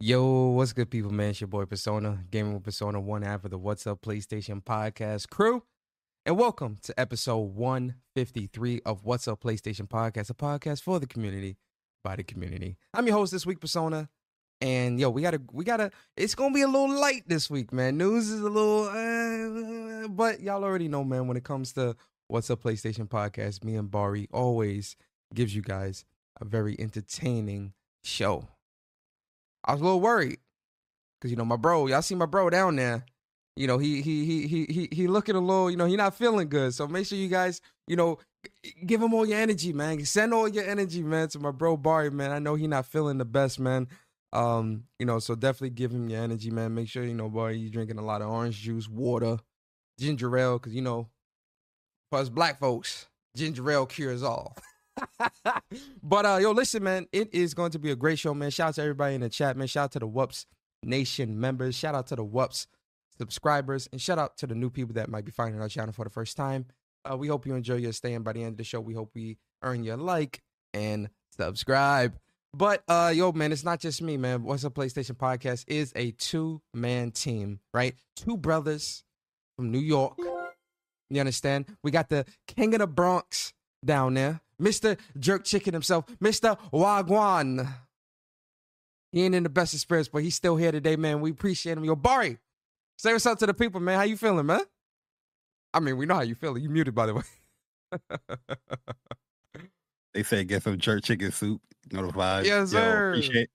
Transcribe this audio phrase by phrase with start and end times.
[0.00, 1.30] Yo, what's good, people, man?
[1.30, 5.28] It's your boy Persona, gaming with Persona, one half of the What's Up PlayStation podcast
[5.28, 5.64] crew.
[6.24, 11.56] And welcome to episode 153 of What's Up PlayStation podcast, a podcast for the community
[12.04, 12.76] by the community.
[12.94, 14.08] I'm your host this week, Persona.
[14.60, 17.98] And yo, we gotta, we gotta, it's gonna be a little light this week, man.
[17.98, 21.96] News is a little, uh, but y'all already know, man, when it comes to
[22.28, 24.94] What's Up PlayStation podcast, me and Bari always
[25.34, 26.04] gives you guys
[26.40, 27.72] a very entertaining
[28.04, 28.46] show.
[29.68, 30.38] I was a little worried
[31.20, 33.04] because you know my bro, y'all see my bro down there.
[33.54, 35.70] You know he he he he he he looking a little.
[35.70, 36.74] You know he not feeling good.
[36.74, 38.18] So make sure you guys you know
[38.86, 40.02] give him all your energy, man.
[40.06, 42.32] Send all your energy, man, to my bro Bari, man.
[42.32, 43.88] I know he not feeling the best, man.
[44.32, 46.74] Um, you know, so definitely give him your energy, man.
[46.74, 49.38] Make sure you know, boy, you drinking a lot of orange juice, water,
[49.98, 51.08] ginger ale, because you know,
[52.10, 53.06] for us black folks,
[53.36, 54.56] ginger ale cures all.
[56.02, 58.50] but uh yo, listen, man, it is going to be a great show, man.
[58.50, 59.66] Shout out to everybody in the chat, man.
[59.66, 60.46] Shout out to the WUPS
[60.82, 61.74] Nation members.
[61.74, 62.66] Shout out to the WUPS
[63.16, 66.04] subscribers, and shout out to the new people that might be finding our channel for
[66.04, 66.66] the first time.
[67.10, 68.94] Uh, we hope you enjoy your stay, and by the end of the show, we
[68.94, 70.40] hope we earn your like
[70.72, 72.18] and subscribe.
[72.54, 74.42] But uh, yo, man, it's not just me, man.
[74.42, 77.94] What's a PlayStation podcast is a two man team, right?
[78.16, 79.04] Two brothers
[79.56, 80.18] from New York.
[81.10, 81.66] You understand?
[81.82, 83.52] We got the King of the Bronx
[83.84, 84.40] down there.
[84.60, 84.98] Mr.
[85.18, 86.58] Jerk Chicken himself, Mr.
[86.72, 87.72] Wagwan.
[89.12, 91.20] He ain't in the best of spirits, but he's still here today, man.
[91.20, 91.84] We appreciate him.
[91.84, 92.38] Yo, Bari,
[92.98, 93.96] say what's up to the people, man.
[93.98, 94.60] How you feeling, man?
[95.72, 96.62] I mean, we know how you feeling.
[96.62, 97.22] You muted, by the way.
[100.14, 101.60] they said get some jerk chicken soup.
[101.90, 102.44] Notified.
[102.44, 103.10] Yes, Yo, sir.
[103.10, 103.50] appreciate.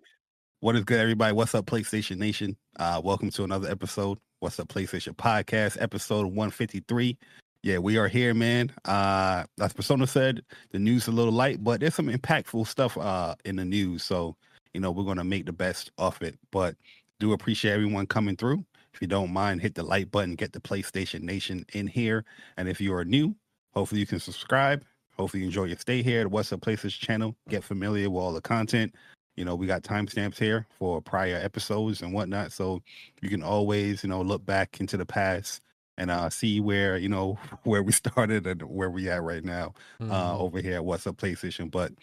[0.61, 1.33] What is good, everybody?
[1.33, 2.55] What's up, PlayStation Nation?
[2.79, 4.17] Uh, welcome to another episode.
[4.39, 7.17] What's up, PlayStation Podcast, episode 153.
[7.63, 8.73] Yeah, we are here, man.
[8.83, 12.97] Uh, as Persona said, the news is a little light, but there's some impactful stuff
[12.97, 14.03] uh in the news.
[14.03, 14.35] So,
[14.73, 16.37] you know, we're gonna make the best of it.
[16.51, 16.75] But
[17.21, 18.65] do appreciate everyone coming through.
[18.93, 22.25] If you don't mind, hit the like button, get the PlayStation Nation in here.
[22.57, 23.33] And if you are new,
[23.73, 24.83] hopefully you can subscribe.
[25.17, 26.21] Hopefully you enjoy your stay here.
[26.21, 27.33] at What's Up Places channel.
[27.47, 28.93] Get familiar with all the content.
[29.37, 32.51] You know, we got timestamps here for prior episodes and whatnot.
[32.51, 32.81] So
[33.21, 35.61] you can always, you know, look back into the past
[35.97, 39.73] and uh see where, you know, where we started and where we at right now
[40.01, 40.39] uh Mhm.
[40.39, 41.69] over here at What's Up PlayStation.
[41.71, 41.93] But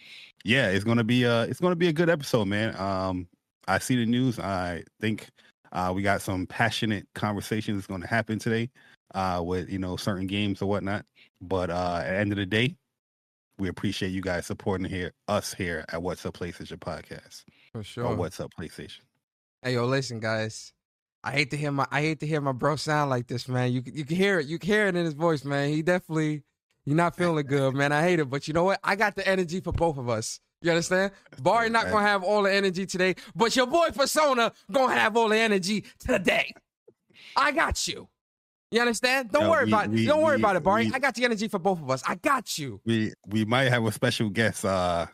[0.44, 2.76] yeah, it's gonna be uh it's gonna be a good episode, man.
[2.80, 3.28] Um
[3.68, 4.38] I see the news.
[4.38, 5.28] I think
[5.72, 8.70] uh we got some passionate conversations that's gonna happen today
[9.14, 11.04] uh with you know certain games or whatnot.
[11.40, 12.76] But uh at the end of the day,
[13.58, 17.44] we appreciate you guys supporting here us here at What's Up PlayStation Podcast.
[17.72, 18.14] For Or sure.
[18.16, 19.00] What's Up PlayStation.
[19.62, 20.72] Hey yo, listen, guys.
[21.22, 23.72] I hate to hear my I hate to hear my bro sound like this, man.
[23.72, 24.46] You can- you can hear it.
[24.46, 25.68] You can hear it in his voice, man.
[25.70, 26.42] He definitely
[26.86, 27.92] you're not feeling good, man.
[27.92, 28.80] I hate it, but you know what?
[28.82, 30.40] I got the energy for both of us.
[30.62, 31.12] You understand?
[31.42, 35.28] Bari not gonna have all the energy today, but your boy Persona gonna have all
[35.28, 36.52] the energy today.
[37.36, 38.08] I got you.
[38.70, 39.30] You understand?
[39.30, 39.90] Don't Yo, worry we- about it.
[39.90, 40.90] we- Don't worry we- about it, Bari.
[40.94, 42.02] I got the energy for both of us.
[42.06, 42.80] I got you.
[42.86, 45.06] We we might have a special guest uh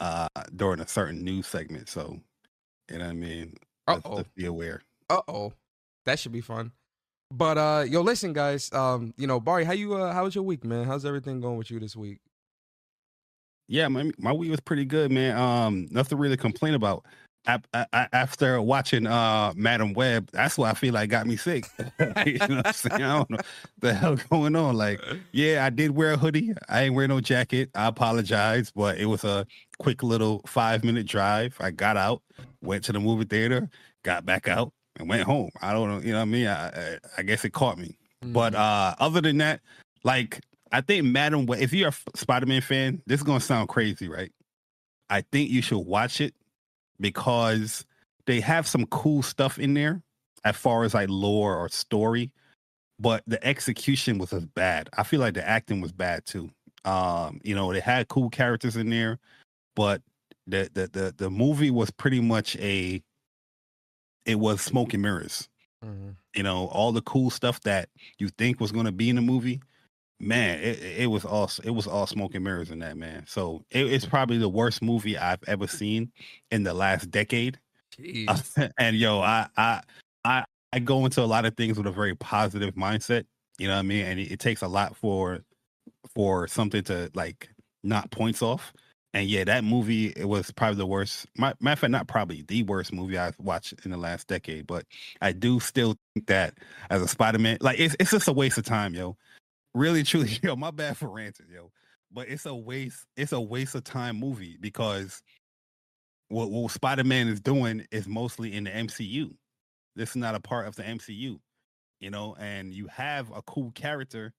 [0.00, 1.88] uh during a certain news segment.
[1.88, 2.18] So
[2.90, 3.54] you know what I mean?
[3.88, 4.82] Let's, let's be aware.
[5.10, 5.52] Uh oh,
[6.06, 6.70] that should be fun.
[7.32, 8.72] But uh, yo, listen, guys.
[8.72, 9.94] Um, you know, Bari, how you?
[9.94, 10.84] Uh, how was your week, man?
[10.86, 12.20] How's everything going with you this week?
[13.68, 15.36] Yeah, my my week was pretty good, man.
[15.36, 17.04] Um, nothing really to complain about.
[17.46, 17.62] A-
[18.14, 21.66] After watching uh Madame Web, that's what I feel like got me sick.
[22.26, 23.02] you know what I'm saying?
[23.02, 23.38] I don't know
[23.80, 24.76] the hell going on.
[24.76, 25.00] Like,
[25.32, 26.52] yeah, I did wear a hoodie.
[26.68, 27.70] I ain't wear no jacket.
[27.74, 29.46] I apologize, but it was a
[29.78, 31.56] quick little five minute drive.
[31.60, 32.22] I got out,
[32.62, 33.70] went to the movie theater,
[34.04, 35.50] got back out, and went home.
[35.62, 36.46] I don't know, you know what I mean?
[36.46, 37.96] I I, I guess it caught me.
[38.22, 38.60] But Mm-hmm.
[38.62, 39.60] uh other than that,
[40.04, 40.40] like
[40.72, 44.08] I think Madame Web, if you're a Spider Man fan, this is gonna sound crazy,
[44.08, 44.30] right?
[45.08, 46.34] I think you should watch it
[47.00, 47.84] because
[48.26, 50.02] they have some cool stuff in there
[50.44, 52.30] as far as like lore or story,
[52.98, 54.88] but the execution was as bad.
[54.96, 56.50] I feel like the acting was bad too.
[56.84, 59.18] Um, you know, they had cool characters in there,
[59.74, 60.02] but
[60.46, 63.02] the the the, the movie was pretty much a
[64.24, 65.48] it was smoke and mirrors.
[65.84, 66.16] Mhm.
[66.34, 67.88] you know all the cool stuff that
[68.18, 69.60] you think was going to be in the movie
[70.20, 73.24] man it, it was all it was all smoke and mirrors in that man.
[73.26, 76.12] So it, it's probably the worst movie i've ever seen
[76.50, 77.58] in the last decade.
[78.78, 79.82] And yo I, I
[80.24, 83.24] i i go into a lot of things with a very positive mindset
[83.58, 84.04] you know what i mean?
[84.06, 85.40] And it, it takes a lot for
[86.14, 87.48] for something to like
[87.82, 88.72] not points off
[89.14, 92.42] and yeah that movie it was probably the worst my, matter of fact not probably
[92.42, 94.84] the worst movie i've watched in the last decade but
[95.20, 96.54] i do still think that
[96.90, 99.16] as a spider-man like it's, it's just a waste of time yo
[99.74, 101.70] really truly yo my bad for ranting yo
[102.12, 105.22] but it's a waste it's a waste of time movie because
[106.30, 109.34] what, what Spider Man is doing is mostly in the MCU.
[109.96, 111.38] This is not a part of the MCU,
[112.00, 112.36] you know.
[112.38, 114.32] And you have a cool character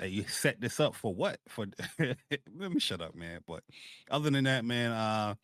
[0.00, 1.38] that you set this up for what?
[1.48, 1.66] For
[1.98, 3.40] let me shut up, man.
[3.46, 3.62] But
[4.10, 5.34] other than that, man, uh,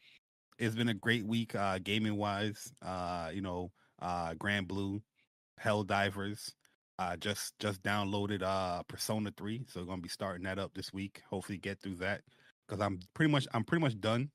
[0.59, 2.73] it's been a great week, uh, gaming wise.
[2.83, 3.71] Uh, you know,
[4.03, 5.01] uh, Granblue,
[5.63, 6.53] Helldivers.
[6.99, 10.95] Uh, just just downloaded uh Persona 3, so we're gonna be starting that up this
[10.95, 11.23] week.
[11.29, 12.23] Hopefully get through that
[12.67, 14.31] because I'm pretty much I'm pretty much done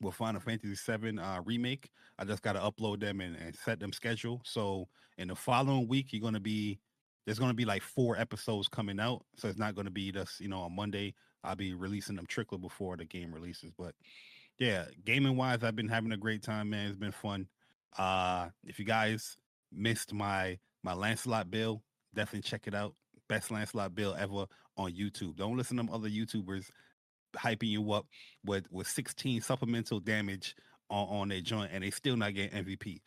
[0.00, 1.88] with Final Fantasy 7 uh remake.
[2.18, 4.42] I just gotta upload them and, and set them schedule.
[4.44, 6.80] So in the following week, you're gonna be
[7.26, 9.24] there's gonna be like four episodes coming out.
[9.36, 11.14] So it's not gonna be just, you know, on Monday.
[11.44, 13.72] I'll be releasing them trickle before the game releases.
[13.76, 13.94] But
[14.58, 16.88] yeah, gaming wise, I've been having a great time, man.
[16.88, 17.48] It's been fun.
[17.98, 19.36] Uh if you guys
[19.72, 21.82] missed my my Lancelot bill,
[22.14, 22.94] definitely check it out.
[23.28, 24.46] Best Lancelot bill ever
[24.76, 25.36] on YouTube.
[25.36, 26.70] Don't listen to them other YouTubers
[27.36, 28.06] hyping you up
[28.44, 30.54] with with 16 supplemental damage
[30.90, 33.00] on, on their joint and they still not getting MVP.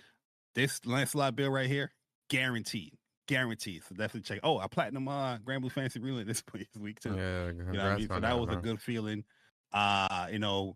[0.55, 1.93] This Lancelot bill right here,
[2.29, 2.98] guaranteed.
[3.29, 3.83] Guaranteed.
[3.87, 4.39] So definitely check.
[4.41, 6.43] Oh, I platinum uh Granblue Fantasy Relink this
[6.79, 7.15] week too.
[7.15, 8.07] Yeah, you know I mean?
[8.07, 9.23] So that, was a good feeling.
[9.71, 10.75] Uh, you know,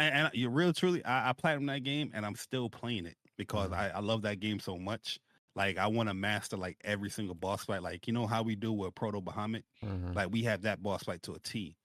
[0.00, 3.14] and, and you real truly, I, I platinum that game and I'm still playing it
[3.38, 3.80] because mm-hmm.
[3.80, 5.20] I, I love that game so much.
[5.54, 7.84] Like I want to master like every single boss fight.
[7.84, 9.62] Like you know how we do with Proto Bahamut.
[9.84, 10.14] Mm-hmm.
[10.14, 11.76] Like we have that boss fight to a T.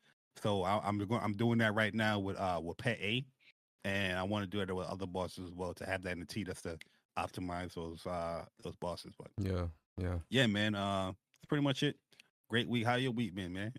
[0.41, 1.21] So I, am going.
[1.21, 3.23] I'm doing that right now with uh with Pet A,
[3.85, 6.21] and I want to do it with other bosses as well to have that in
[6.21, 6.43] the T.
[6.43, 6.79] That's to
[7.19, 9.13] optimize those uh those bosses.
[9.15, 9.67] But yeah,
[9.97, 10.75] yeah, yeah, man.
[10.75, 11.95] Uh, that's pretty much it.
[12.49, 12.85] Great week.
[12.85, 13.73] How your week been, man?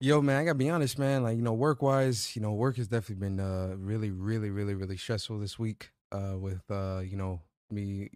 [0.00, 1.22] Yo, man, I gotta be honest, man.
[1.22, 4.74] Like you know, work wise, you know, work has definitely been uh really, really, really,
[4.74, 5.90] really stressful this week.
[6.12, 7.40] Uh, with uh, you know,
[7.70, 8.10] me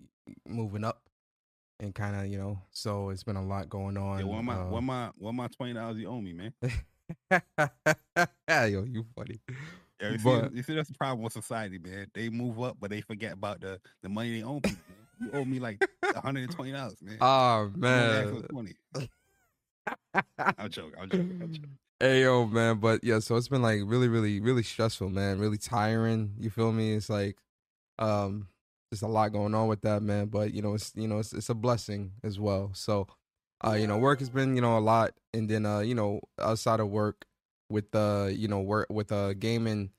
[0.46, 1.02] moving up
[1.80, 4.54] and kind of you know so it's been a lot going on yeah, what my
[4.54, 6.52] uh, what my what my 20 dollars you owe me man
[8.70, 9.40] yo you funny
[10.00, 12.76] yeah, you, but, see, you see that's the problem with society man they move up
[12.78, 14.82] but they forget about the the money they own people
[15.20, 18.74] you owe me like 120 dollars man oh man 20
[20.38, 23.82] i'm joking i'm joking i'm joking Hey yo, man, but yeah, so it's been like
[23.84, 25.38] really, really, really stressful, man.
[25.38, 26.32] Really tiring.
[26.38, 26.94] You feel me?
[26.94, 27.36] It's like,
[27.98, 28.48] um,
[28.90, 30.28] there's a lot going on with that, man.
[30.28, 32.70] But you know, it's you know, it's it's a blessing as well.
[32.72, 33.06] So,
[33.62, 36.20] uh, you know, work has been you know a lot, and then uh, you know,
[36.38, 37.26] outside of work,
[37.68, 39.90] with uh, you know, work with uh, gaming,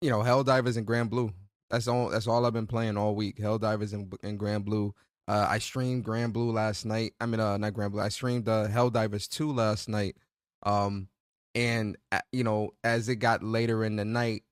[0.00, 1.34] you know, Helldivers and Granblue.
[1.72, 2.10] That's all.
[2.10, 3.38] That's all I've been playing all week.
[3.38, 4.92] Helldivers and, and Granblue.
[5.26, 7.14] Uh, I streamed Granblue last night.
[7.18, 8.02] I mean, uh, not Granblue.
[8.02, 10.16] I streamed uh, Helldivers two last night.
[10.64, 11.08] Um,
[11.54, 14.42] and uh, you know, as it got later in the night,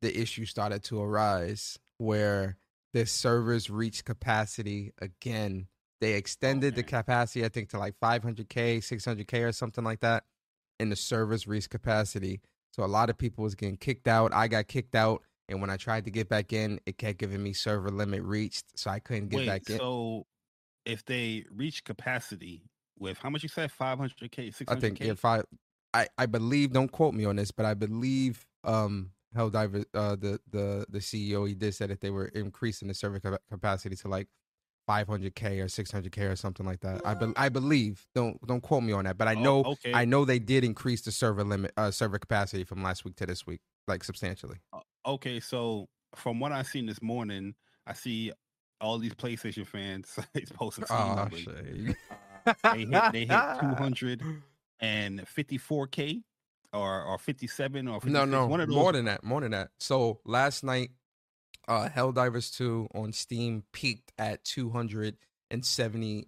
[0.00, 2.56] the issue started to arise where
[2.94, 5.68] the servers reached capacity again.
[6.00, 10.24] They extended the capacity, I think, to like 500k, 600k, or something like that,
[10.80, 12.40] and the servers reached capacity.
[12.72, 14.32] So a lot of people was getting kicked out.
[14.34, 17.42] I got kicked out, and when I tried to get back in, it kept giving
[17.42, 19.78] me server limit reached, so I couldn't get Wait, back in.
[19.78, 20.26] So
[20.84, 22.62] if they reach capacity
[22.98, 24.64] with how much you said, 500k, 600k?
[24.68, 25.42] I think if I,
[25.94, 26.72] I, I believe.
[26.72, 31.46] Don't quote me on this, but I believe um Helldiver, uh, the the the CEO,
[31.46, 33.20] he did say that they were increasing the server
[33.50, 34.28] capacity to like
[34.88, 37.00] 500k or 600k or something like that.
[37.04, 38.06] I be- I believe.
[38.14, 39.92] Don't don't quote me on that, but I oh, know oh, okay.
[39.94, 43.26] I know they did increase the server limit, uh, server capacity from last week to
[43.26, 44.58] this week, like substantially.
[45.04, 47.54] Okay, so from what I seen this morning,
[47.86, 48.32] I see
[48.80, 50.18] all these PlayStation fans
[50.54, 50.84] posting.
[50.90, 51.28] Oh, uh,
[52.74, 53.28] they hit they hit
[54.82, 56.22] 254k
[56.72, 58.76] or or 57 or 56, no no one of those.
[58.76, 60.90] more than that more than that so last night
[61.68, 66.24] uh helldivers 2 on steam peaked at 278k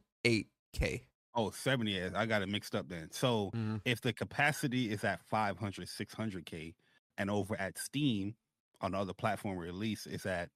[1.35, 3.77] oh 70 i got it mixed up then so mm-hmm.
[3.85, 6.75] if the capacity is at 500 600k
[7.19, 8.35] and over at steam
[8.81, 10.51] on other platform release is at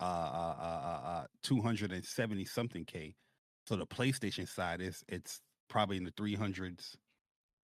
[0.00, 3.14] uh, uh, uh, uh, 270 something k
[3.66, 6.96] so the playstation side is it's probably in the 300s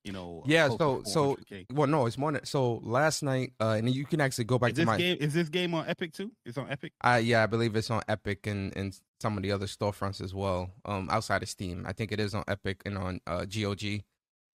[0.04, 0.42] you know.
[0.46, 0.68] Yeah.
[0.76, 1.36] So so
[1.72, 2.32] well, no, it's more.
[2.32, 5.18] Than, so last night, uh, and you can actually go back is to my game.
[5.20, 6.32] Is this game on Epic too?
[6.44, 6.92] It's on Epic.
[7.04, 10.34] Uh yeah, I believe it's on Epic and and some of the other storefronts as
[10.34, 10.70] well.
[10.84, 14.02] Um, outside of Steam, I think it is on Epic and on uh GOG.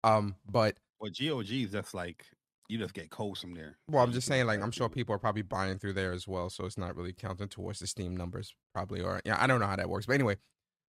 [0.03, 2.25] Um, but well, GOG is just like
[2.69, 3.77] you just get codes from there.
[3.89, 6.49] Well, I'm just saying, like, I'm sure people are probably buying through there as well,
[6.49, 9.01] so it's not really counting towards the Steam numbers, probably.
[9.01, 10.37] Or yeah, I don't know how that works, but anyway,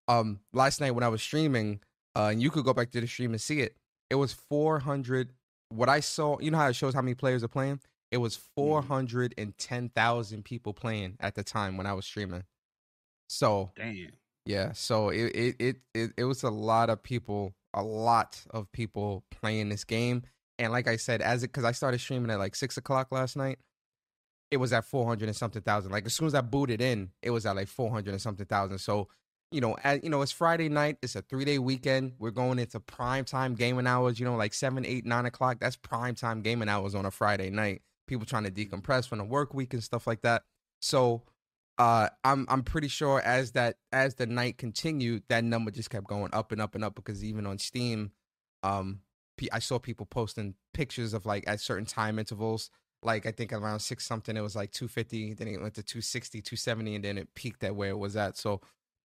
[0.08, 1.82] um, last night when I was streaming,
[2.16, 3.76] uh, and you could go back to the stream and see it
[4.10, 5.34] it was 400
[5.70, 7.80] what i saw you know how it shows how many players are playing
[8.12, 8.62] it was mm-hmm.
[8.62, 12.44] 410,000 people playing at the time when i was streaming
[13.28, 14.12] so damn
[14.46, 18.72] yeah so it it it it, it was a lot of people a lot of
[18.72, 20.22] people playing this game
[20.60, 23.36] and like i said as it because i started streaming at like six o'clock last
[23.36, 23.60] night
[24.54, 25.92] it was at 400 and something thousand.
[25.92, 28.78] Like as soon as I booted in, it was at like 400 and something thousand.
[28.78, 29.08] So,
[29.52, 30.98] you know, at, you know, it's Friday night.
[31.02, 32.14] It's a three day weekend.
[32.20, 34.20] We're going into prime time gaming hours.
[34.20, 35.58] You know, like seven, eight, nine o'clock.
[35.60, 37.82] That's prime time gaming hours on a Friday night.
[38.08, 40.44] People trying to decompress from the work week and stuff like that.
[40.82, 41.24] So,
[41.80, 46.06] uh, I'm I'm pretty sure as that as the night continued, that number just kept
[46.06, 48.12] going up and up and up because even on Steam,
[48.62, 49.00] um,
[49.52, 52.70] I saw people posting pictures of like at certain time intervals
[53.06, 56.42] like I think around six something, it was like 250, then it went to 260,
[56.42, 58.38] 270, and then it peaked at where it was at.
[58.38, 58.62] So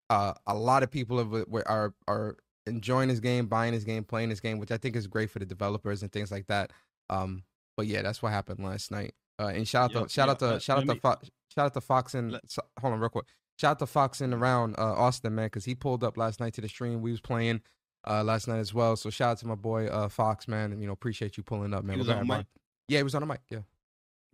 [0.09, 4.29] uh, a lot of people have, are are enjoying this game, buying this game, playing
[4.29, 6.71] this game, which I think is great for the developers and things like that.
[7.09, 7.43] Um,
[7.77, 9.13] but yeah, that's what happened last night.
[9.39, 11.19] Uh, and shout out to shout out to uh, shout out to Fo-
[11.55, 12.43] shout out to Fox and let,
[12.79, 13.25] hold on real quick.
[13.57, 16.53] Shout out to Fox and around uh, Austin man because he pulled up last night
[16.53, 17.01] to the stream.
[17.01, 17.61] We was playing
[18.07, 18.95] uh, last night as well.
[18.95, 20.71] So shout out to my boy uh, Fox man.
[20.71, 21.95] And, you know appreciate you pulling up man.
[21.95, 22.45] He was on mic.
[22.87, 23.41] Yeah, he was on the mic.
[23.49, 23.59] Yeah.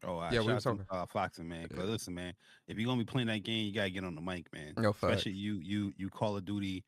[0.03, 0.85] Oh, yeah, we were talking.
[0.89, 1.91] Uh, Foxing man, but yeah.
[1.91, 2.33] listen, man,
[2.67, 4.73] if you're gonna be playing that game, you gotta get on the mic, man.
[4.77, 6.83] No, especially you, you, you Call of Duty,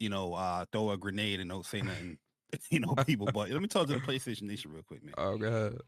[0.00, 2.18] you know, uh, throw a grenade and don't say nothing,
[2.70, 3.28] you know, people.
[3.32, 5.14] But let me talk to the PlayStation Nation real quick, man.
[5.18, 5.78] Oh, god.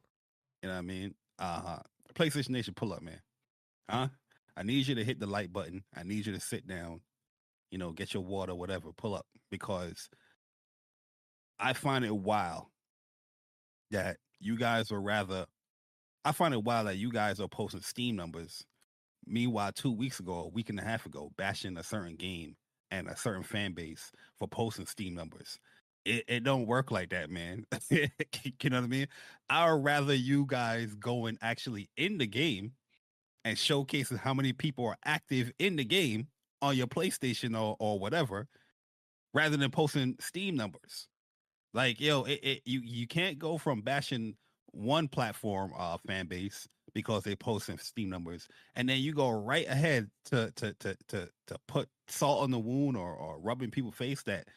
[0.62, 1.14] You know what I mean?
[1.38, 1.78] Uh huh.
[2.14, 3.20] PlayStation Nation, pull up, man.
[3.90, 4.08] Huh?
[4.56, 5.82] I need you to hit the like button.
[5.96, 7.00] I need you to sit down.
[7.74, 8.92] You know, get your water, whatever.
[8.92, 10.08] Pull up because
[11.58, 12.66] I find it wild
[13.90, 15.46] that you guys are rather
[16.24, 18.64] I find it wild that you guys are posting Steam numbers.
[19.26, 22.54] Meanwhile, two weeks ago, a week and a half ago, bashing a certain game
[22.92, 25.58] and a certain fan base for posting Steam numbers.
[26.04, 27.64] It, it don't work like that, man.
[27.90, 28.06] you
[28.70, 29.08] know what I mean?
[29.50, 32.74] I would rather you guys going actually in the game
[33.44, 36.28] and showcasing how many people are active in the game
[36.64, 38.48] on your PlayStation or, or whatever,
[39.32, 41.08] rather than posting Steam numbers.
[41.72, 44.36] Like, yo, it, it, you you can't go from bashing
[44.70, 49.30] one platform uh fan base because they post some Steam numbers, and then you go
[49.30, 53.70] right ahead to to to to to put salt on the wound or or rubbing
[53.70, 54.48] people's face that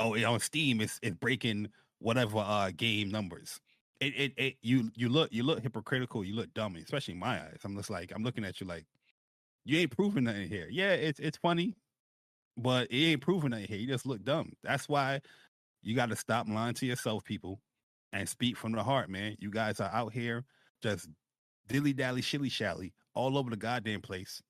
[0.00, 1.68] oh on Steam it's it's breaking
[1.98, 3.60] whatever uh game numbers.
[4.00, 7.40] It, it it you you look you look hypocritical, you look dumb, especially in my
[7.40, 7.60] eyes.
[7.64, 8.86] I'm just like I'm looking at you like
[9.64, 10.68] you ain't proving nothing here.
[10.70, 11.74] Yeah, it's it's funny,
[12.56, 13.78] but it ain't proving nothing here.
[13.78, 14.52] You just look dumb.
[14.62, 15.20] That's why
[15.82, 17.60] you got to stop lying to yourself, people
[18.12, 19.36] and speak from the heart, man.
[19.40, 20.44] You guys are out here
[20.82, 21.08] just
[21.66, 24.40] dilly dally, shilly shally all over the goddamn place,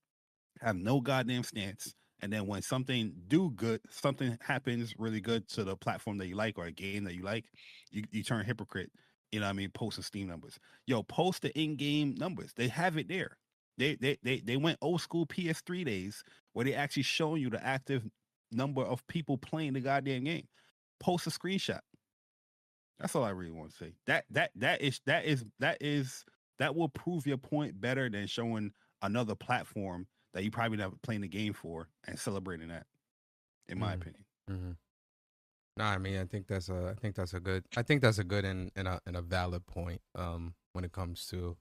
[0.60, 1.94] have no goddamn stance.
[2.20, 6.36] And then when something do good, something happens really good to the platform that you
[6.36, 7.44] like or a game that you like,
[7.90, 8.90] you, you turn hypocrite.
[9.32, 9.70] You know what I mean?
[9.70, 10.58] Post the Steam numbers.
[10.86, 12.52] Yo, post the in-game numbers.
[12.54, 13.36] They have it there.
[13.78, 17.64] They they they they went old school PS3 days where they actually showing you the
[17.64, 18.08] active
[18.52, 20.46] number of people playing the goddamn game.
[21.00, 21.80] Post a screenshot.
[22.98, 23.92] That's all I really want to say.
[24.06, 26.24] That that that is that is that is
[26.58, 31.22] that will prove your point better than showing another platform that you probably never playing
[31.22, 32.86] the game for and celebrating that.
[33.68, 34.02] In my mm-hmm.
[34.02, 34.24] opinion.
[34.50, 34.70] Mm-hmm.
[35.76, 38.18] No, I mean I think that's a I think that's a good I think that's
[38.18, 41.56] a good and, and a and a valid point um when it comes to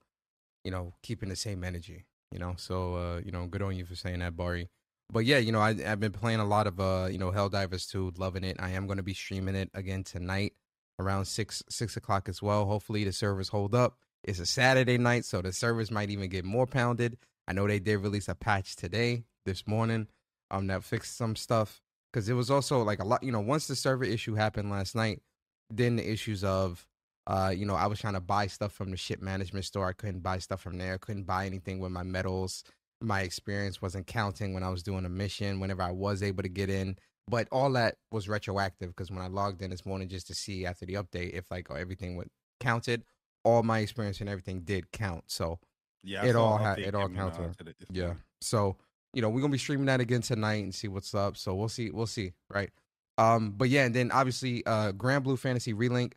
[0.63, 3.85] you know keeping the same energy you know so uh you know good on you
[3.85, 4.69] for saying that Bari
[5.11, 7.89] but yeah you know I I've been playing a lot of uh you know Helldivers
[7.89, 10.53] 2 loving it I am going to be streaming it again tonight
[10.99, 12.65] around six six o'clock as well.
[12.65, 13.97] Hopefully the servers hold up.
[14.23, 17.17] It's a Saturday night, so the servers might even get more pounded.
[17.47, 20.07] I know they did release a patch today, this morning,
[20.49, 23.23] um, that fixed some stuff because it was also like a lot.
[23.23, 25.21] You know, once the server issue happened last night,
[25.69, 26.87] then the issues of,
[27.27, 29.87] uh, you know, I was trying to buy stuff from the ship management store.
[29.87, 30.95] I couldn't buy stuff from there.
[30.95, 32.63] I couldn't buy anything with my medals.
[33.01, 35.59] My experience wasn't counting when I was doing a mission.
[35.59, 39.27] Whenever I was able to get in, but all that was retroactive because when I
[39.27, 43.03] logged in this morning just to see after the update if like everything would counted,
[43.43, 45.23] all my experience and everything did count.
[45.27, 45.59] So
[46.03, 47.55] yeah, it all had it all counted.
[47.89, 48.15] Yeah.
[48.41, 48.75] So
[49.13, 51.37] you know we're gonna be streaming that again tonight and see what's up.
[51.37, 51.89] So we'll see.
[51.89, 52.33] We'll see.
[52.49, 52.71] Right.
[53.17, 53.51] Um.
[53.51, 56.13] But yeah, and then obviously, uh, Granblue Fantasy Relink.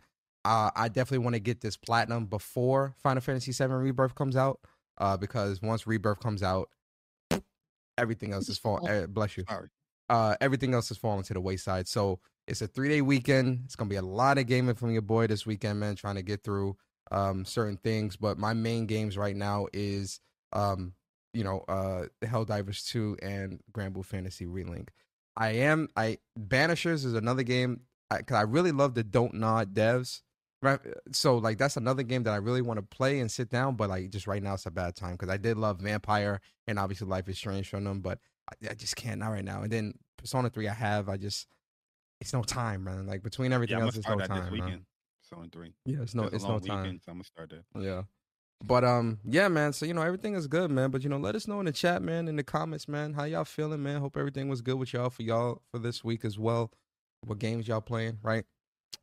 [0.46, 4.60] Uh, I definitely want to get this platinum before Final Fantasy VII Rebirth comes out.
[4.96, 6.70] Uh, because once Rebirth comes out,
[7.98, 8.88] everything else is fall.
[8.88, 9.44] Uh, bless you.
[10.08, 11.88] Uh, everything else is falling to the wayside.
[11.88, 13.62] So it's a three day weekend.
[13.64, 15.96] It's gonna be a lot of gaming from your boy this weekend, man.
[15.96, 16.76] Trying to get through
[17.10, 20.20] um, certain things, but my main games right now is
[20.52, 20.92] um,
[21.34, 24.90] you know uh, Helldivers two and Granblue Fantasy Relink.
[25.36, 29.74] I am I Banishers is another game because I, I, really love the Don't Nod
[29.74, 30.22] devs.
[31.12, 33.88] So like that's another game that I really want to play and sit down, but
[33.88, 37.06] like just right now it's a bad time because I did love Vampyr and obviously
[37.06, 38.18] Life is Strange from them, but
[38.50, 39.62] I, I, just can't not right now.
[39.62, 41.08] And then Persona Three, I have.
[41.08, 41.46] I just
[42.20, 43.06] it's no time, man.
[43.06, 44.42] Like between everything yeah, else, it's no time.
[44.42, 44.82] This weekend.
[45.22, 45.74] Persona Three.
[45.84, 46.82] Yeah, it's no, it's no time.
[46.82, 47.80] Weekend, so I'm gonna start that.
[47.80, 48.02] Yeah.
[48.64, 49.72] But um, yeah, man.
[49.72, 50.90] So you know everything is good, man.
[50.90, 53.24] But you know, let us know in the chat, man, in the comments, man, how
[53.24, 54.00] y'all feeling, man.
[54.00, 56.72] Hope everything was good with y'all for y'all for this week as well.
[57.22, 58.44] What games y'all playing, right?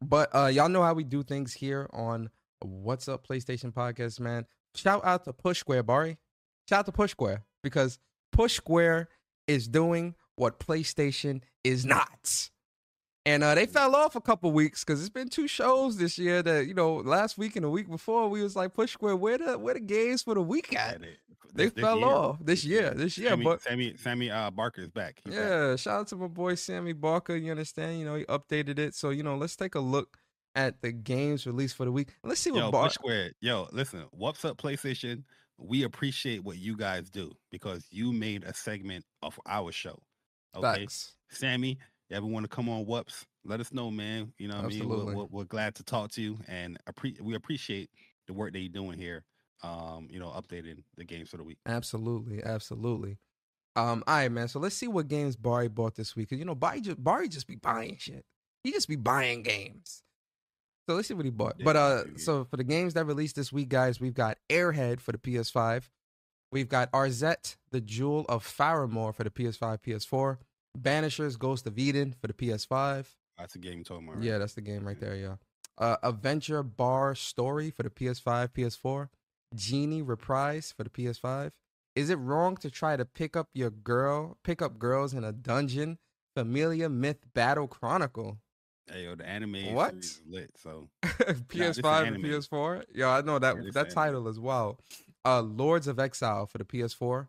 [0.04, 2.30] But uh, y'all know how we do things here on
[2.62, 4.46] What's Up PlayStation Podcast, man.
[4.76, 6.18] Shout out to Push Square, Bari.
[6.68, 8.00] Shout out to Push Square because
[8.32, 9.10] Push Square
[9.48, 12.50] is doing what PlayStation is not.
[13.26, 16.44] And uh, they fell off a couple weeks because it's been two shows this year
[16.44, 19.38] that you know last week and the week before we was like Push Square where
[19.38, 21.00] the where the games for the week at?
[21.02, 22.08] They this- this fell year.
[22.08, 23.30] off this year, this year.
[23.30, 25.22] Sammy, but Sammy, Sammy uh, Barker is back.
[25.24, 25.44] He's back.
[25.44, 27.36] yeah, shout out to my boy Sammy Barker.
[27.36, 28.00] You understand?
[28.00, 30.18] You know he updated it, so you know let's take a look
[30.56, 32.10] at the games released for the week.
[32.24, 33.32] Let's see what Yo, Bar- Push Square.
[33.40, 34.04] Yo, listen.
[34.12, 35.24] What's up, PlayStation?
[35.58, 39.98] We appreciate what you guys do because you made a segment of our show.
[40.56, 41.14] Okay, Facts.
[41.30, 41.78] Sammy,
[42.14, 43.26] you ever want to come on WUPS?
[43.44, 44.34] Let us know, man.
[44.38, 44.88] You know what I mean?
[44.88, 47.90] We're, we're, we're glad to talk to you, and appre- we appreciate
[48.28, 49.24] the work that you're doing here.
[49.64, 51.58] Um, you know, updating the games for the week.
[51.66, 53.18] Absolutely, absolutely.
[53.76, 54.48] Um, all right, man.
[54.48, 56.30] So let's see what games Bari bought this week.
[56.30, 58.26] Cause you know, Bari just Bari just be buying shit.
[58.64, 60.04] He just be buying games.
[60.88, 61.56] So let's see what he bought.
[61.58, 62.18] Yeah, but uh, yeah.
[62.18, 65.84] so for the games that released this week, guys, we've got Airhead for the PS5.
[66.52, 70.38] We've got Arzette, the Jewel of Faramore for the PS5, PS4.
[70.78, 73.06] Banishers, Ghost of Eden for the PS5.
[73.38, 74.18] That's the game you're talking about.
[74.18, 74.26] Right?
[74.26, 75.16] Yeah, that's the game right there.
[75.16, 75.36] Yeah.
[75.78, 79.10] Uh, Adventure Bar Story for the PS5, PS4.
[79.56, 81.52] Genie Reprise for the PS5.
[81.96, 85.32] Is it wrong to try to pick up your girl, pick up girls in a
[85.32, 86.00] dungeon?
[86.36, 88.40] Familia Myth Battle Chronicle.
[88.92, 89.94] Hey, yo, the anime What?
[90.28, 90.50] lit.
[90.58, 92.24] So PS5 and.
[92.24, 92.84] PS4.
[92.94, 93.94] Yo, I know that Yeah, that anime.
[93.94, 94.80] title as well.
[95.24, 97.28] Uh, Lords of Exile for the PS4.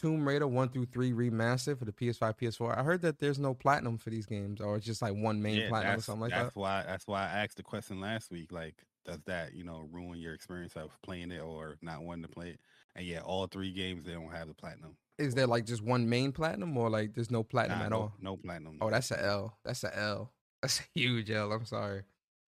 [0.00, 2.78] Tomb Raider 1 through 3 remastered for the PS5, PS4.
[2.78, 5.56] I heard that there's no platinum for these games, or it's just like one main
[5.56, 6.60] yeah, platinum or something like that's that.
[6.60, 8.52] why that's why I asked the question last week.
[8.52, 12.28] Like, does that you know ruin your experience of playing it or not wanting to
[12.28, 12.60] play it?
[12.94, 14.96] And yeah, all three games they don't have the platinum.
[15.18, 17.96] Is there like just one main platinum, or like there's no platinum Nah, at no,
[17.96, 18.12] all?
[18.20, 18.78] no platinum.
[18.80, 19.58] Oh, that's a L.
[19.64, 20.32] That's a L.
[20.62, 21.50] That's a huge L.
[21.52, 22.02] I'm sorry.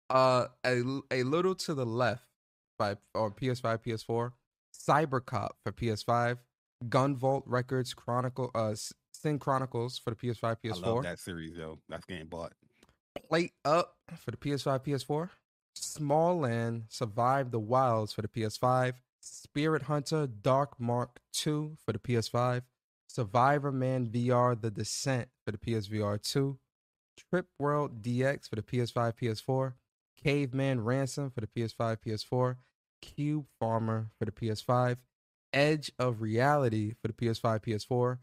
[0.09, 2.25] Uh, a a little to the left
[2.77, 4.33] by or PS5, PS4.
[4.77, 6.38] CyberCop for PS5.
[6.88, 8.51] Gunvolt Records Chronicle.
[8.55, 8.75] Uh,
[9.12, 11.03] Sin Chronicles for the PS5, I love PS4.
[11.03, 11.79] that series, though.
[11.88, 12.53] That's getting bought.
[13.29, 15.31] Plate Up for the PS5, PS4.
[15.77, 18.95] Smalland Survive the Wilds for the PS5.
[19.21, 22.62] Spirit Hunter Dark Mark 2 for the PS5.
[23.11, 26.59] Survivorman VR The Descent for the PSVR 2.
[27.31, 29.75] Trip World DX for the PS5, PS4.
[30.23, 32.57] Caveman Ransom for the PS5, PS4.
[33.03, 34.97] Cube Farmer for the PS5.
[35.53, 38.19] Edge of Reality for the PS5, PS4.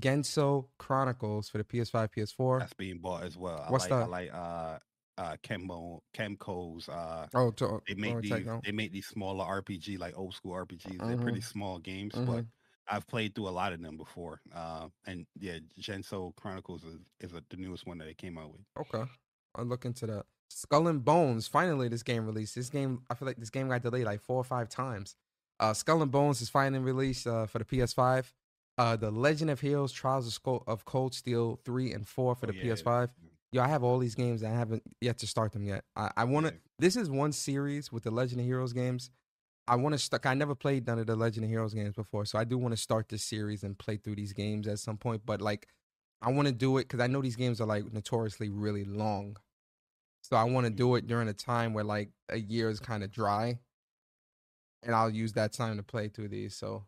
[0.00, 2.60] Genso Chronicles for the PS5, PS4.
[2.60, 3.64] That's being bought as well.
[3.66, 4.78] I What's like, I like uh
[5.18, 9.98] uh Kembo Kemco's uh Oh, to, they make oh, these they make these smaller RPG
[9.98, 11.06] like old school RPGs.
[11.06, 12.46] They're pretty small games, but Mhm.
[12.88, 14.40] I've played through a lot of them before.
[14.54, 18.52] Uh and yeah, Genso Chronicles is, is a, the newest one that they came out
[18.52, 18.60] with.
[18.78, 19.10] Okay.
[19.54, 20.26] I'll look into that.
[20.50, 21.48] Skull and Bones.
[21.48, 22.54] Finally, this game released.
[22.54, 25.16] This game, I feel like this game got delayed like four or five times.
[25.58, 28.32] Uh, Skull and Bones is finally released uh, for the PS5.
[28.78, 32.54] Uh, the Legend of Heroes Trials of, Cold Steel 3 and 4 for Oh, the
[32.58, 32.74] yeah.
[32.74, 33.08] PS5.
[33.52, 35.84] Yo, I have all these games and I haven't yet to start them yet.
[35.96, 36.52] I, I want to.
[36.52, 36.58] Yeah.
[36.78, 39.10] This is one series with the Legend of Heroes games.
[39.66, 40.26] I want to start.
[40.26, 42.72] I never played none of the Legend of Heroes games before, so I do want
[42.72, 45.22] to start this series and play through these games at some point.
[45.24, 45.68] But like,
[46.20, 49.36] I want to do it because I know these games are like notoriously really long.
[50.22, 53.02] So I want to do it during a time where like a year is kind
[53.02, 53.58] of dry,
[54.86, 56.54] and I'll use that time to play through these.
[56.56, 56.84] So,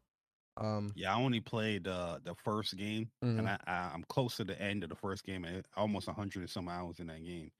[0.56, 3.38] um, Yeah, I only played uh, the first game, mhm.
[3.40, 6.40] and I, I I'm close to the end of the first game, and almost hundred
[6.40, 7.50] and some hours in that game.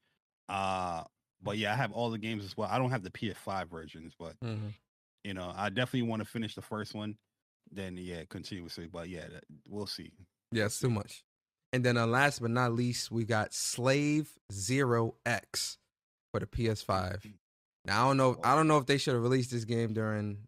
[0.48, 1.05] Uh,
[1.42, 2.68] but yeah, I have all the games as well.
[2.70, 4.72] I don't have the PS5 versions, but Mhm.
[5.24, 7.18] you know, I definitely want to finish the first one.
[7.70, 8.87] Then yeah, continuously.
[8.87, 10.11] But yeah, that- we'll see.
[10.53, 11.22] Yeah, it's too much.
[11.72, 15.77] And then uh, last but not least, we got Slave Zero X
[16.33, 17.22] for the PS5.
[17.85, 18.37] Now I don't know.
[18.45, 20.38] I don't know if they should have released this game during.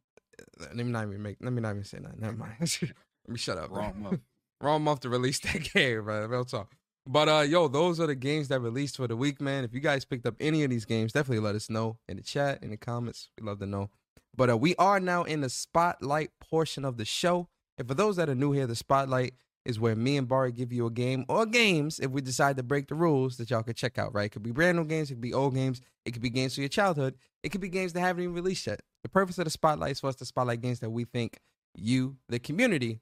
[0.40, 1.36] uh, Let me not even make.
[1.40, 2.18] Let me not even say that.
[2.18, 2.54] Never mind.
[2.60, 2.92] let
[3.28, 3.70] me shut up.
[3.70, 4.02] Wrong man.
[4.02, 4.20] month.
[4.60, 6.28] Wrong month to release that game, man.
[6.28, 6.74] Real talk.
[7.06, 9.64] But uh, yo, those are the games that released for the week, man.
[9.64, 12.22] If you guys picked up any of these games, definitely let us know in the
[12.22, 13.30] chat, in the comments.
[13.40, 13.88] We love to know.
[14.36, 17.48] But uh, we are now in the spotlight portion of the show.
[17.78, 19.32] And for those that are new here, the spotlight
[19.70, 22.62] is where me and Bari give you a game or games if we decide to
[22.62, 24.26] break the rules that y'all could check out, right?
[24.26, 26.54] It could be brand new games, it could be old games, it could be games
[26.54, 28.82] from your childhood, it could be games that haven't even released yet.
[29.02, 31.38] The purpose of the spotlight is for us to spotlight games that we think
[31.74, 33.00] you, the community,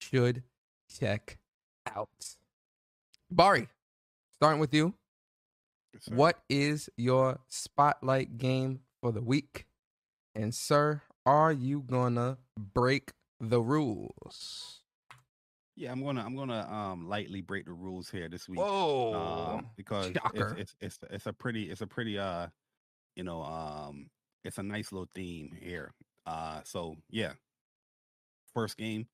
[0.00, 0.42] should
[0.98, 1.38] check
[1.94, 2.36] out.
[3.30, 3.68] Bari,
[4.32, 4.94] starting with you.
[5.92, 6.08] Yes.
[6.08, 9.66] What is your spotlight game for the week?
[10.34, 14.83] And sir, are you gonna break the rules?
[15.76, 18.60] Yeah, I'm gonna I'm gonna um lightly break the rules here this week.
[18.60, 22.46] Whoa, um, because it's, it's it's it's a pretty it's a pretty uh
[23.16, 24.08] you know um
[24.44, 25.92] it's a nice little theme here.
[26.26, 27.32] Uh so yeah.
[28.52, 29.08] First game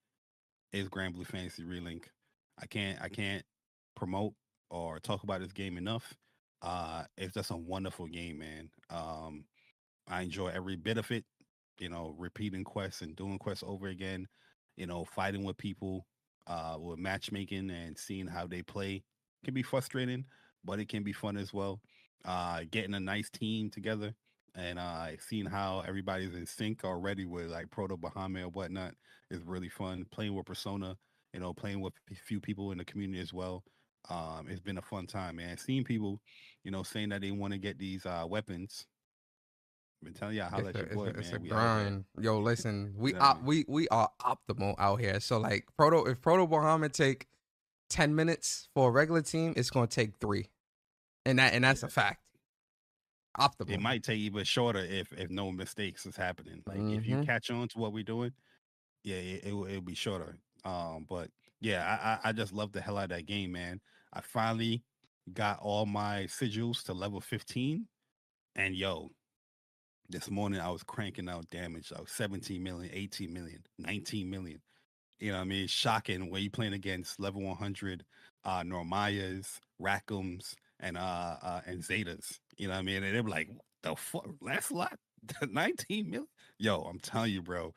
[0.73, 2.05] is Granblue Fantasy Relink.
[2.59, 3.45] I can't I can't
[3.97, 4.35] promote
[4.71, 6.15] or talk about this game enough.
[6.61, 8.71] Uh it's just a wonderful game, man.
[8.91, 9.47] Um
[10.07, 11.25] I enjoy every bit of it,
[11.79, 14.29] you know, repeating quests and doing quests over again,
[14.77, 16.07] you know, fighting with people,
[16.47, 19.03] uh with matchmaking and seeing how they play
[19.45, 20.25] can be frustrating,
[20.65, 21.81] but it can be fun as well.
[22.25, 24.15] Uh getting a nice team together
[24.55, 28.95] and uh seeing how everybody's in sync already with like Proto Bahamut or whatnot
[29.31, 30.05] is really fun.
[30.11, 30.97] Playing with Persona,
[31.33, 33.65] you know, playing with a few people in the community as well.
[34.09, 35.57] Um, it's been a fun time, man.
[35.59, 36.21] Seeing people,
[36.65, 38.87] you know, saying that they want to get these uh weapons.
[40.01, 41.39] I've been telling y'all how It's that your it's boy, a, it's a.
[41.39, 42.05] We grind.
[42.19, 45.21] Yo, listen, we Yeah, op, we we are optimal out here.
[45.21, 47.29] So like proto if Proto Bahamut take
[47.89, 50.47] ten minutes for a regular team, it's gonna take three.
[51.27, 52.23] And that and that's a fact.
[53.39, 53.71] Optimal.
[53.71, 56.63] It might take even shorter if if no mistakes is happening.
[56.67, 57.27] Like if you Mhm.
[57.27, 58.33] catch on to what we're doing,
[59.05, 60.39] yeah, it, it will it'll be shorter.
[60.65, 61.85] Um, but yeah,
[62.25, 63.81] I, I I just love the hell out of that game, man.
[64.13, 64.85] I finally
[65.33, 67.89] got all my sigils to level 15,
[68.57, 69.11] and yo,
[70.11, 71.93] this morning I was cranking out damage.
[71.97, 74.61] I was 17 million, 18 million, 19 million.
[75.19, 75.67] You know what I mean?
[75.67, 78.05] Shocking when you playing against level 100
[78.45, 82.39] uh Narmayas, Rackams, and uh, uh and Zetas.
[82.57, 83.03] You know what I mean?
[83.03, 83.51] And they were like,
[83.83, 84.27] the fuck?
[84.41, 84.99] Last lot?
[85.49, 86.27] 19 million?
[86.59, 87.75] Yo, I'm telling you, bro.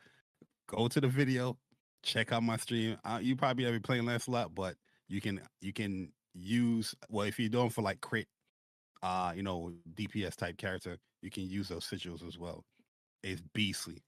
[0.68, 1.58] Go to the video,
[2.04, 2.98] check out my stream.
[3.04, 4.76] Uh, you probably have been playing Lancelot, but
[5.08, 8.28] you can you can use well if you're doing for like crit
[9.04, 12.66] uh, you know, DPS type character, you can use those sigils as well.
[13.24, 14.04] It's beastly.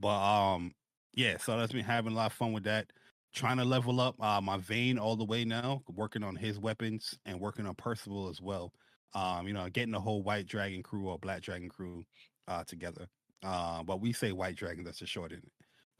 [0.00, 0.72] But um,
[1.14, 2.92] yeah, so that's been having a lot of fun with that.
[3.34, 7.18] Trying to level up uh my Vane all the way now, working on his weapons
[7.26, 8.72] and working on Percival as well.
[9.14, 12.04] Um, you know, getting the whole white dragon crew or black dragon crew
[12.48, 13.08] uh together.
[13.44, 15.42] Uh, but we say white dragon, that's a short it.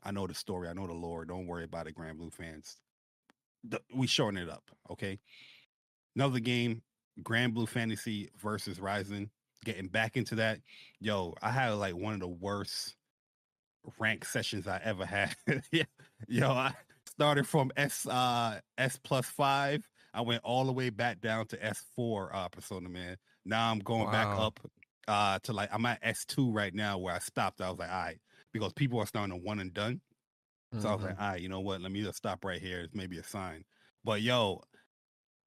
[0.03, 1.25] I know the story, I know the lore.
[1.25, 2.77] Don't worry about it, Granblue fans.
[3.65, 5.19] The, we shorten it up, okay?
[6.15, 6.83] Another game,
[7.23, 9.31] Grand Blue Fantasy versus Ryzen.
[9.65, 10.61] Getting back into that,
[11.01, 12.95] yo, I had like one of the worst
[13.99, 15.35] rank sessions I ever had.
[16.29, 16.75] yo, I
[17.07, 19.83] started from S uh S plus five.
[20.15, 23.17] I went all the way back down to S four uh Persona man.
[23.45, 24.61] Now I'm going back up
[25.09, 27.61] uh to like I'm at S two right now where I stopped.
[27.61, 28.21] I was like, all right,
[28.53, 30.01] because people are starting to one and done.
[30.79, 31.81] So I was like, all right, you know what?
[31.81, 32.81] Let me just stop right here.
[32.81, 33.65] It's maybe a sign.
[34.05, 34.63] But yo,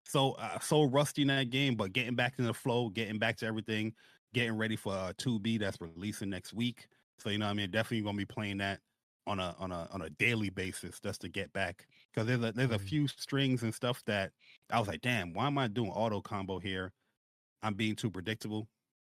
[0.09, 3.37] so uh, so rusty in that game, but getting back in the flow, getting back
[3.37, 3.95] to everything,
[4.33, 6.87] getting ready for uh, 2B that's releasing next week.
[7.19, 8.81] So you know, what I mean, definitely gonna be playing that
[9.27, 12.51] on a on a on a daily basis just to get back because there's a
[12.53, 12.79] there's a Mhm.
[12.79, 14.33] few strings and stuff that
[14.71, 16.93] I was like, damn, why am I doing auto combo here?
[17.61, 18.69] I'm being too predictable.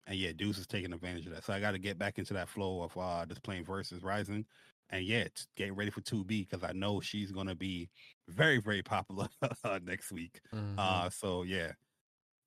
[0.08, 1.44] And yeah, Deuce is taking advantage of that.
[1.46, 4.48] So I got to get back into that flow of uh just playing versus Rising.
[4.92, 7.90] And yeah, getting ready for 2B because I know she's gonna be
[8.28, 9.30] very, very popular
[9.84, 10.42] next week.
[10.54, 10.76] Mhm.
[10.78, 11.74] Uh so yeah.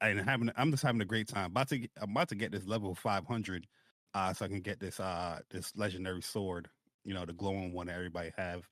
[0.01, 1.47] And having I'm just having a great time.
[1.51, 3.67] About to get, I'm about to get this level 500
[4.15, 6.71] uh so I can get this uh this legendary sword,
[7.05, 8.69] you know, the glowing one that everybody have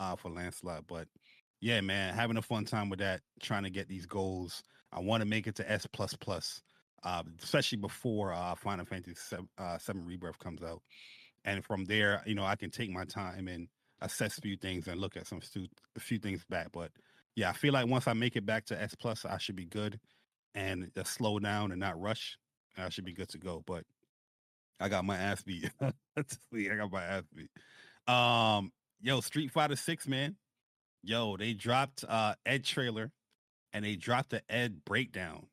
[0.00, 0.86] uh for Lancelot.
[0.86, 1.08] But
[1.60, 4.62] yeah, man, having a fun time with that, trying to get these goals.
[4.92, 6.62] I want to make it to S plus plus,
[7.02, 10.82] uh, especially before uh Final Fantasy seven, uh, seven Rebirth comes out.
[11.46, 13.68] And from there, you know, I can take my time and
[14.02, 15.40] assess a few things and look at some
[15.96, 16.68] a few things back.
[16.72, 16.90] But
[17.36, 19.64] yeah, I feel like once I make it back to S plus, I should be
[19.64, 19.98] good
[20.54, 22.36] and just slow down and not rush.
[22.76, 23.62] I should be good to go.
[23.64, 23.84] But
[24.80, 25.70] I got my ass beat.
[25.80, 25.92] I
[26.76, 27.50] got my ass beat.
[28.12, 30.36] Um, yo, Street Fighter Six, man.
[31.02, 33.12] Yo, they dropped uh Ed trailer
[33.72, 35.46] and they dropped the Ed breakdown.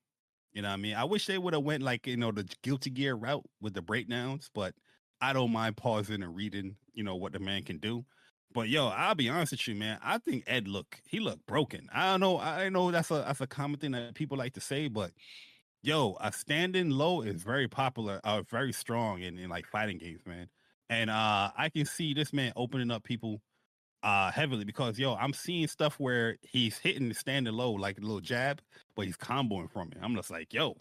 [0.53, 0.95] You know what I mean?
[0.95, 3.82] I wish they would have went like, you know, the Guilty Gear route with the
[3.82, 4.75] breakdowns, but
[5.23, 8.05] I don't mind pausing and reading, you know, what the man can do.
[8.53, 9.99] But yo, I'll be honest with you, man.
[10.03, 11.89] I think Ed look he looked broken.
[11.93, 12.39] I don't know.
[12.39, 15.12] I know that's a that's a common thing that people like to say, but
[15.81, 20.21] yo, a standing low is very popular, uh, very strong in, in like fighting games,
[20.25, 20.49] man.
[20.89, 23.41] And uh I can see this man opening up people
[24.03, 28.01] uh heavily because yo, I'm seeing stuff where he's hitting the standing low like a
[28.01, 28.62] little jab,
[28.95, 29.99] but he's comboing from it.
[30.01, 30.77] I'm just like, yo,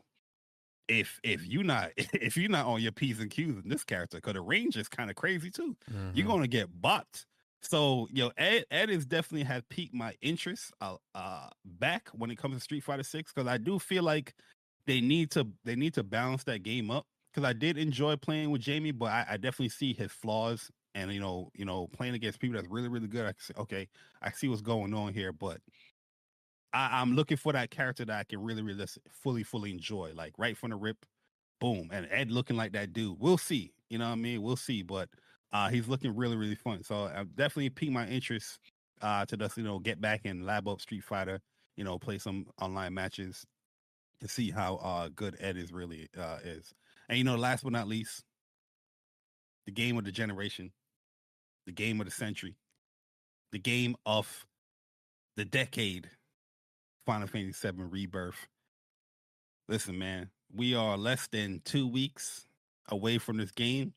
[0.99, 4.19] if if you not if you're not on your P's and Q's in this character,
[4.19, 5.77] because the range is kind of crazy too
[6.13, 6.27] you're Mhm.
[6.27, 7.25] gonna get bopped.
[7.63, 12.37] So yo, Ed Ed is definitely has piqued my interest uh, uh back when it
[12.39, 14.35] comes to Street Fighter Six because I do feel like
[14.87, 18.51] they need to they need to balance that game up because I did enjoy playing
[18.51, 22.15] with Jamie, but I, I definitely see his flaws and you know, you know, playing
[22.15, 23.89] against people that's really, really good, I can say, okay,
[24.21, 25.61] I see what's going on here, but
[26.73, 30.35] I, I'm looking for that character that I can really, really fully, fully enjoy, like
[30.39, 31.05] right from the rip,
[31.61, 33.19] boom, and Ed looking like that dude.
[33.19, 34.43] We'll see, you know what I mean?
[34.43, 35.09] We'll see, but
[35.53, 36.83] uh, he's looking really, really fun.
[36.83, 38.59] So I definitely piqued my interest
[39.03, 41.41] uh, to just you know get back and lab up Street Fighter,
[41.77, 43.45] you know, play some online matches
[44.21, 46.73] to see how uh, good Ed is really uh, is.
[47.09, 48.23] And you know, last but not least,
[49.67, 50.73] the game of the generation,
[51.67, 52.57] the game of the century,
[53.51, 54.47] the game of
[55.37, 56.09] the decade,
[57.07, 58.49] Final Fantasy VII Rebirth.
[59.69, 62.47] Listen, man, we are less than two weeks
[62.89, 63.95] away from this game.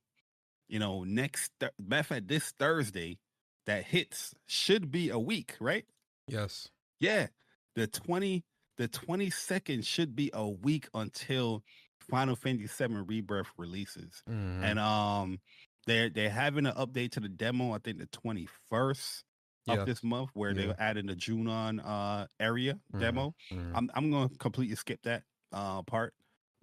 [0.68, 3.20] You know, next th- matter fact, this Thursday
[3.66, 5.86] that hits should be a week, right?
[6.28, 6.70] Yes.
[7.00, 7.28] Yeah.
[7.76, 8.44] The 20
[8.78, 11.64] the 22nd should be a week until
[12.00, 14.22] Final Fantasy VII Rebirth releases.
[14.30, 14.64] Mm-hmm.
[14.64, 15.40] And um
[15.86, 19.25] they're they're having an update to the demo, I think the 21st of
[19.68, 19.84] yeah.
[19.86, 20.68] this month, where yeah.
[20.68, 23.00] they're adding the Junon uh area mm-hmm.
[23.00, 23.36] demo.
[23.52, 23.76] Mm-hmm.
[23.76, 26.14] I'm I'm gonna completely skip that uh part.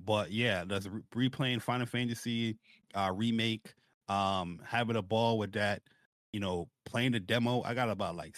[0.05, 2.57] But yeah, there's re- replaying Final Fantasy
[2.95, 3.75] uh remake,
[4.09, 5.83] um, having a ball with that,
[6.33, 7.63] you know, playing the demo.
[7.63, 8.37] I got about like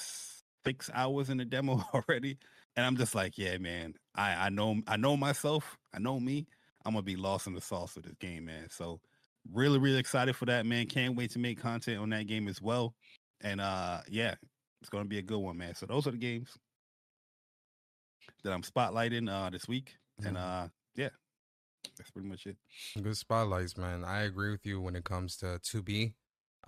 [0.64, 2.38] six hours in the demo already.
[2.77, 5.79] And I'm just like, yeah, man, I, I know I know myself.
[5.94, 6.46] I know me.
[6.85, 8.68] I'm gonna be lost in the sauce of this game, man.
[8.70, 9.00] So
[9.53, 10.87] really, really excited for that, man.
[10.87, 12.94] Can't wait to make content on that game as well.
[13.40, 14.35] And uh yeah,
[14.85, 15.75] it's gonna be a good one, man.
[15.75, 16.51] So those are the games
[18.42, 19.97] that I'm spotlighting uh this week.
[20.20, 20.29] Mm-hmm.
[20.29, 21.09] And uh yeah,
[21.97, 22.59] that's pretty much it.
[23.03, 24.05] Good spotlights, man.
[24.05, 26.12] I agree with you when it comes to 2B.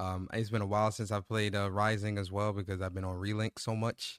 [0.00, 3.04] Um, it's been a while since I've played uh, Rising as well because I've been
[3.04, 4.18] on Relink so much.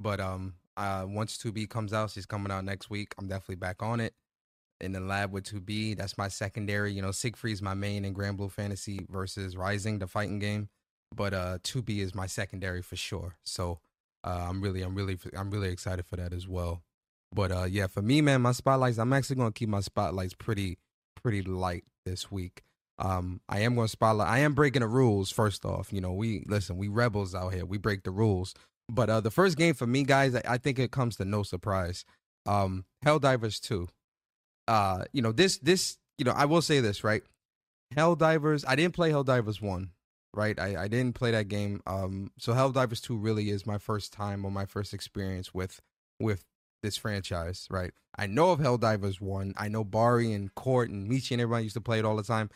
[0.00, 3.14] But um, uh, once 2B comes out, she's coming out next week.
[3.18, 4.14] I'm definitely back on it
[4.80, 5.98] in the lab with 2B.
[5.98, 6.92] That's my secondary.
[6.92, 10.70] You know, Siegfried's my main in Granblue Fantasy versus Rising, the fighting game.
[11.14, 13.36] But uh, 2B is my secondary for sure.
[13.44, 13.80] So
[14.24, 16.82] uh, I'm really, I'm really, I'm really excited for that as well.
[17.34, 18.98] But uh, yeah, for me, man, my spotlights.
[18.98, 20.78] I'm actually gonna keep my spotlights pretty,
[21.20, 22.62] pretty light this week.
[22.98, 24.28] Um, I am gonna spotlight.
[24.28, 25.30] I am breaking the rules.
[25.30, 26.76] First off, you know, we listen.
[26.76, 27.64] We rebels out here.
[27.66, 28.54] We break the rules.
[28.88, 31.42] But uh, the first game for me, guys, I, I think it comes to no
[31.42, 32.04] surprise.
[32.46, 33.88] Um, Helldivers two.
[34.68, 37.22] Uh, you know this this you know I will say this right.
[37.96, 38.64] Helldivers.
[38.66, 39.90] I didn't play Helldivers one.
[40.34, 40.58] Right.
[40.58, 41.80] I, I didn't play that game.
[41.86, 45.80] Um, so Helldivers two really is my first time or my first experience with
[46.18, 46.44] with
[46.82, 47.66] this franchise.
[47.70, 47.92] Right.
[48.18, 49.54] I know of Helldivers one.
[49.56, 52.22] I know Bari and Court and Michi and everybody used to play it all the
[52.22, 52.50] time.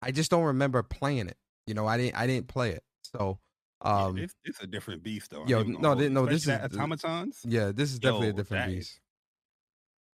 [0.00, 1.36] I just don't remember playing it.
[1.66, 2.84] You know, I didn't I didn't play it.
[3.02, 3.38] So
[3.80, 5.44] um, yeah, it's, it's, a different beast, though.
[5.46, 7.40] Yo, no, they, no, this is automatons.
[7.44, 8.92] Yeah, this is definitely yo, a different beast.
[8.92, 9.00] Is...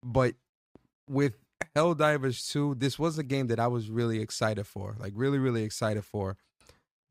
[0.02, 0.34] But
[1.06, 1.34] with
[1.76, 5.62] Helldivers 2, this was a game that I was really excited for, like really, really
[5.62, 6.38] excited for.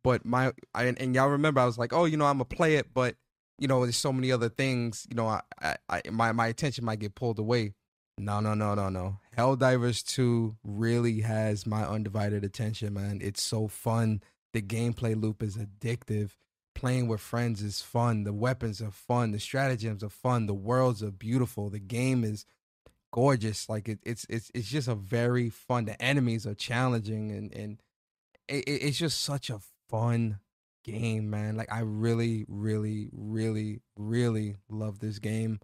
[0.09, 2.77] But my, I, and y'all remember, I was like, oh, you know, I'm gonna play
[2.77, 3.15] it, but
[3.59, 6.83] you know, there's so many other things, you know, I, I, I my my attention
[6.83, 7.75] might get pulled away.
[8.17, 9.19] No, no, no, no, no.
[9.37, 13.19] Helldivers 2 really has my undivided attention, man.
[13.21, 14.23] It's so fun.
[14.51, 16.31] The gameplay loop is addictive.
[16.73, 18.23] Playing with friends is fun.
[18.23, 19.29] The weapons are fun.
[19.31, 20.47] The stratagems are fun.
[20.47, 21.69] The worlds are beautiful.
[21.69, 22.47] The game is
[23.13, 23.69] gorgeous.
[23.69, 25.85] Like it, it's it's it's just a very fun.
[25.85, 27.79] The enemies are challenging and and
[28.47, 30.39] it, it's just such a fun
[30.83, 31.55] game, man.
[31.55, 35.59] Like I really, really, really, really love this game,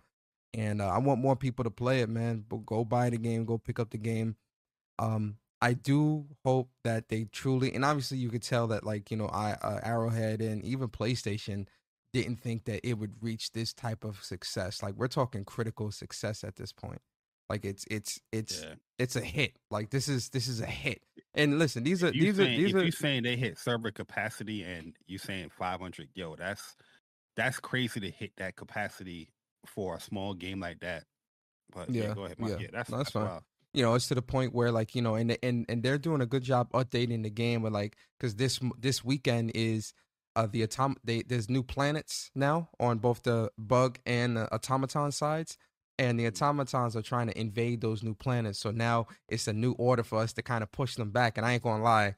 [0.53, 2.43] and uh, I want more people to play it, man.
[2.47, 4.35] But go buy the game, go pick up the game.
[4.99, 9.17] Um, I do hope that they truly, and obviously you could tell that like you
[9.17, 11.67] know, I uh, Arrowhead and even PlayStation
[12.13, 14.81] didn't think that it would reach this type of success.
[14.81, 17.01] Like we're talking critical success at this point.
[17.49, 18.75] Like it's it's it's yeah.
[18.97, 19.57] it's a hit.
[19.69, 21.01] Like this is this is a hit.
[21.35, 23.91] And listen, these are these saying, are these if are you saying they hit server
[23.91, 26.75] capacity and you saying 500, yo, that's
[27.35, 29.29] that's crazy to hit that capacity
[29.65, 31.03] for a small game like that.
[31.73, 32.37] But yeah, yeah go ahead.
[32.39, 33.25] Yeah, yeah that's, no, that's, that's fine.
[33.25, 33.43] Wild
[33.75, 36.21] you know it's to the point where like you know and and and they're doing
[36.21, 39.93] a good job updating the game with like because this this weekend is
[40.35, 45.11] uh the atom they there's new planets now on both the bug and the automaton
[45.11, 45.57] sides
[45.97, 49.73] and the automatons are trying to invade those new planets so now it's a new
[49.73, 52.15] order for us to kind of push them back and i ain't gonna lie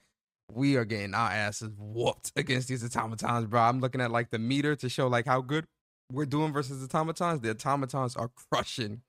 [0.54, 4.40] we are getting our asses whooped against these automatons bro i'm looking at like the
[4.40, 5.66] meter to show like how good
[6.12, 9.02] we're doing versus automatons the automatons are crushing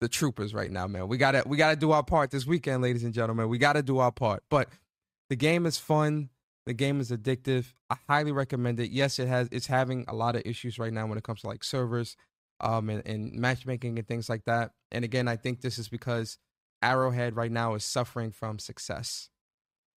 [0.00, 1.08] the troopers right now, man.
[1.08, 3.48] We gotta we gotta do our part this weekend, ladies and gentlemen.
[3.48, 4.42] We gotta do our part.
[4.50, 4.68] But
[5.28, 6.30] the game is fun.
[6.66, 7.72] The game is addictive.
[7.90, 8.90] I highly recommend it.
[8.90, 11.48] Yes, it has it's having a lot of issues right now when it comes to
[11.48, 12.16] like servers,
[12.60, 14.72] um, and, and matchmaking and things like that.
[14.90, 16.38] And again, I think this is because
[16.82, 19.28] Arrowhead right now is suffering from success.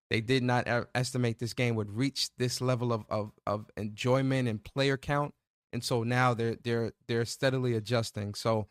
[0.09, 4.63] They did not estimate this game would reach this level of, of of enjoyment and
[4.63, 5.33] player count,
[5.71, 8.35] and so now they're they're they're steadily adjusting.
[8.35, 8.67] So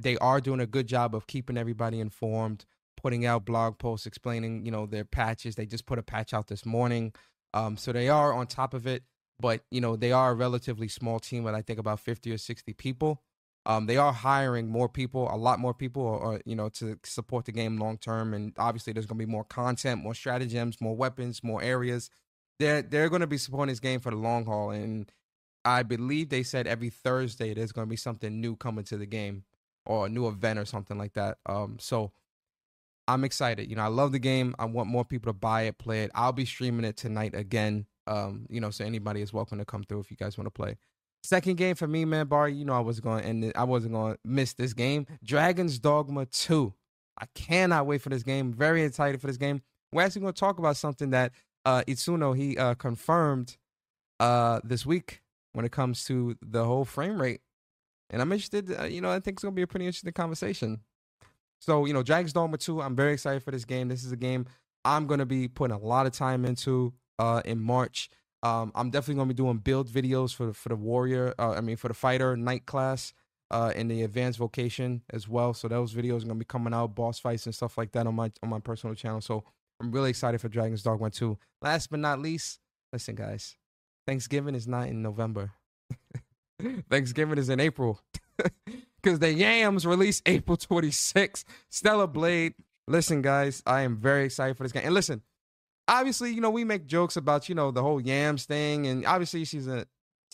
[0.00, 2.64] they are doing a good job of keeping everybody informed,
[2.96, 5.56] putting out blog posts explaining you know their patches.
[5.56, 7.12] They just put a patch out this morning,
[7.54, 9.02] um, so they are on top of it.
[9.40, 12.38] But you know they are a relatively small team with I think about fifty or
[12.38, 13.22] sixty people.
[13.66, 16.98] Um, they are hiring more people, a lot more people, or, or you know, to
[17.02, 18.34] support the game long term.
[18.34, 22.10] And obviously, there's going to be more content, more stratagems, more weapons, more areas.
[22.58, 24.70] They're they're going to be supporting this game for the long haul.
[24.70, 25.10] And
[25.64, 29.06] I believe they said every Thursday there's going to be something new coming to the
[29.06, 29.44] game,
[29.86, 31.38] or a new event or something like that.
[31.46, 32.12] Um, so
[33.08, 33.68] I'm excited.
[33.68, 34.54] You know, I love the game.
[34.58, 36.10] I want more people to buy it, play it.
[36.14, 37.86] I'll be streaming it tonight again.
[38.06, 40.50] Um, you know, so anybody is welcome to come through if you guys want to
[40.50, 40.76] play.
[41.24, 42.52] Second game for me, man, Bari.
[42.52, 45.06] You know I was going and I wasn't going to miss this game.
[45.24, 46.74] Dragon's Dogma Two.
[47.18, 48.52] I cannot wait for this game.
[48.52, 49.62] Very excited for this game.
[49.90, 51.32] We're actually going to talk about something that
[51.64, 53.56] uh, Itsuno he uh, confirmed
[54.20, 55.22] uh, this week
[55.54, 57.40] when it comes to the whole frame rate,
[58.10, 58.78] and I'm interested.
[58.78, 60.80] Uh, you know, I think it's going to be a pretty interesting conversation.
[61.58, 62.82] So you know, Dragon's Dogma Two.
[62.82, 63.88] I'm very excited for this game.
[63.88, 64.44] This is a game
[64.84, 68.10] I'm going to be putting a lot of time into uh, in March.
[68.44, 71.34] Um, I'm definitely gonna be doing build videos for for the warrior.
[71.38, 73.14] Uh, I mean, for the fighter night class
[73.50, 75.54] uh, in the advanced vocation as well.
[75.54, 78.14] So those videos are gonna be coming out, boss fights and stuff like that on
[78.14, 79.22] my on my personal channel.
[79.22, 79.44] So
[79.80, 81.38] I'm really excited for Dragon's Dogma 2.
[81.62, 82.60] Last but not least,
[82.92, 83.56] listen, guys,
[84.06, 85.52] Thanksgiving is not in November.
[86.90, 88.00] Thanksgiving is in April
[89.02, 91.44] because the Yams release April 26th.
[91.70, 92.54] Stellar Blade.
[92.86, 94.82] Listen, guys, I am very excited for this game.
[94.84, 95.22] And listen,
[95.88, 99.44] obviously, you know, we make jokes about, you know, the whole yams thing, and obviously
[99.44, 99.86] she's a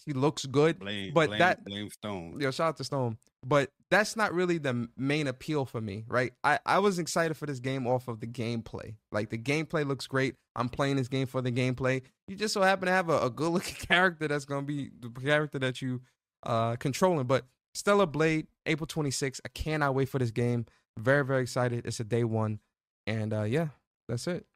[0.05, 0.79] she looks good.
[0.79, 2.41] Blame, but blame, that blame Stone.
[2.41, 3.19] Yo, shout out to Stone.
[3.47, 6.33] But that's not really the main appeal for me, right?
[6.45, 8.95] I, I was excited for this game off of the gameplay.
[9.13, 10.37] Like the gameplay looks great.
[10.57, 12.03] I'm playing this game for the gameplay.
[12.29, 15.11] You just so happen to have a, a good looking character that's gonna be the
[15.21, 16.01] character that you
[16.45, 17.27] uh controlling.
[17.27, 19.41] But Stellar Blade, April 26th.
[19.45, 20.67] I cannot wait for this game.
[20.99, 21.87] Very, very excited.
[21.87, 22.61] It's a day one.
[23.07, 23.69] And uh yeah,
[24.09, 24.47] that's it.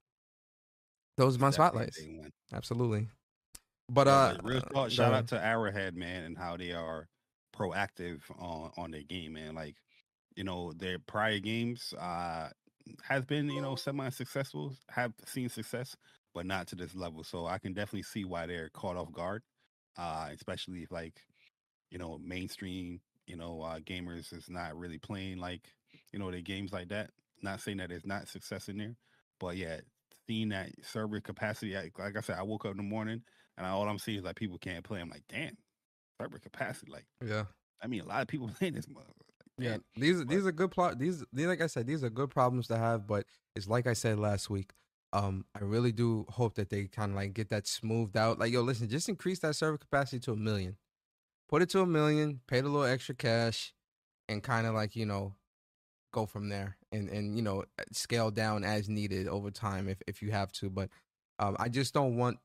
[1.17, 2.01] Those are my spotlights.
[2.53, 3.09] Absolutely.
[3.89, 7.07] But uh real uh, shout out to Arrowhead, man, and how they are
[7.55, 9.55] proactive on on their game, man.
[9.55, 9.77] Like,
[10.37, 12.49] you know, their prior games uh
[13.03, 15.97] has been, you know, semi successful, have seen success,
[16.35, 17.25] but not to this level.
[17.25, 19.43] So I can definitely see why they're caught off guard.
[19.97, 21.21] Uh, especially if like,
[21.91, 25.69] you know, mainstream, you know, uh gamers is not really playing like,
[26.13, 27.11] you know, their games like that.
[27.43, 28.97] Not saying that there's not success in there,
[29.39, 29.81] but yeah,
[30.27, 33.23] seeing that server capacity, like, like I said, I woke up in the morning
[33.57, 35.01] and all I'm seeing is like people can't play.
[35.01, 35.57] I'm like, damn,
[36.21, 36.91] server capacity.
[36.93, 37.45] Like, Yeah.
[37.83, 38.89] I mean, a lot of people playing this.
[38.89, 39.07] mother-
[39.59, 40.99] Yeah, these are but- these are good plot.
[40.99, 43.07] These, these like I said, these are good problems to have.
[43.07, 44.73] But it's like I said last week.
[45.13, 48.41] Um, I really do hope that they kind of like get that smoothed out.
[48.41, 50.77] Like, yo, listen, just increase that server capacity to a million.
[51.49, 52.41] Put it to a million.
[52.49, 53.73] Pay the little extra cash,
[54.29, 55.35] and kind of like you know,
[56.15, 56.77] go from there.
[56.93, 60.71] And and you know, scale down as needed over time if if you have to.
[60.71, 60.89] But
[61.39, 62.39] um, I just don't want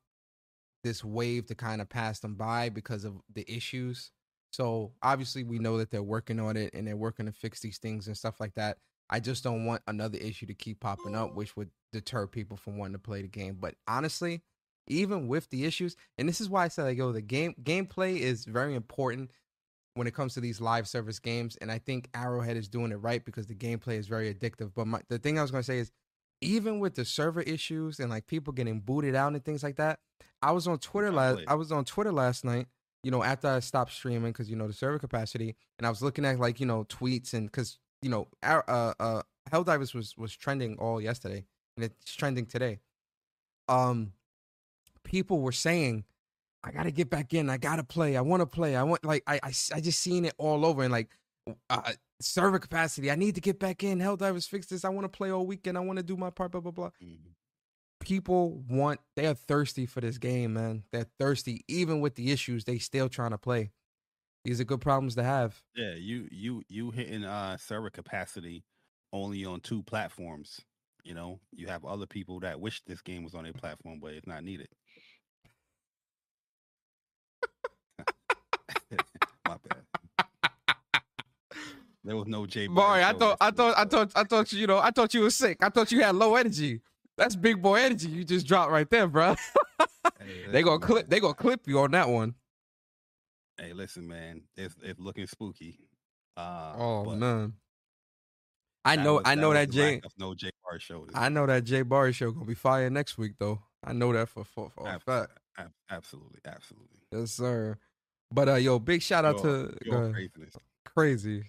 [0.84, 4.12] this wave to kind of pass them by because of the issues.
[4.51, 7.77] So obviously we know that they're working on it and they're working to fix these
[7.77, 8.77] things and stuff like that.
[9.10, 12.77] I just don't want another issue to keep popping up, which would deter people from
[12.77, 13.58] wanting to play the game.
[13.60, 14.41] But honestly,
[14.88, 18.17] even with the issues, and this is why I said like, yo, the game gameplay
[18.17, 19.32] is very important
[19.99, 21.57] when it comes to these live service games.
[21.59, 24.71] And I think Arrowhead is doing it right because the gameplay is very addictive.
[24.73, 25.91] But my, the thing I was gonna say is,
[26.41, 29.99] even with the server issues and like people getting booted out and things like that,
[30.41, 31.41] I was on Twitter last.
[31.47, 32.67] I was on Twitter last night.
[33.03, 36.01] You know, after I stopped streaming because you know the server capacity, and I was
[36.01, 40.17] looking at like you know tweets and because you know our, uh uh Helldivers was
[40.17, 41.45] was trending all yesterday
[41.79, 42.79] and it's trending today.
[43.67, 44.13] Um,
[45.03, 46.03] people were saying,
[46.63, 47.49] "I gotta get back in.
[47.49, 48.17] I gotta play.
[48.17, 48.75] I want to play.
[48.75, 51.17] I want like I, I I just seen it all over and like
[51.69, 53.09] uh, server capacity.
[53.11, 53.99] I need to get back in.
[53.99, 54.83] Helldivers fix this.
[54.85, 55.77] I want to play all weekend.
[55.77, 56.51] I want to do my part.
[56.51, 57.33] Blah blah blah." Mhm.
[58.01, 60.83] people want they are thirsty for this game, man.
[60.91, 63.71] They're thirsty, even with the issues, they still trying to play.
[64.45, 65.62] These are good problems to have.
[65.75, 68.63] Yeah, you you you hitting uh server capacity
[69.12, 70.62] only on two platforms.
[71.03, 74.13] You know, you have other people that wish this game was on their platform, but
[74.13, 74.69] it's not needed.
[79.48, 80.25] My bad.
[82.04, 82.67] There was no J.
[82.67, 85.29] Boy, I thought, I thought, I thought, I thought you, know, I thought you were
[85.29, 85.58] sick.
[85.62, 86.81] I thought you had low energy.
[87.17, 88.08] That's big boy energy.
[88.10, 89.35] You just dropped right there, bro.
[90.19, 91.10] Hey, they gonna clip, man.
[91.10, 92.35] they gonna clip you on that one.
[93.58, 95.79] Hey, listen, man, it's it's looking spooky.
[96.37, 97.54] Uh, Oh but man,
[98.85, 99.96] I know, was- I know that Jay.
[99.96, 100.52] lack no J.
[100.63, 101.06] Bar show.
[101.13, 101.81] I know that J.
[101.81, 103.60] Bari show gonna be fire next week though.
[103.83, 105.31] I know that for for, for a Ab- fact.
[105.58, 107.02] ab- absolutely, absolutely.
[107.12, 107.77] Yes, sir.
[108.32, 110.56] But uh, yo, big shout out Pure- to craziness.
[110.86, 111.44] crazy.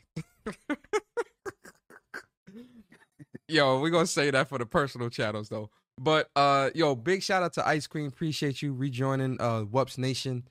[3.48, 5.70] yo, we're gonna say that for the personal channels though.
[5.98, 8.06] But uh, yo, big shout out to Ice Cream.
[8.06, 10.44] Appreciate you rejoining uh Wups Nation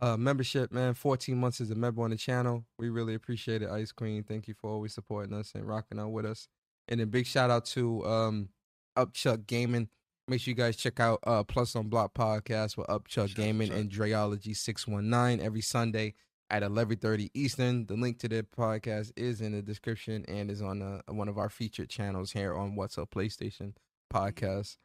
[0.00, 0.94] uh membership, man.
[0.94, 2.64] 14 months as a member on the channel.
[2.78, 4.22] We really appreciate it, Ice Cream.
[4.24, 6.48] Thank you for always supporting us and rocking out with us.
[6.88, 8.48] And then big shout out to um
[8.96, 9.88] Upchuck Gaming.
[10.26, 13.68] Make sure you guys check out uh Plus on Block podcast with Upchuck out Gaming
[13.68, 13.76] Chuck.
[13.78, 16.14] and Dreology 619 every Sunday
[16.50, 17.86] at 11:30 Eastern.
[17.86, 21.36] The link to the podcast is in the description and is on uh, one of
[21.36, 23.74] our featured channels here on What's Up PlayStation
[24.12, 24.76] podcast.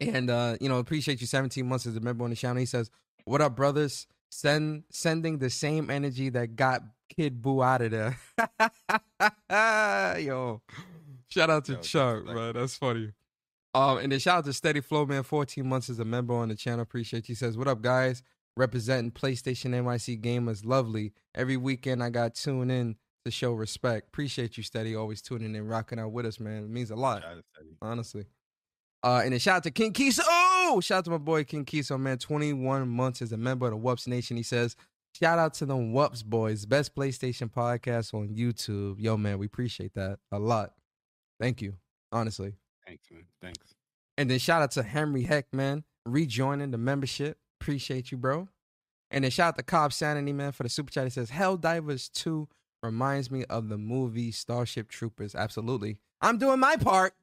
[0.00, 2.58] And uh, you know, appreciate you 17 months as a member on the channel.
[2.58, 2.90] He says,
[3.24, 4.06] "What up, brothers?
[4.30, 8.18] Send sending the same energy that got Kid Boo out of there."
[10.20, 10.60] Yo,
[11.28, 12.54] shout out to Yo, Chuck, man.
[12.54, 13.12] That's funny.
[13.74, 15.22] Um, and then shout out to Steady Flow, man.
[15.22, 16.80] 14 months as a member on the channel.
[16.80, 17.32] Appreciate you.
[17.32, 18.22] He says, What up, guys?
[18.56, 20.64] Representing PlayStation NYC gamers.
[20.64, 21.12] Lovely.
[21.34, 24.08] Every weekend I got tuned in to show respect.
[24.08, 24.96] Appreciate you, Steady.
[24.96, 26.64] Always tuning in, rocking out with us, man.
[26.64, 27.76] It means a lot, Shout out to Teddy.
[27.80, 28.24] honestly.
[29.02, 30.20] Uh, and then shout out to King Kiso.
[30.26, 32.18] Oh, shout out to my boy King Kiso, man.
[32.18, 34.36] 21 months as a member of the Wups Nation.
[34.36, 34.74] He says,
[35.18, 36.66] Shout out to them Wups boys.
[36.66, 38.96] Best PlayStation podcast on YouTube.
[38.98, 40.72] Yo, man, we appreciate that a lot.
[41.40, 41.74] Thank you,
[42.12, 42.54] honestly.
[42.90, 43.24] Thanks, man.
[43.40, 43.74] Thanks.
[44.18, 47.38] And then shout out to Henry Heck, man, rejoining the membership.
[47.60, 48.48] Appreciate you, bro.
[49.12, 51.04] And then shout out to Cobb Sanity, man, for the super chat.
[51.04, 52.48] He says, Helldivers 2
[52.82, 55.36] reminds me of the movie Starship Troopers.
[55.36, 55.98] Absolutely.
[56.20, 57.14] I'm doing my part.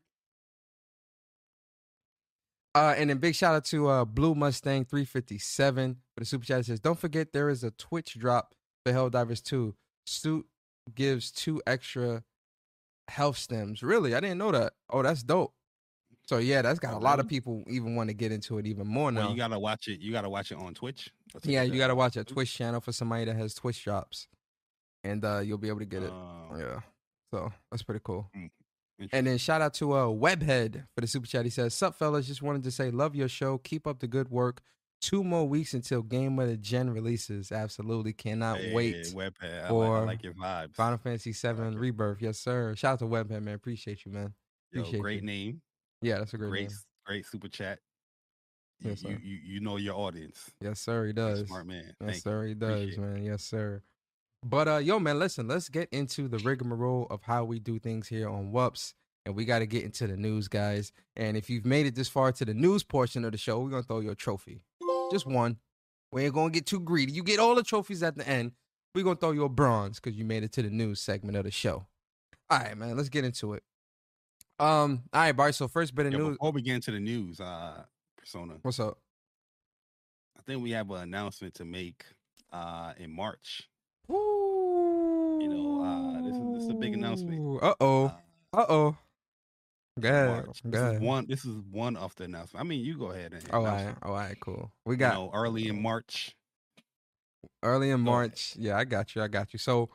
[2.74, 6.59] Uh, and then big shout out to uh, Blue Mustang 357 for the super chat.
[6.59, 8.55] It says, Don't forget there is a Twitch drop
[8.86, 9.76] for Helldivers 2.
[10.05, 10.45] Suit
[10.95, 12.24] gives two extra
[13.08, 13.82] health stims.
[13.82, 14.16] Really?
[14.16, 14.74] I didn't know that.
[14.89, 15.53] Oh, that's dope.
[16.28, 18.86] So yeah, that's got a lot of people even want to get into it even
[18.86, 19.22] more now.
[19.22, 20.01] Well, you gotta watch it.
[20.01, 21.10] You gotta watch it on Twitch.
[21.43, 21.78] Yeah, you that.
[21.78, 24.28] got to watch a Twitch channel for somebody that has Twitch drops,
[25.03, 26.12] and uh, you'll be able to get it.
[26.12, 26.80] Oh, Yeah,
[27.32, 28.30] so that's pretty cool.
[29.12, 31.45] And then shout out to uh, Webhead for the super chat.
[31.45, 32.28] He says, "Sup, fellas?
[32.28, 33.60] Just wanted to say, love your show.
[33.60, 34.62] Keep up the good work.
[35.00, 37.52] Two more weeks until Game of the Gen releases.
[37.52, 38.95] Absolutely cannot Hey, wait.
[39.14, 39.66] Webhead.
[39.66, 40.76] I, like, I like your vibes.
[40.76, 41.80] Final Fantasy VII like.
[41.80, 42.22] Rebirth.
[42.22, 42.76] Yes, sir.
[42.76, 43.54] Shout out to Webhead, man.
[43.56, 44.34] Appreciate you, man.
[44.72, 45.26] Yo, appreciate great you.
[45.28, 45.62] name.
[46.02, 46.78] Yeah, that's a great, Great, name.
[47.06, 47.80] great super chat.
[48.80, 50.52] You, Yes, you, you, you know your audience.
[50.62, 51.08] Yes, sir.
[51.08, 51.48] He does.
[51.48, 51.84] Smart man.
[51.86, 53.24] Yes, Thank sir, he does, Appreciate man.
[53.24, 53.82] Yes, sir.
[54.43, 58.08] But uh, yo, man, listen, let's get into the rigmarole of how we do things
[58.08, 58.93] here on Wups.
[59.26, 60.93] And we got to get into the news, guys.
[61.18, 63.70] And if you've made it this far to the news portion of the show, we're
[63.72, 64.62] gonna throw you a trophy.
[65.12, 65.58] Just one.
[66.12, 67.12] We ain't gonna get too greedy.
[67.12, 68.51] You get all the trophies at the end.
[68.95, 71.43] We're gonna throw you a bronze because you made it to the news segment of
[71.43, 71.86] the show.
[72.49, 73.64] All right, man, let's get into it.
[74.60, 75.53] Um, all right, Bari.
[75.53, 76.38] So first bit of Yo, news.
[76.38, 77.84] before we get into the news, uh,
[78.18, 78.97] Persona, What's up?
[80.38, 82.05] I think we have an announcement to make
[82.51, 83.70] uh, in March.
[84.10, 85.39] Ooh.
[85.41, 87.60] You know, uh, this is- this is a big announcement.
[87.62, 88.05] Uh oh.
[88.53, 88.97] Uh oh.
[90.00, 90.45] Go ahead.
[90.45, 90.62] March.
[90.64, 91.26] Go This is one.
[91.28, 92.60] This is one of the announcements.
[92.60, 93.95] I mean, you go ahead and Oh, all right.
[94.04, 94.38] Oh, all right.
[94.39, 94.72] Cool.
[94.86, 96.36] We You got know, early in March.
[97.64, 98.20] early in Go ahead.
[98.30, 98.54] March.
[98.58, 99.22] Yeah, I got you.
[99.22, 99.60] I got you.
[99.60, 99.89] So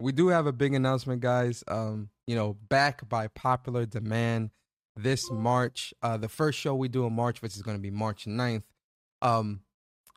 [0.00, 1.64] we do have a big announcement, guys.
[1.68, 4.50] Um, you know, back by popular demand
[4.96, 5.92] this March.
[6.02, 8.62] Uh, the first show we do in March, which is going to be March 9th.
[9.22, 9.60] Um,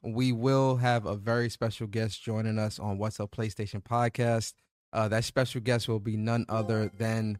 [0.03, 4.53] we will have a very special guest joining us on What's Up PlayStation podcast.
[4.93, 7.37] Uh, that special guest will be none other than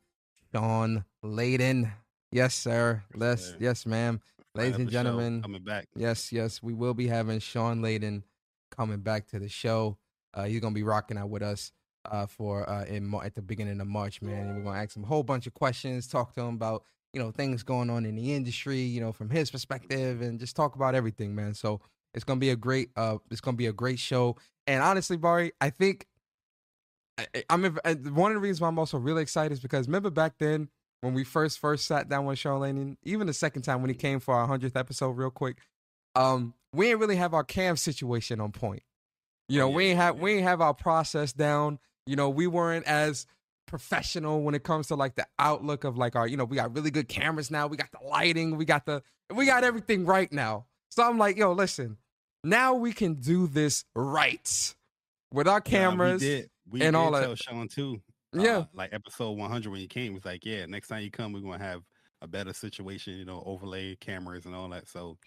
[0.53, 1.91] Shawn Layden.
[2.31, 3.03] Yes, sir.
[3.13, 4.21] Yes, Yes, yes, ma'am.
[4.53, 5.87] Ladies and show, gentlemen, coming back.
[5.95, 8.23] Yes, yes, we will be having Shawn Layden
[8.75, 9.97] coming back to the show.
[10.33, 11.71] Uh, he's gonna be rocking out with us
[12.05, 14.47] uh, for uh, in at the beginning of March, man.
[14.47, 16.83] And we're gonna ask him a whole bunch of questions, talk to him about
[17.13, 20.55] you know things going on in the industry, you know, from his perspective, and just
[20.55, 21.53] talk about everything, man.
[21.53, 21.79] So
[22.13, 24.35] it's gonna be a great, uh, it's gonna be a great show.
[24.67, 26.07] And honestly, Bari, I think
[27.35, 30.33] I, I'm one of the reasons why I'm also really excited is because remember back
[30.39, 30.69] then
[31.01, 33.95] when we first first sat down with Shawn Layden, even the second time when he
[33.95, 35.57] came for our hundredth episode, real quick,
[36.15, 38.83] um, we didn't really have our cam situation on point.
[39.49, 40.21] You know, Oh, we yeah, ain't have yeah.
[40.21, 41.79] we ain't have our process down.
[42.05, 43.25] You know, we weren't as
[43.67, 46.75] professional when it comes to like the outlook of like our, you know, we got
[46.75, 47.67] really good cameras now.
[47.67, 49.01] We got the lighting, we got the
[49.33, 50.65] we got everything right now.
[50.89, 51.97] So I'm like, yo, listen,
[52.43, 54.75] now we can do this right
[55.33, 56.23] with our cameras.
[56.23, 56.41] Yeah,
[56.71, 56.87] we.
[56.87, 57.31] And all that.
[57.31, 58.01] tell Shawn too.
[58.37, 58.65] uh, Yeah.
[58.73, 61.59] like episode 100 when you came, was like, yeah, next time you come, we're gonna
[61.63, 61.83] have
[62.21, 63.17] a better situation.
[63.17, 64.87] You know, overlay cameras and all that.
[64.87, 65.17] So,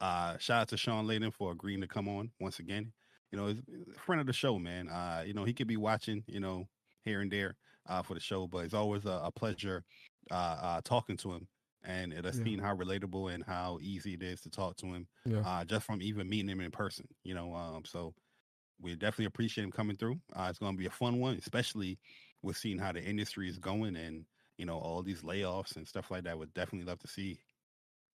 [0.00, 2.92] uh, shout out to Shawn Layden for agreeing to come on once again.
[3.32, 3.60] You know, he's
[3.96, 4.88] a friend of the show, man.
[4.88, 6.66] Uh, you know, he could be watching, you know,
[7.02, 9.84] here and there uh, for the show, but it's always a, a pleasure
[10.30, 11.48] uh, uh talking to him
[11.82, 12.44] and it has Yeah.
[12.44, 15.44] seen how relatable and how easy it is to talk to him Yeah.
[15.44, 18.14] uh just from even meeting him in person you know um so
[18.80, 20.18] we definitely appreciate him coming through.
[20.34, 21.98] Uh it's going to be a fun one especially
[22.42, 24.24] with seeing how the industry is going and
[24.58, 26.38] you know all these layoffs and stuff like that.
[26.38, 27.38] Would definitely love to see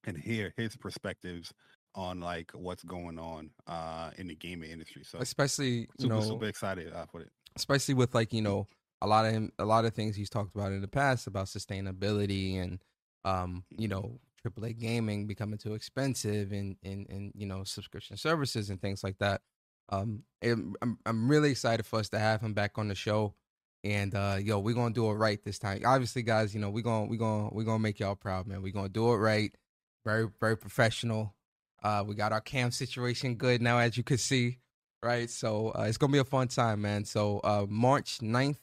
[0.07, 1.53] and hear his perspectives
[1.95, 5.03] on like what's going on uh in the gaming industry.
[5.05, 7.31] So Especially you super know, super excited uh, for it.
[7.57, 8.67] especially with like you know
[9.03, 11.47] a lot of him, a lot of things he's talked about in the past about
[11.47, 12.81] sustainability and
[13.25, 18.71] um you know AAA gaming becoming too expensive and and and you know subscription services
[18.71, 19.41] and things like that.
[19.89, 23.35] Um, and I'm I'm really excited for us to have him back on the show.
[23.85, 25.83] And uh, yo, we're gonna do it right this time.
[25.85, 28.63] Obviously, guys, you know we're gonna we're gonna we're gonna make y'all proud, man.
[28.63, 29.55] We're gonna do it right,
[30.05, 31.35] very very professional.
[31.83, 34.59] Uh, we got our cam situation good now, as you can see,
[35.03, 35.31] right?
[35.31, 37.05] So uh, it's gonna be a fun time, man.
[37.05, 38.59] So uh, March 9th,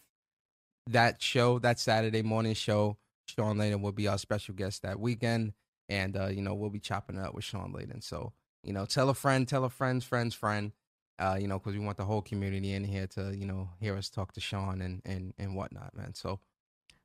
[0.88, 2.98] that show, that Saturday morning show,
[3.28, 5.54] Shawn Layden will be our special guest that weekend,
[5.88, 8.04] and uh, you know we'll be chopping it up with Shawn Layden.
[8.04, 10.74] So you know, tell a friend, tell a friend's friend's friend,
[11.20, 13.96] uh, you know, because we want the whole community in here to you know hear
[13.96, 16.14] us talk to Shawn and and and whatnot, man.
[16.14, 16.40] So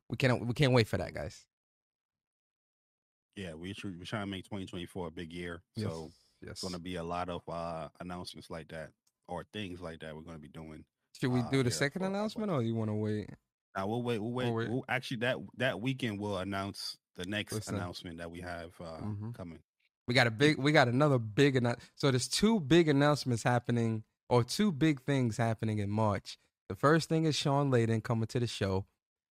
[0.09, 1.47] we can't we can't wait for that, guys.
[3.37, 6.11] yeah we we're trying to make 2024 a big year so
[6.43, 6.53] yes.
[6.53, 8.91] it's going to be a lot of uh announcements like that
[9.29, 10.85] or things like that we're going to be doing
[11.21, 13.31] Should we uh, do the yeah, second announcement, or you want to wait?
[13.77, 14.71] now we'll wait we'll wait, We'll wait.
[14.71, 17.77] We'll, actually that that weekend we'll announce the next Listen.
[17.77, 19.35] announcement that we have uh Mhm.
[19.37, 19.61] coming
[20.09, 24.05] We got a big, we got another big annou- So there's two big announcements happening,
[24.31, 26.39] or two big things happening in March.
[26.71, 28.87] The first thing is Shawn Layden coming to the show.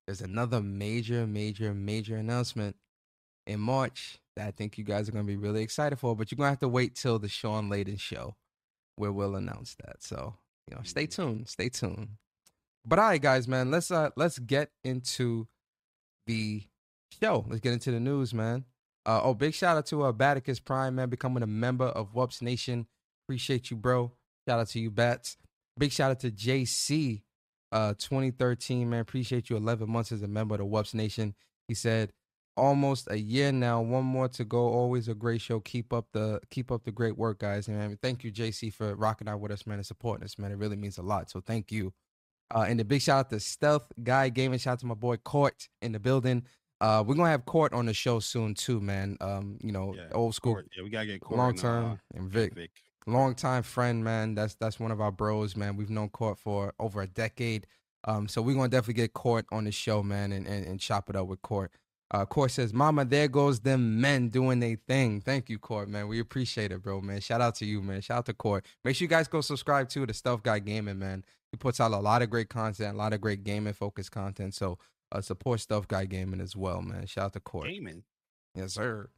[0.06, 2.76] There's another major, major, major announcement
[3.48, 6.16] in March that I think you guys are gonna be really excited for.
[6.16, 8.36] But you're gonna have to wait till the Shawn Layden show,
[8.98, 10.04] where we'll announce that.
[10.04, 10.36] So
[10.70, 12.10] you know, stay tuned, stay tuned.
[12.86, 15.48] But all right, guys, man, let's uh let's get into
[16.28, 16.64] the
[17.20, 17.46] show.
[17.48, 18.66] Let's get into the news, man.
[19.08, 22.42] Uh, oh, big shout out to uh, Baticus Prime, man, becoming a member of WUPS
[22.42, 22.86] Nation.
[23.26, 24.12] Appreciate you, bro.
[24.48, 25.38] Shout out to you, Bats.
[25.80, 27.22] Big shout out to JC,
[27.72, 29.00] uh, 2013, man.
[29.00, 29.56] Appreciate you.
[29.56, 31.34] 11 months as a member of the WUPS Nation.
[31.70, 32.12] He said,
[32.58, 33.82] almost a year now.
[33.82, 34.68] One more to go.
[34.68, 35.62] Always a great show.
[35.62, 37.68] Keep up the keep up the great work, guys.
[37.68, 40.52] And man, thank you, JC, for rocking out with us, man, and supporting us, man.
[40.52, 41.30] It really means a lot.
[41.30, 41.94] So thank you.
[42.54, 44.60] Uh, and a big shout out to Stealth Guy Gaming.
[44.60, 46.44] Shout out to my boy Court in the building.
[46.80, 49.18] Uh, we're gonna have Court on the show soon too, man.
[49.22, 51.86] Um, you know, Yeah, old school, Court, yeah we gotta get Court long and, term,
[51.86, 52.72] uh, and Vic, Vic.
[53.08, 54.36] long time friend, man.
[54.36, 55.76] That's that's one of our bros, man.
[55.76, 57.66] We've known Court for over a decade.
[58.04, 61.10] Um, so we're gonna definitely get Court on the show, man, and and, and chop
[61.10, 61.72] it up with Court.
[62.12, 66.08] Uh, Court says, "Mama, there goes them men doing their thing." Thank you, Court, man.
[66.08, 67.20] We appreciate it, bro, man.
[67.22, 68.02] Shout out to you, man.
[68.02, 68.66] Shout out to Court.
[68.86, 71.26] Make sure you guys go subscribe to the Stealth Guy Gaming, man.
[71.52, 74.54] He puts out a lot of great content, a lot of great gaming focused content.
[74.54, 74.78] So
[75.12, 77.06] uh, support Stealth Guy Gaming as well, man.
[77.06, 77.68] Shout out to Court.
[77.68, 78.04] gaming
[78.56, 79.10] Yes, sir.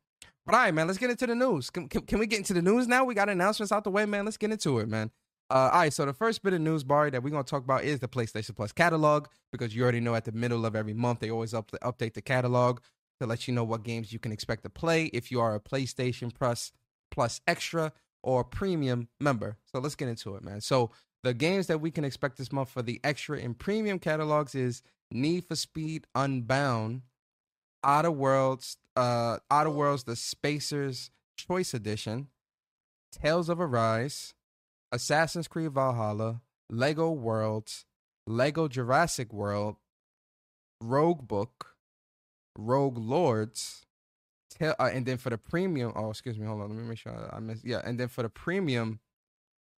[0.46, 1.70] But all right, man, let's get into the news.
[1.70, 3.04] Can, can, can we get into the news now?
[3.04, 4.26] We got announcements out the way, man.
[4.26, 5.12] Let's get into it, man.
[5.52, 7.64] Uh, all right, so the first bit of news, Bari, that we're going to talk
[7.64, 10.94] about is the PlayStation Plus catalog because you already know at the middle of every
[10.94, 12.80] month they always up, update the catalog
[13.20, 15.60] to let you know what games you can expect to play if you are a
[15.60, 16.72] PlayStation Plus
[17.10, 19.58] Plus Extra or Premium member.
[19.66, 20.62] So let's get into it, man.
[20.62, 20.92] So
[21.24, 24.84] the games that we can expect this month for the Extra and Premium catalogs is
[25.12, 27.02] Need for Speed Unbound,
[27.84, 32.28] Outer Worlds, uh, Outer Worlds, the Spacers Choice Edition,
[33.12, 34.34] Tales of Arise,
[34.92, 37.86] Assassin's Creed Valhalla, Lego Worlds,
[38.28, 39.78] Lego Jurassic World,
[40.84, 41.74] Roguebook,
[42.58, 43.86] Rogue Lords,
[44.50, 46.98] Tell, uh, and then for the premium, oh excuse me, hold on, let me make
[46.98, 47.64] sure I, I missed.
[47.64, 49.00] Yeah, and then for the premium,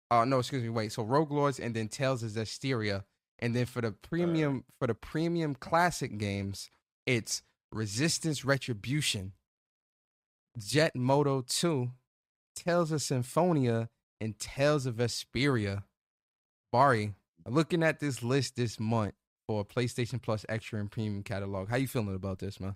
[0.09, 0.91] uh, no, excuse me, wait.
[0.91, 3.03] So Rogue Lords and then Tales of Zestiria,
[3.41, 6.69] and then for the premium, for the premium classic games,
[7.05, 9.33] it's Resistance Retribution,
[10.57, 11.91] Jet Moto 2,
[12.55, 13.89] Tales of Symphonia,
[14.19, 15.83] and Tales of Vesperia.
[16.71, 17.15] Bari,
[17.47, 19.13] looking at this list this month
[19.47, 22.75] for PlayStation Plus Extra and Premium catalog, how you feeling about this, man?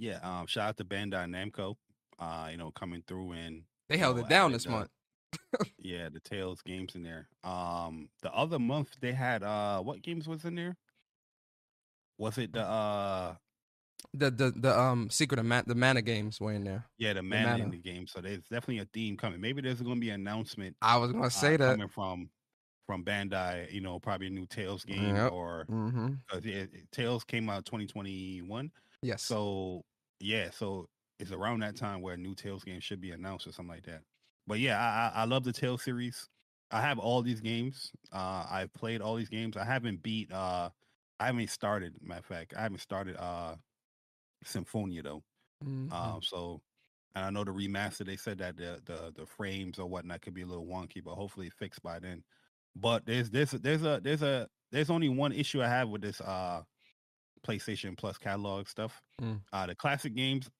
[0.00, 1.76] yeah um shout out to bandai namco
[2.18, 4.88] uh you know coming through and They held know, it down this month.
[5.78, 10.26] Yeah the tales games in there um the other month they had uh what games
[10.28, 10.76] was in there
[12.18, 13.34] was it the uh
[14.14, 16.84] The the the um Secret of Man- the Mana games were in there.
[16.98, 17.70] yeah the man in Mana.
[17.70, 20.96] the game so there's definitely a theme coming maybe there's gonna be an announcement I
[20.96, 21.72] was gonna uh, say that.
[21.72, 22.30] coming from
[22.86, 25.32] from bandai you know probably a new tales game Yep.
[25.32, 26.78] or Mm-hmm.
[26.92, 28.70] tales came out 2021
[29.02, 29.22] Yes.
[29.22, 29.82] So
[30.20, 30.86] yeah, so
[31.18, 33.84] it's around that time where a new Tales game should be announced or something like
[33.86, 34.02] that.
[34.46, 36.28] But yeah, I I, love the Tales series.
[36.70, 37.92] I have all these games.
[38.12, 39.56] Uh, I've played all these games.
[39.56, 40.70] I haven't beat uh
[41.20, 41.96] I haven't started.
[42.02, 43.56] Matter of fact, I haven't started uh
[44.44, 45.24] Symphonia though.
[45.62, 45.90] Mhm.
[45.90, 46.62] Um, so
[47.14, 48.06] and I know the remaster.
[48.06, 51.16] They said that the the the frames or whatnot could be a little wonky, but
[51.16, 52.24] hopefully fixed by then.
[52.76, 56.20] But there's there's there's a there's a there's only one issue I have with this
[56.20, 56.62] uh
[57.46, 59.02] PlayStation Plus catalog stuff.
[59.20, 59.40] Mm.
[59.52, 60.50] Uh the classic games,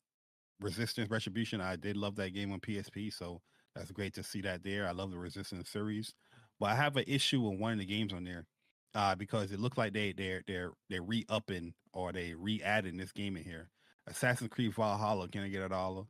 [0.60, 1.60] Resistance Retribution.
[1.60, 3.42] I did love that game on PSP, so
[3.74, 4.86] that's great to see that there.
[4.88, 6.14] I love the Resistance series,
[6.58, 8.46] but I have an issue with one of the games on there
[8.94, 12.96] uh, because it looked like they they're they're they're re upping or they re adding
[12.96, 13.68] this game in here.
[14.06, 15.28] Assassin's Creed Valhalla.
[15.28, 16.04] Can I get a dollar?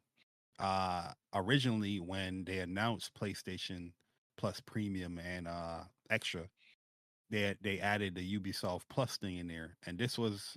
[0.58, 3.92] Uh, originally, when they announced PlayStation
[4.36, 5.80] Plus Premium and uh
[6.10, 6.48] Extra,
[7.30, 10.56] they they added the Ubisoft Plus thing in there, and this was,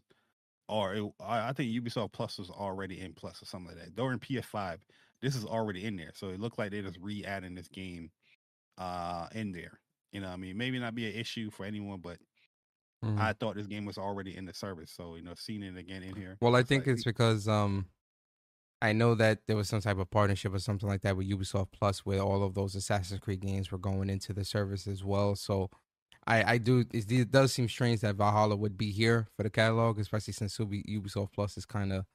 [0.68, 3.96] or it, I think Ubisoft Plus was already in Plus or something like that.
[3.96, 4.80] During PS5,
[5.24, 8.12] this is already in there, so it looked like they're just re-adding this game
[8.78, 9.80] uh in there.
[10.14, 12.20] You know, what I mean, maybe not be an issue for anyone, but
[13.04, 13.20] Mhm.
[13.20, 16.04] I thought this game was already in the service, so you know, seeing it again
[16.04, 16.38] in here.
[16.42, 17.88] Well, I think like, it's because um,
[18.82, 21.72] I know that there was some type of partnership or something like that with Ubisoft
[21.72, 25.36] Plus, where all of those Assassin's Creed games were going into the service as well.
[25.36, 25.70] So,
[26.28, 30.00] I I do it, does seem strange that Valhalla would be here for the catalog,
[30.00, 32.06] especially since Ubi- Ubisoft Plus is kind of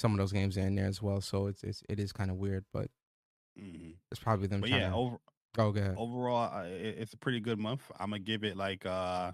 [0.00, 1.20] some of those games are in there as well.
[1.20, 2.88] So it's it's it is kind of weird, but
[3.58, 3.94] mhm.
[4.10, 4.94] it's probably them but yeah, to.
[4.94, 5.16] over
[5.58, 5.94] oh, go ahead.
[5.96, 7.82] overall, uh, it, it's a pretty good month.
[7.98, 9.32] I'm gonna give it like uh,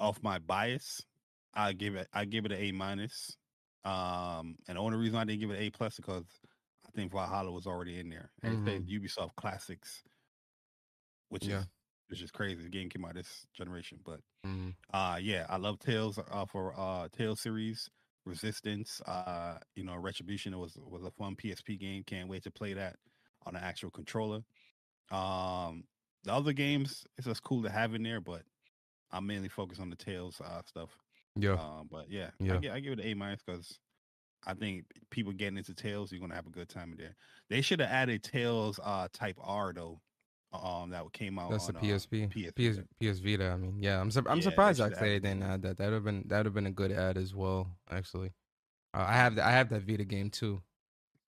[0.00, 1.02] off my bias,
[1.54, 3.36] I give it I give it an A minus.
[3.84, 6.24] Um, and the only reason I didn't give it an A plus because
[6.86, 10.02] I think Valhalla was already in there, and it says Ubisoft Classics,
[11.28, 11.60] which Yeah.
[11.60, 11.66] is
[12.08, 12.62] which is crazy.
[12.62, 14.74] The game came out this generation, but Mhm.
[14.92, 17.88] uh yeah, I love Tales uh for uh Tales series,
[18.26, 22.04] Resistance, uh, you know, Retribution was was a fun PSP game.
[22.04, 22.96] Can't wait to play that
[23.46, 24.42] on an actual controller.
[25.10, 25.84] Um
[26.24, 28.44] the other games it's just cool to have in there, but
[29.12, 30.98] I'm mainly focused on the Tales uh stuff.
[31.36, 32.54] Yeah, Um but yeah, Yeah.
[32.54, 33.80] I, gi- I give it an A minus because
[34.46, 37.16] I think people getting into Tales, you're gonna have a good time in there.
[37.50, 40.02] They should have added Tales uh type R though.
[40.62, 43.50] Um that came out that's the on, um, PSP, PS PS, PS Vita.
[43.50, 45.50] I mean, yeah, I'm sur- I'm Yeah, surprised actually they didn't that.
[45.50, 45.76] add that.
[45.78, 47.68] That would have been that would have been a good ad as well.
[47.90, 48.32] Actually,
[48.94, 50.62] uh, I have the, I have that Vita game too.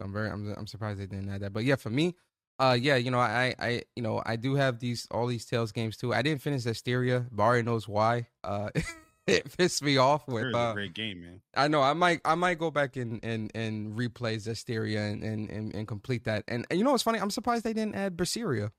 [0.01, 1.53] I'm very I'm I'm surprised they didn't add that.
[1.53, 2.15] But yeah, for me,
[2.59, 5.73] uh, yeah, you know, I I you know I do have these all these Tales
[5.73, 6.13] games too.
[6.13, 7.27] I didn't finish Zestiria.
[7.33, 8.29] Bari knows why.
[8.45, 8.71] Uh,
[9.27, 10.45] it pissed me off with.
[10.45, 11.41] a Uh, great game, man.
[11.55, 15.51] I know I might I might go back and and and replay Zestiria and and
[15.51, 16.45] and, and complete that.
[16.49, 17.19] And, and you know what's funny?
[17.19, 18.71] I'm surprised they didn't add Berseria.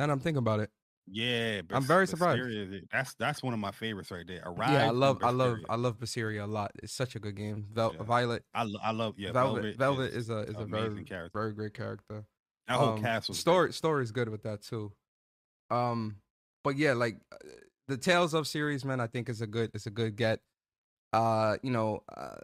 [0.00, 0.70] Now that I'm thinking about it.
[1.12, 2.40] Yeah, I'm very surprised.
[2.90, 4.42] That's that's one of my favorites right there.
[4.46, 6.70] Arrive yeah, I love I love I love Berseria a lot.
[6.82, 7.66] It's such a good game.
[7.72, 8.02] Vel- Yeah.
[8.04, 9.32] Violet I, lo- I love yeah.
[9.32, 11.30] Velvet Velvet, Velvet is, a is a very character.
[11.38, 12.24] very great character.
[12.66, 13.40] That whole Um, cast was great.
[13.42, 14.92] story story is good with that too.
[15.70, 16.16] Um,
[16.64, 17.36] but yeah, like uh,
[17.88, 20.40] the Tales of series, man, I think is a good it's a good get.
[21.12, 22.36] Uh, you know, uh,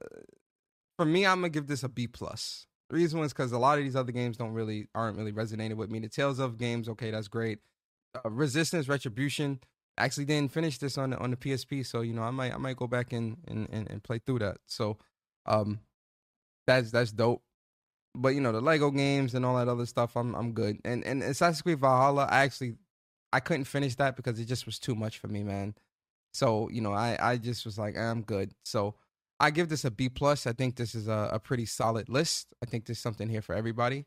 [0.98, 2.66] for me, I'm gonna give this a B plus.
[2.88, 5.76] The reason was because a lot of these other games don't really aren't really resonating
[5.76, 5.98] with me.
[5.98, 7.58] The Tales of games, okay, that's great.
[8.14, 9.60] Uh, Resistance, Retribution,
[9.98, 12.58] actually didn't finish this on the, on the PSP, so you know I might I
[12.58, 14.58] might go back and and, and, and play through that.
[14.66, 14.98] So,
[15.46, 15.80] um,
[16.66, 17.42] that's that's dope.
[18.14, 20.78] But you know the Lego games and all that other stuff, I'm I'm good.
[20.84, 22.76] And and Assassin's Creed Valhalla, I actually
[23.32, 25.74] I couldn't finish that because it just was too much for me, man.
[26.32, 28.52] So you know I I just was like I'm good.
[28.64, 28.94] So
[29.38, 30.46] I give this a B plus.
[30.46, 32.54] I think this is a, a pretty solid list.
[32.62, 34.06] I think there's something here for everybody.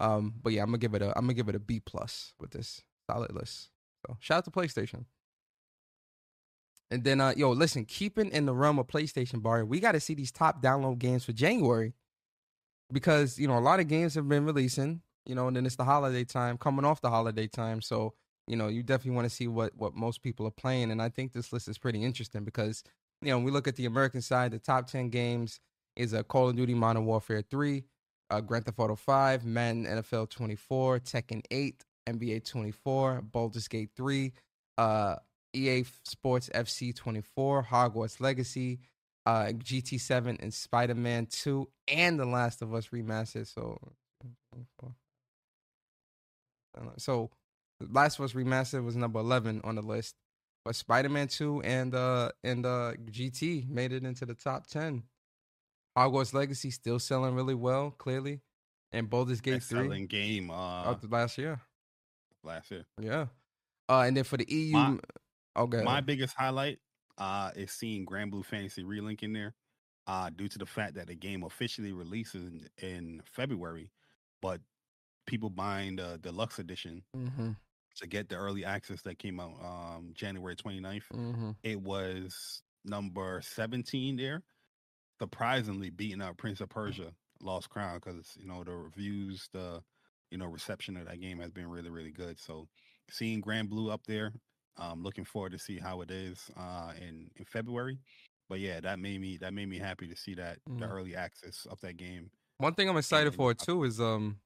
[0.00, 2.32] Um, but yeah, I'm gonna give it a I'm gonna give it a B plus
[2.40, 3.70] with this solid list.
[4.06, 5.04] So shout out to PlayStation.
[6.90, 10.14] And then uh yo, listen, keeping in the realm of PlayStation Bari, we gotta see
[10.14, 11.94] these top download games for January.
[12.92, 15.76] Because, you know, a lot of games have been releasing, you know, and then it's
[15.76, 17.80] the holiday time, coming off the holiday time.
[17.80, 18.12] So,
[18.46, 20.90] you know, you definitely want to see what what most people are playing.
[20.90, 22.84] And I think this list is pretty interesting because,
[23.22, 25.60] you know, we look at the American side, the top ten games
[25.96, 27.84] is a Call of Duty Modern Warfare 3,
[28.30, 34.32] uh, Grand Theft Auto 5, Madden NFL 24, Tekken 8, NBA 24, Baldur's Gate 3,
[34.78, 35.16] uh,
[35.54, 38.80] EA Sports FC 24, Hogwarts Legacy,
[39.26, 43.46] uh, GT7, and Spider Man 2, and The Last of Us Remastered.
[43.46, 43.78] So,
[46.96, 47.30] so
[47.90, 50.16] Last of Us Remastered was number 11 on the list,
[50.70, 55.02] Spider Man 2 and uh and uh GT made it into the top 10.
[55.98, 58.40] Hogwarts Legacy still selling really well, clearly,
[58.92, 61.60] and Baldur's Gate 3 selling game uh last year.
[62.44, 62.84] last year.
[63.00, 63.26] Yeah.
[63.88, 64.98] Uh, and then for the EU, My-
[65.56, 66.78] okay, My biggest highlight
[67.18, 69.54] uh is seeing Granblue Fantasy Relink in there.
[70.06, 73.90] Uh due to the fact that the game officially releases in, in February,
[74.40, 74.60] but
[75.26, 77.50] people buying the deluxe edition hmm
[77.96, 81.02] to get the early access that came out um January 29th.
[81.12, 81.50] Mm-hmm.
[81.62, 84.42] It was number 17 there.
[85.20, 89.80] Surprisingly beating out Prince of Persia, Lost Crown, because you know the reviews, the
[90.30, 92.40] you know reception of that game has been really, really good.
[92.40, 92.66] So
[93.08, 94.32] seeing Granblue up there,
[94.78, 97.98] um, looking forward to see how it is uh in in February.
[98.48, 100.90] But yeah, that made me that made me happy to see that the Mhm.
[100.92, 102.30] early access of that game.
[102.58, 104.40] One thing I'm excited And- for too is um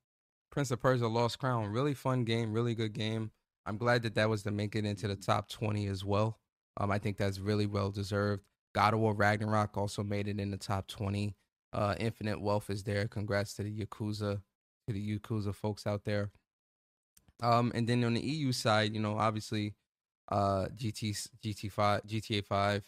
[0.51, 1.67] Prince of Persia Lost Crown.
[1.67, 3.31] Really fun game, really good game.
[3.67, 6.39] I'm glad that that was to make it into the top 20 as well.
[6.79, 8.45] Um, I think that's really well deserved.
[8.75, 11.35] God of War Ragnarok also made it in the top 20.
[11.73, 13.09] Uh, Infinite Wealth is there.
[13.09, 14.41] Congrats to the Yakuza,
[14.87, 16.31] to the Yakuza folks out there.
[17.43, 19.75] Um, and then on the EU side, you know, obviously,
[20.29, 22.85] uh, GT GT5 GTA 5,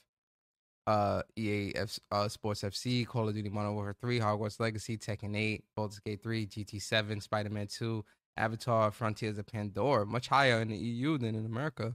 [0.88, 5.36] uh, EA F, uh, Sports FC, Call of Duty Modern Warfare 3, Hogwarts Legacy, Tekken
[5.36, 8.02] 8, Baldur's Gate 3, GT 7, Spider Man 2,
[8.38, 11.94] Avatar, Frontiers of Pandora, much higher in the EU than in America.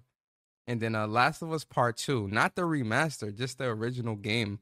[0.68, 4.60] And then uh, Last of Us Part 2, not the remaster, just the original game.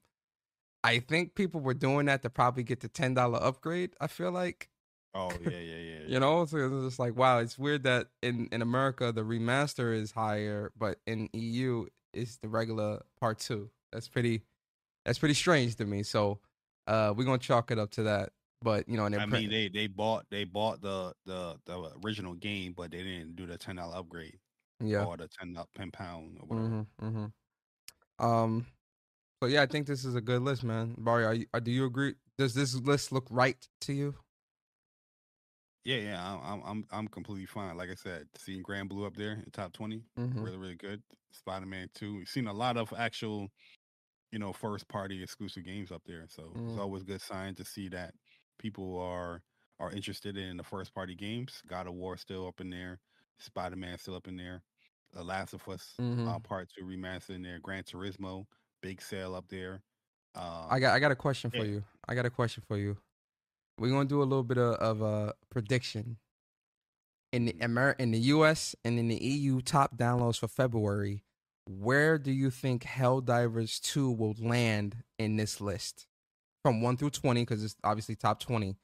[0.81, 4.69] I think people were doing that to probably get the $10 upgrade, I feel like.
[5.13, 5.99] Oh yeah, yeah, yeah.
[6.07, 9.93] You know, so it's just like wow, it's weird that in in America the remaster
[9.93, 13.69] is higher, but in EU it's the regular part two.
[13.91, 14.43] That's pretty,
[15.05, 16.03] that's pretty strange to me.
[16.03, 16.39] So,
[16.87, 18.29] uh, we're gonna chalk it up to that.
[18.63, 22.33] But you know, and I mean, they they bought they bought the the the original
[22.33, 24.37] game, but they didn't do the ten dollar upgrade
[24.83, 26.67] yeah, or the ten pound or whatever.
[26.69, 28.25] mm-hmm, mm-hmm.
[28.25, 28.65] Um,
[29.41, 30.95] so yeah, I think this is a good list, man.
[30.97, 32.15] Bari, are you, uh, do you agree?
[32.37, 34.15] Does this list look right to you?
[35.83, 37.75] Yeah, yeah, I'm I'm I'm I'm completely fine.
[37.75, 40.41] Like I said, seeing Granblue up there in top 20 Mm-hmm.
[40.41, 41.01] really really good.
[41.31, 43.49] Spider Man Two, we've seen a lot of actual,
[44.31, 46.25] you know, first party exclusive games up there.
[46.29, 46.69] So Mm.
[46.69, 48.13] it's always a good sign to see that
[48.57, 49.41] people are
[49.79, 51.61] are interested in the first party games.
[51.67, 52.99] God of War still up in there,
[53.39, 54.61] Spider Man still up in there,
[55.11, 56.27] The Last of Us Mhm.
[56.27, 58.45] uh, Part Two remaster in there, Gran Turismo,
[58.81, 59.81] big sale up there.
[60.35, 61.71] Um, I got I got a question for yeah.
[61.71, 61.83] you.
[62.07, 62.97] I got a question for you.
[63.79, 66.17] We're gonna do a little bit of, of a prediction.
[67.31, 71.23] In the Amer- in the US and in the EU top downloads for February,
[71.79, 76.07] where do you think Helldivers 2 will land in this list?
[76.63, 78.77] From 1 through 20, because it's obviously top 20.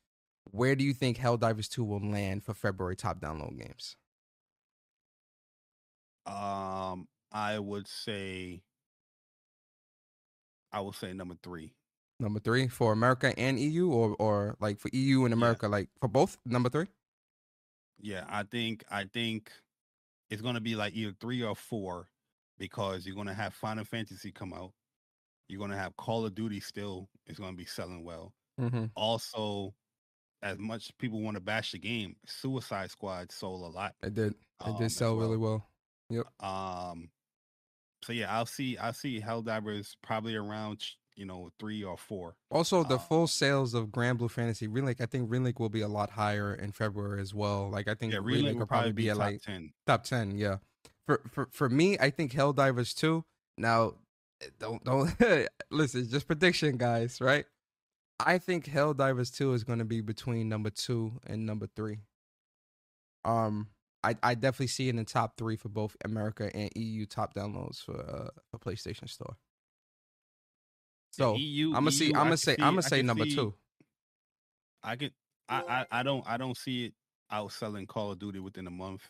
[0.51, 3.97] Where do you think Helldivers 2 will land for February top download games?
[6.25, 8.61] Um, I would say,
[10.71, 11.75] I would say number three.
[12.19, 15.33] Number three for America and EU, or or like for EU and Yeah.
[15.33, 16.37] America, like for both?
[16.45, 16.87] Number three?
[17.99, 19.51] Yeah, I think I think
[20.29, 22.09] it's gonna be like either three or four
[22.57, 24.71] because you're gonna have Final Fantasy come out.
[25.47, 28.33] You're gonna have Call of Duty still is gonna be selling well.
[28.59, 28.85] Mm-hmm.
[28.95, 29.73] Also,
[30.41, 33.95] as much people want to bash the game, Suicide Squad sold a lot.
[34.03, 34.31] It did.
[34.31, 35.67] It um, did sell really well.
[36.09, 36.25] Yep.
[36.41, 37.09] Um,
[38.03, 38.77] so yeah, I'll see.
[38.77, 40.83] I'll see Helldivers probably around
[41.15, 42.35] you know three or four.
[42.51, 45.87] Also, the Uh, full sales of Granblue Fantasy Relink, I think Relink will be a
[45.87, 47.69] lot higher in February as well.
[47.69, 49.73] Like I think Yeah, Relink Relink will probably be at top like ten.
[49.85, 50.37] top ten.
[50.37, 50.57] Yeah,
[51.07, 53.23] for for for me, I think Helldivers two.
[53.57, 53.93] Now,
[54.41, 55.11] eh, don't don't
[55.71, 56.07] listen.
[56.09, 57.19] Just prediction, guys.
[57.19, 57.45] Right?
[58.19, 61.99] I think Helldivers two is going to be between number two and number three.
[63.25, 63.69] Um,
[64.03, 67.33] I I definitely see it in the top three for both America and EU top
[67.33, 69.35] downloads for uh for PlayStation Store.
[71.11, 72.07] So EU, I'm gonna see.
[72.07, 72.55] EU, I'm gonna say.
[72.55, 73.53] see- I'm gonna say number see- two.
[74.83, 75.11] I can
[75.49, 76.93] I, I I don't I don't see it
[77.31, 79.01] outselling Call of Duty within a month.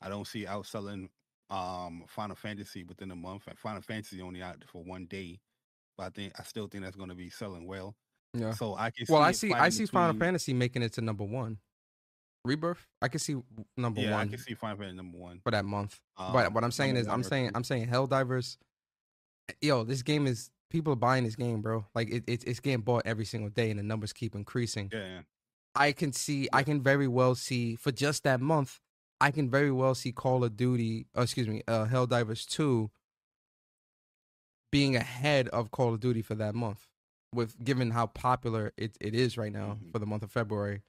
[0.00, 1.08] I don't see outselling
[1.50, 3.42] um Final Fantasy within a month.
[3.56, 5.40] Final Fantasy only out for one day,
[5.96, 7.96] but I think I still think that's going to be selling well.
[8.34, 8.52] Yeah.
[8.52, 9.06] So I can.
[9.08, 9.52] Well, I see.
[9.52, 11.58] I see Final between- Fantasy making it to number one.
[12.44, 12.86] Rebirth.
[13.02, 13.36] I can see
[13.76, 14.08] number one.
[14.10, 15.40] Yeah, I can see Final Fantasy number one.
[15.44, 16.00] for that month.
[16.16, 17.52] Um, but what I'm saying is, I'm saying, two.
[17.54, 18.56] I'm saying, Helldivers.
[19.60, 21.84] Yo, this game is people are buying this game, bro.
[21.94, 24.88] Like it, it, it's getting bought every single day, and the numbers keep increasing.
[24.92, 25.20] yeah.
[25.74, 28.80] I can see, I can very well see for just that month,
[29.20, 32.90] I can very well see Call of Duty, uh, excuse me, uh, Helldivers two
[34.72, 36.86] being ahead of Call of Duty for that month,
[37.34, 39.92] with given how popular it, it is right now Mhm.
[39.92, 40.82] for the month of February.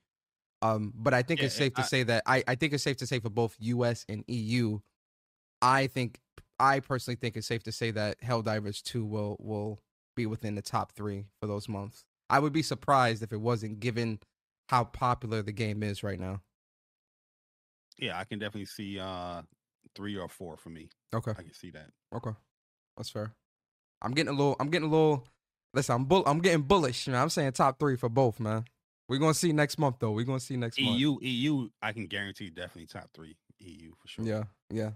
[0.61, 2.83] Um, but I think Yeah, it's safe to I- say that I, I think it's
[2.83, 4.05] safe to say for both U.S.
[4.07, 4.79] and EU.
[5.61, 6.19] I think
[6.59, 9.81] I personally think it's safe to say that Helldivers two will will
[10.15, 12.05] be within the top three for those months.
[12.29, 14.19] I would be surprised if it wasn't, given
[14.69, 16.41] how popular the game is right now.
[18.01, 19.43] Yeah, I can definitely see uh
[19.95, 20.89] three or four for me.
[21.13, 21.87] Okay, I can see that.
[22.13, 22.31] okay,
[22.97, 23.33] that's fair.
[24.01, 24.55] I'm getting a little.
[24.59, 25.27] I'm getting a little.
[25.73, 26.23] Listen, I'm bull.
[26.25, 27.07] I'm getting bullish.
[27.07, 27.21] Man.
[27.21, 28.65] I'm saying top three for both, man.
[29.07, 30.11] We're gonna see next month though.
[30.11, 30.97] We're gonna see next month.
[30.99, 33.37] EU, EU, I can guarantee definitely top three.
[33.59, 34.25] EU for sure.
[34.25, 34.91] Yeah, yeah.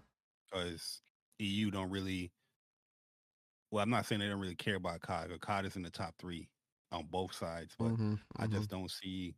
[0.49, 1.01] because
[1.39, 2.31] EU don't really.
[3.71, 5.39] Well, I'm not saying they don't really care about COD.
[5.41, 6.49] COD is in the top three
[6.91, 8.51] on both sides, but Mhm, I mhm.
[8.53, 9.35] just don't see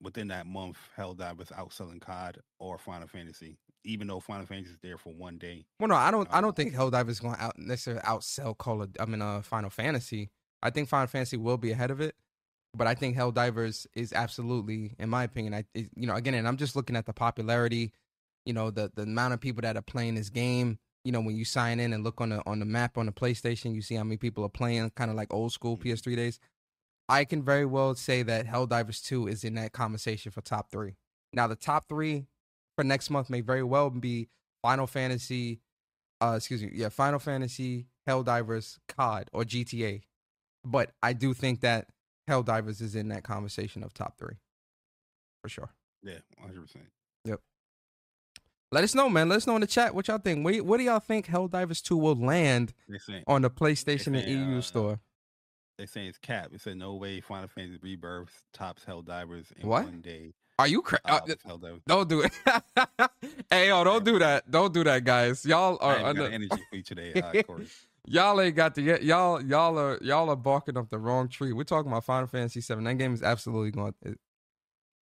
[0.00, 4.98] within that month Helldivers outselling COD or Final Fantasy, even though Final Fantasy is there
[4.98, 5.64] for one day.
[5.80, 6.28] Well, no, I don't.
[6.32, 8.90] I Uh, don't think Helldivers is going to out necessarily outsell Call of.
[9.00, 10.30] I mean, uh, Final Fantasy.
[10.62, 12.14] I think Final Fantasy will be ahead of it,
[12.74, 16.34] but I think Hell Helldivers is absolutely, in my opinion, I is- you know again,
[16.34, 17.92] and I'm just looking at the popularity,
[18.44, 20.78] you know, the the amount of people that are playing this game.
[21.04, 23.12] You know, when you sign in and look on the on the map on the
[23.12, 25.82] PlayStation, you see how many people are playing, kind of like old school Mhm.
[25.82, 26.38] PS3 days.
[27.08, 30.96] I can very well say that Helldivers 2 is in that conversation for top three.
[31.32, 32.26] Now, the top three
[32.76, 34.28] for next month may very well be
[34.62, 35.60] Final Fantasy,
[36.20, 40.02] uh, excuse me, yeah, Final Fantasy, Helldivers, COD, or GTA.
[40.64, 41.88] But I do think that
[42.28, 44.36] Helldivers is in that conversation of top three,
[45.42, 45.70] for sure.
[46.02, 46.60] Yeah, 100.
[46.62, 46.84] percent
[47.24, 47.40] Yep.
[48.70, 49.28] Let us know, man.
[49.28, 50.44] Let us know in the chat what y'all think.
[50.44, 52.74] What, what do y'all think Helldivers 2 will land
[53.26, 55.00] on the PlayStation and EU uh, store?
[55.78, 56.50] They say it's cap.
[56.52, 59.84] It said no way Final Fantasy Rebirth tops Helldivers in What?
[59.84, 60.34] one day.
[60.58, 61.02] Are you crazy?
[61.04, 61.20] Uh,
[61.86, 62.32] don't do it.
[63.50, 64.50] hey, yo, don't do that.
[64.50, 65.46] Don't do that, guys.
[65.46, 67.68] Y'all are under, energy for today, uh, Corey.
[68.06, 68.82] Y'all ain't got the.
[69.02, 71.52] Y'all, y'all are y'all are barking up the wrong tree.
[71.52, 72.82] We're talking about Final Fantasy Seven.
[72.84, 73.94] That game is absolutely going.
[74.02, 74.18] It,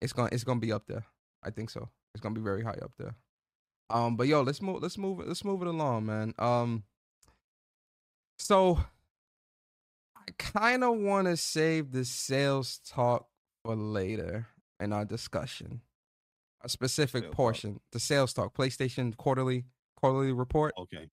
[0.02, 0.28] it's going.
[0.30, 1.06] It's going to be up there.
[1.42, 1.88] I think so.
[2.14, 3.14] It's going to be very high up there.
[3.88, 4.82] Um, but yo, let's move.
[4.82, 5.28] Let's move it.
[5.28, 6.34] Let's move it along, man.
[6.38, 6.82] Um,
[8.38, 8.78] so
[10.32, 13.26] kind of want to save the sales talk
[13.64, 14.48] for later
[14.80, 15.80] in our discussion.
[16.62, 17.36] A specific Sales talk.
[17.36, 19.64] portion, the sales talk, PlayStation quarterly
[19.96, 20.74] quarterly report.
[20.78, 21.08] Okay.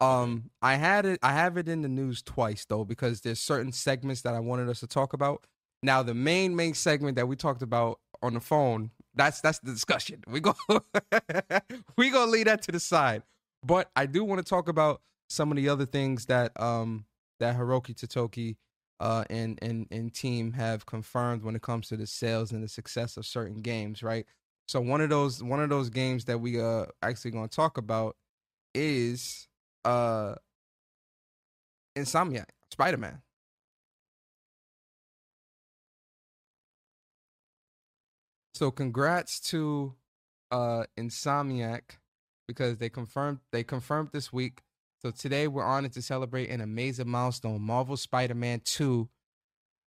[0.00, 1.18] Um, I had it.
[1.22, 4.68] I have it in the news twice though because there's certain segments that I wanted
[4.68, 5.44] us to talk about.
[5.82, 9.72] Now, the main main segment that we talked about on the phone, that's that's the
[9.72, 10.22] discussion.
[10.26, 10.54] We go
[11.96, 13.22] we gonna leave that to the side.
[13.64, 17.04] But I do want to talk about some of the other things that um
[17.40, 18.56] that Hiroki Totoki
[19.00, 22.68] uh and and and team have confirmed when it comes to the sales and the
[22.68, 24.26] success of certain games, right?
[24.68, 28.16] So one of those one of those games that we uh actually gonna talk about
[28.74, 29.48] is
[29.84, 30.34] uh
[31.96, 33.22] Insomniac, Spider-Man.
[38.54, 39.94] So congrats to
[40.50, 41.98] uh Insomniac
[42.46, 44.62] because they confirmed they confirmed this week.
[45.00, 47.62] So today we're honored to celebrate an amazing milestone.
[47.62, 49.08] Marvel Spider-Man 2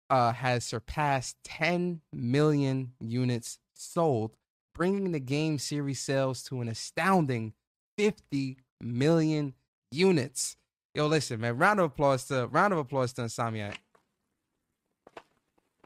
[0.09, 4.35] uh has surpassed 10 million units sold,
[4.73, 7.53] bringing the game series sales to an astounding
[7.97, 9.53] 50 million
[9.91, 10.55] units.
[10.93, 11.57] Yo, listen, man.
[11.57, 13.75] Round of applause to round of applause to Insomniac.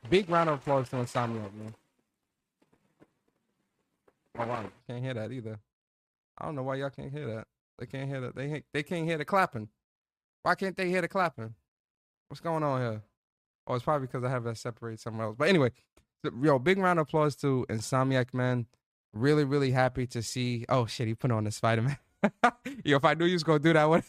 [0.09, 1.73] Big round of applause to Insomniac, man.
[4.37, 5.57] Oh wow, can't hear that either.
[6.37, 7.47] I don't know why y'all can't hear that.
[7.79, 8.35] They can't hear that.
[8.35, 9.69] They they can't hear the clapping.
[10.43, 11.53] Why can't they hear the clapping?
[12.29, 13.01] What's going on here?
[13.67, 15.35] Oh, it's probably because I have that separated somewhere else.
[15.37, 15.71] But anyway,
[16.41, 18.65] yo, big round of applause to Insomniac, man.
[19.13, 20.65] Really, really happy to see.
[20.69, 21.97] Oh shit, he put on the Spider Man.
[22.83, 24.03] yo, if I knew you was gonna do that, one,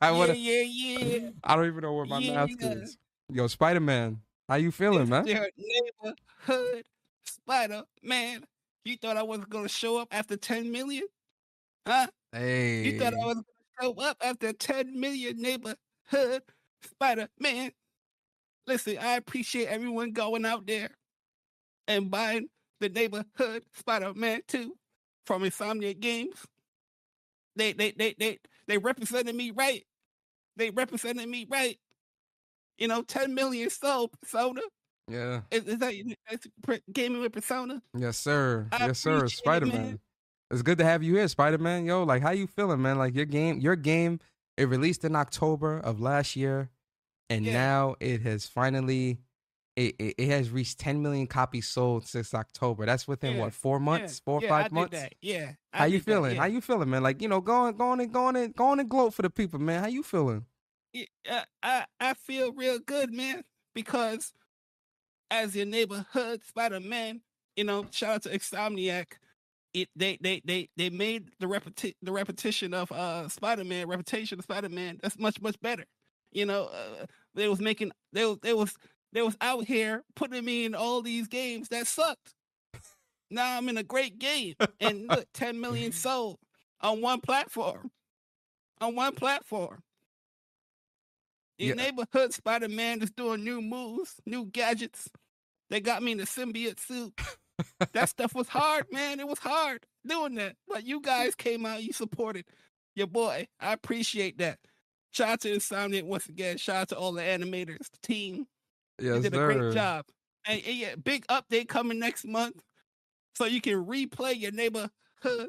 [0.00, 0.28] I would.
[0.36, 1.30] yeah, yeah, yeah.
[1.44, 2.96] I don't even know where my mask is.
[3.32, 5.24] Yo, Spider Man, how you feeling, man?
[5.24, 6.84] Their neighborhood
[7.24, 8.44] Spider Man.
[8.84, 11.02] You thought I wasn't gonna show up after 10 million?
[11.86, 12.08] Huh?
[12.32, 13.44] Hey, You thought I was gonna
[13.80, 16.42] show up after 10 million neighborhood
[16.82, 17.70] Spider Man?
[18.66, 20.90] Listen, I appreciate everyone going out there
[21.86, 22.48] and buying
[22.80, 24.76] the neighborhood Spider Man 2
[25.24, 26.44] from Insomniac Games.
[27.54, 29.86] They they they they they represented me right.
[30.56, 31.78] They represented me right.
[32.78, 34.60] You know, 10 million sold Persona.
[35.08, 35.94] yeah, Is, is that
[36.92, 37.80] gaming with Persona?
[37.96, 40.00] yes, sir, I yes, sir, Spider Man.
[40.50, 41.84] It's good to have you here, Spider Man.
[41.86, 42.98] Yo, like, how you feeling, man?
[42.98, 44.20] Like your game, your game,
[44.56, 46.70] it released in October of last year,
[47.28, 47.52] and Yeah.
[47.52, 49.18] now it has finally,
[49.74, 52.86] it, it it has reached 10 million copies sold since October.
[52.86, 54.92] That's within Yeah, what four months, four or yeah, five months.
[54.92, 55.14] that.
[55.20, 55.54] Yeah.
[55.72, 56.36] I How you that, feeling?
[56.36, 56.40] yeah.
[56.42, 57.02] How you feeling, man?
[57.02, 59.82] Like you know, going, going and going and going and gloat for the people, man.
[59.82, 60.46] How you feeling?
[60.92, 63.42] Yeah, uh, I I feel real good, man,
[63.74, 64.32] because
[65.30, 67.20] as your neighborhood Spider Man,
[67.56, 69.14] you know, shout out to Insomniac.
[69.74, 74.38] It they they they they made the repeti- the repetition of uh Spider Man reputation
[74.38, 75.84] of Spider Man that's much much better.
[76.32, 78.74] You know, uh, they was making they was they was
[79.12, 82.34] they was out here putting me in all these games that sucked.
[83.30, 86.38] Now I'm in a great game, and look, 10 million sold
[86.80, 87.90] on one platform.
[88.80, 89.82] On one platform.
[91.58, 91.84] Your Yeah.
[91.84, 95.08] neighborhood Spider Man is doing new moves, new gadgets.
[95.70, 97.18] They got me in the symbiote suit.
[97.92, 99.20] That stuff was hard, man.
[99.20, 100.56] It was hard doing that.
[100.68, 102.44] But you guys came out, you supported
[102.94, 103.46] your boy.
[103.60, 104.58] I appreciate that.
[105.12, 106.58] Shout out to Insomniac once again.
[106.58, 108.46] Shout out to all the animators, the team.
[109.00, 109.50] Yes, you did sir.
[109.50, 110.04] a great job.
[110.46, 112.62] And, and yeah, big update coming next month.
[113.34, 114.90] So you can replay your neighborhood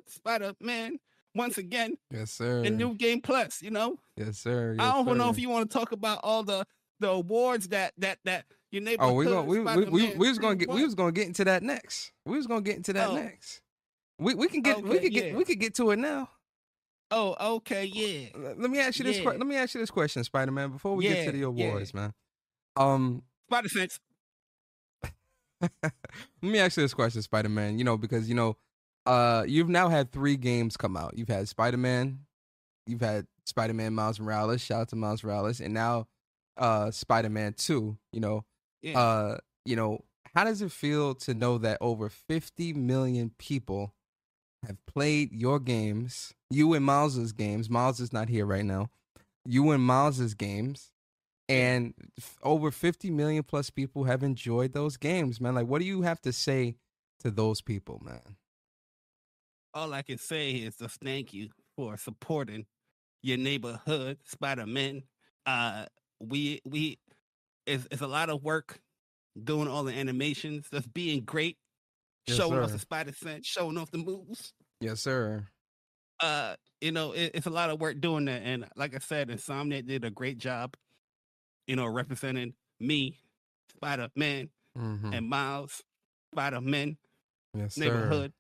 [0.07, 0.97] Spider Man
[1.35, 2.63] once again Yes, sir.
[2.63, 3.97] in New Game Plus, you know?
[4.15, 4.75] yes, sir.
[4.79, 6.65] I don't know if you want to talk about all the
[6.99, 10.37] the awards that that that your neighborhood Oh, we gonna we, we, we, we was
[10.39, 12.11] gonna get we was gonna get into that next.
[12.25, 13.15] We was gonna get into that Oh.
[13.15, 13.61] next.
[14.19, 16.29] We we can get we Okay, could get we could get to it now.
[17.09, 18.27] Oh, okay, yeah.
[18.35, 19.19] Let me ask you this.
[19.19, 19.29] Yeah.
[19.29, 20.71] Let me ask you this question, Spider Man.
[20.71, 21.45] Before we get to Yeah, the yeah.
[21.45, 22.13] awards, man.
[22.75, 23.99] Um, Spider Sense.
[25.61, 25.71] let
[26.41, 27.77] me ask you this question, Spider Man.
[27.77, 28.57] You know, because you know,
[29.05, 31.17] uh, you've now had three games come out.
[31.17, 32.19] You've had Spider Man,
[32.85, 34.61] you've had Spider Man Miles Morales.
[34.61, 36.07] Shout out to Miles Morales, and now,
[36.57, 37.97] uh, Spider Man Two.
[38.11, 38.45] You know,
[38.81, 38.99] Yeah.
[38.99, 40.03] uh, you know,
[40.35, 43.93] how does it feel to know that over 50 million people
[44.65, 47.69] have played your games, you and Miles's games?
[47.69, 48.89] Miles is not here right now.
[49.45, 50.91] You and Miles's games,
[51.49, 55.55] and f- over 50 million plus people have enjoyed those games, man.
[55.55, 56.75] Like, what do you have to say
[57.21, 58.35] to those people, man?
[59.73, 62.65] all I can say is just thank you for supporting
[63.21, 65.03] your neighborhood Spider Man.
[65.45, 65.85] Uh,
[66.19, 66.97] we we
[67.67, 68.79] it's, it's a lot of work
[69.43, 71.57] doing all the animations, just being great,
[72.25, 74.53] Yes, showing off the Spider Sense, showing off the moves.
[74.81, 75.45] Yes, sir.
[76.19, 79.29] Uh, you know, it, it's a lot of work doing that, and like I said,
[79.29, 80.75] Insomniac did a great job.
[81.67, 83.19] You know, representing me,
[83.75, 85.13] Spider Man, Mhm.
[85.13, 85.83] and Miles,
[86.33, 86.97] Spider Man.
[87.53, 87.81] Yes, sir.
[87.81, 88.33] neighborhood.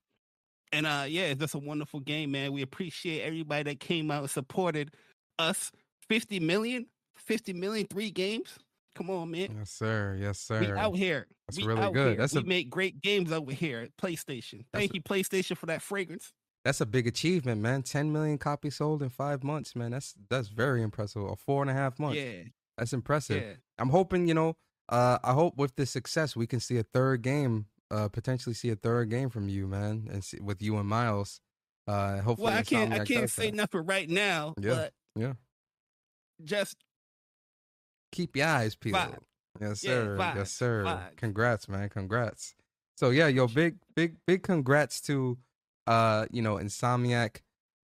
[0.71, 2.51] And uh yeah, it's just a wonderful game, man.
[2.53, 4.91] We appreciate everybody that came out and supported
[5.39, 5.71] us.
[6.09, 8.57] 50 million, 50 million, three games.
[8.97, 9.55] Come on, man.
[9.59, 10.17] Yes, sir.
[10.19, 10.59] Yes, sir.
[10.59, 11.27] We out here.
[11.47, 12.07] That's we really good.
[12.09, 12.15] Here.
[12.17, 14.65] That's we a- make great games over here at PlayStation.
[14.73, 16.33] That's Thank a- you, PlayStation, for that fragrance.
[16.65, 17.83] That's a big achievement, man.
[17.83, 19.91] 10 million copies sold in five months, man.
[19.91, 21.21] That's that's very impressive.
[21.21, 22.17] Or four and a half months.
[22.17, 22.43] Yeah,
[22.77, 23.41] That's impressive.
[23.41, 23.53] yeah.
[23.77, 24.57] I'm hoping, you know,
[24.89, 28.69] uh, I hope with this success we can see a third game, uh, potentially see
[28.71, 31.39] a third game from you, man, and see, with you and Miles.
[31.87, 33.55] Uh, hopefully, Well, I can't I can't say that.
[33.55, 35.33] nothing right now, Yeah, but yeah.
[36.43, 36.75] just
[38.11, 38.95] Keep your eyes peeled.
[38.95, 39.17] Vibe.
[39.59, 40.17] Yes, Yeah, sir.
[40.19, 40.83] vibes, yes, sir.
[40.85, 41.15] vibes.
[41.17, 41.89] Congrats, man.
[41.89, 42.55] Congrats.
[42.97, 45.37] So yeah, yo, big, big, big congrats to,
[45.87, 47.37] uh, you know, Insomniac.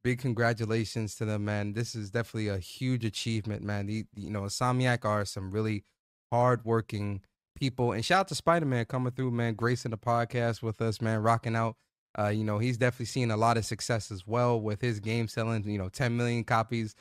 [0.04, 1.74] Big congratulations to them, man.
[1.74, 3.86] This is definitely a huge achievement, man.
[3.86, 5.86] The, you know, Insomniac are some really
[6.32, 7.22] hardworking
[7.56, 7.92] people.
[7.94, 11.22] And shout out to Spider Man coming through, man, gracing the podcast with us, man,
[11.22, 11.76] rocking out.
[12.20, 15.28] Uh, you know, he's definitely seeing a lot of success as well with his game
[15.28, 16.96] selling, you know, 10 million copies,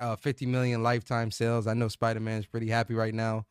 [0.00, 1.66] uh, 50 million lifetime sales.
[1.66, 3.46] I know Spider Man is pretty happy right now.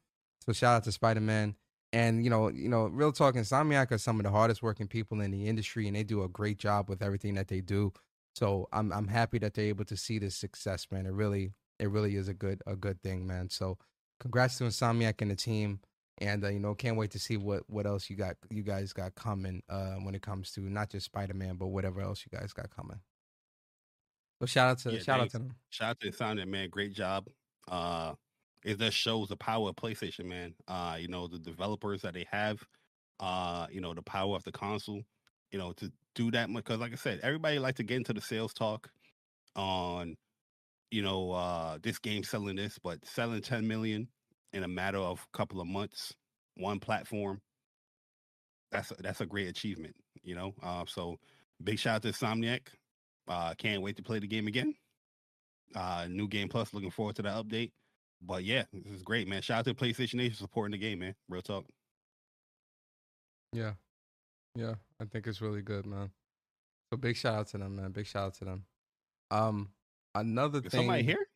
[0.46, 1.56] So shout out to Spider Man.
[1.94, 5.22] And you know, you know, real talk, Insomniac are some of the hardest working people
[5.22, 7.94] in the industry, and they do a great job with everything that they do.
[8.36, 11.06] So I'm I'm happy that they're able to see this success, man.
[11.06, 13.50] It really it really is a good a good thing, man.
[13.50, 13.78] So
[14.20, 15.80] congrats to Insomniac and the team,
[16.18, 18.92] and uh, you know, can't wait to see what what else you got you guys
[18.92, 22.38] got coming uh, when it comes to not just Spider Man, but whatever else you
[22.38, 23.00] guys got coming.
[24.40, 25.32] So shout out to Yeah, shout thanks.
[25.32, 25.56] out to them.
[25.70, 26.70] Shout out to Insomniac, man.
[26.70, 27.28] Great job.
[27.68, 28.16] Uh,
[28.64, 30.56] it just shows the power of PlayStation, man.
[30.68, 32.64] Uh, you know, the developers that they have,
[33.20, 35.04] uh, you know, the power of the console,
[35.52, 36.66] you know, to do that much.
[36.66, 38.92] Because, like I said, everybody like to get into the sales talk
[39.56, 40.18] on,
[40.92, 44.10] you know, uh, this game selling this, but selling 10 million
[44.54, 46.16] in a matter of a couple of months,
[46.56, 47.42] one platform.
[48.72, 50.54] That's a, that's a great achievement, you know.
[50.62, 51.18] Uh, so
[51.64, 52.68] big shout out to Insomniac.
[53.28, 54.76] Uh, can't wait to play the game again.
[55.76, 56.74] Uh, new game plus.
[56.74, 57.72] Looking forward to that update.
[58.22, 59.42] But yeah, this is great, man.
[59.42, 61.16] Shout out to PlayStation Nation supporting the game, man.
[61.30, 61.66] Real talk.
[63.54, 63.74] Yeah.
[64.56, 64.76] Yeah.
[65.02, 66.10] I think it's really good, man.
[66.92, 67.92] So big shout out to them, man.
[67.92, 68.66] Big shout out to them.
[69.32, 69.70] Um
[70.14, 71.28] another Is thing somebody here?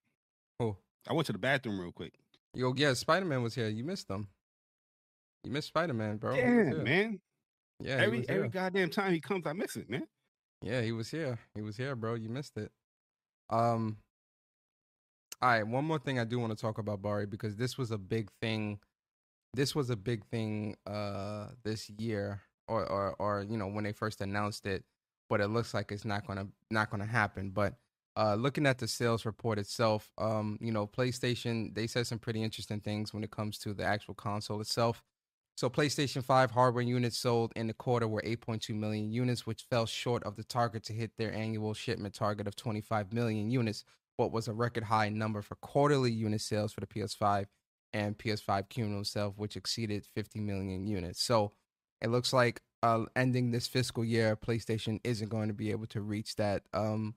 [0.59, 0.77] Oh,
[1.07, 2.13] I went to the bathroom real quick.
[2.53, 3.67] Yo, yeah, Spider Man was here.
[3.67, 4.27] You missed them.
[5.43, 6.35] You missed Spider Man, bro.
[6.35, 7.19] Damn, man.
[7.81, 10.07] Yeah, every every goddamn time he comes, I miss it, man.
[10.62, 11.39] Yeah, he was here.
[11.55, 12.16] He was here, bro.
[12.16, 12.72] You missed it.
[13.49, 13.97] Um
[15.41, 17.91] all right, one more thing I do want to talk about, Bari, because this was
[17.91, 18.80] a big thing.
[19.53, 23.93] This was a big thing uh this year or or or you know, when they
[23.93, 24.84] first announced it,
[25.30, 27.51] but it looks like it's not gonna not gonna happen.
[27.51, 27.76] But
[28.18, 32.43] uh looking at the sales report itself, um, you know, PlayStation, they said some pretty
[32.43, 35.03] interesting things when it comes to the actual console itself.
[35.60, 39.86] So PlayStation 5 hardware units sold in the quarter were 8.2 million units, which fell
[39.86, 43.84] short of the target to hit their annual shipment target of 25 million units,
[44.16, 47.47] what was a record high number for quarterly unit sales for the PS5
[47.91, 51.22] and PS5 cumulative sales, which exceeded 50 million units.
[51.22, 51.51] So
[51.99, 55.99] it looks like uh, ending this fiscal year, PlayStation isn't going to be able to
[55.99, 56.64] reach that.
[56.74, 57.16] Um,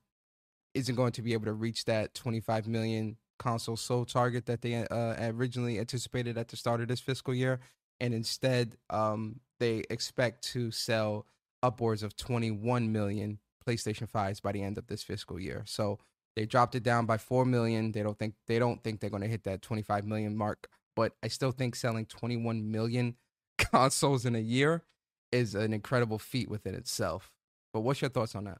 [0.74, 4.84] isn't going to be able to reach that 25 million console sold target that they
[4.84, 7.60] uh, originally anticipated at the start of this fiscal year,
[8.02, 11.24] and instead, um, they expect to sell
[11.62, 15.62] upwards of 21 million PlayStation 5s by the end of this fiscal year.
[15.66, 16.00] So
[16.34, 17.92] they dropped it down by 4 million.
[17.92, 21.12] They don't think they don't think they're going to hit that 25 million mark, but
[21.22, 23.14] I still think selling 21 million
[23.58, 24.82] consoles in a year
[25.30, 27.30] is an incredible feat within itself.
[27.72, 28.58] But what's your thoughts on that?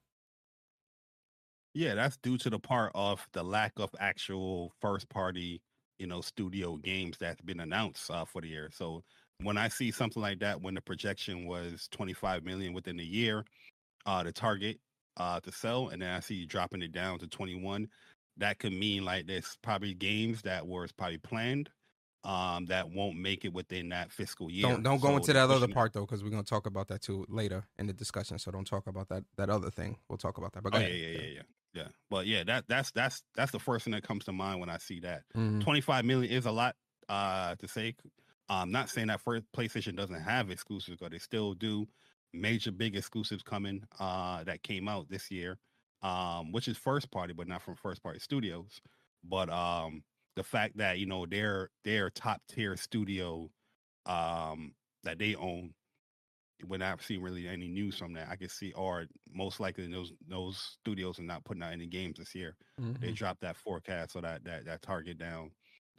[1.74, 5.62] Yeah, that's due to the part of the lack of actual first party,
[5.98, 8.70] you know, studio games that's been announced uh, for the year.
[8.72, 9.02] So
[9.42, 13.44] when I see something like that, when the projection was 25 million within a year,
[14.06, 14.78] uh, the target
[15.16, 17.88] uh, to sell, and then I see you dropping it down to 21,
[18.38, 21.70] that could mean like there's probably games that were probably planned
[22.24, 24.68] um, that won't make it within that fiscal year.
[24.68, 27.02] Don't don't go so into that other part though, because we're gonna talk about that
[27.02, 28.38] too later in the discussion.
[28.38, 29.96] So don't talk about that that other thing.
[30.08, 30.62] We'll talk about that.
[30.62, 31.42] But oh, yeah, yeah, yeah, yeah,
[31.74, 31.88] yeah.
[32.10, 34.78] But yeah, that that's that's that's the first thing that comes to mind when I
[34.78, 35.22] see that.
[35.36, 35.60] Mm-hmm.
[35.60, 36.76] Twenty five million is a lot
[37.08, 37.94] uh, to say.
[38.48, 41.86] I'm not saying that first PlayStation doesn't have exclusives, but they still do.
[42.34, 45.58] Major big exclusives coming uh, that came out this year,
[46.02, 48.80] um, which is first party, but not from first party studios.
[49.22, 50.02] But um,
[50.36, 53.50] the fact that you know their their top tier studio
[54.06, 54.72] um
[55.04, 55.72] that they own
[56.66, 58.28] we're not seeing really any news from that.
[58.30, 62.18] I can see, or most likely those those studios are not putting out any games
[62.18, 62.56] this year.
[62.80, 63.04] Mm-hmm.
[63.04, 65.50] They dropped that forecast or that that that target down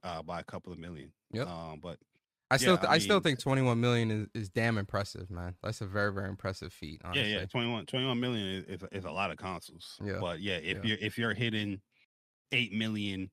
[0.04, 1.12] uh, by a couple of million.
[1.32, 1.48] Yep.
[1.48, 1.98] Um, but
[2.54, 5.30] I still, yeah, th- I, I mean, still think 21 million is, is damn impressive,
[5.30, 5.56] man.
[5.64, 7.01] That's a very, very impressive feat.
[7.04, 7.32] Honestly.
[7.32, 9.97] Yeah, yeah, 21, 21 million is, is, is a lot of consoles.
[10.04, 10.82] Yeah, but yeah, if yeah.
[10.84, 11.82] you're if you're hitting
[12.51, 13.30] eight million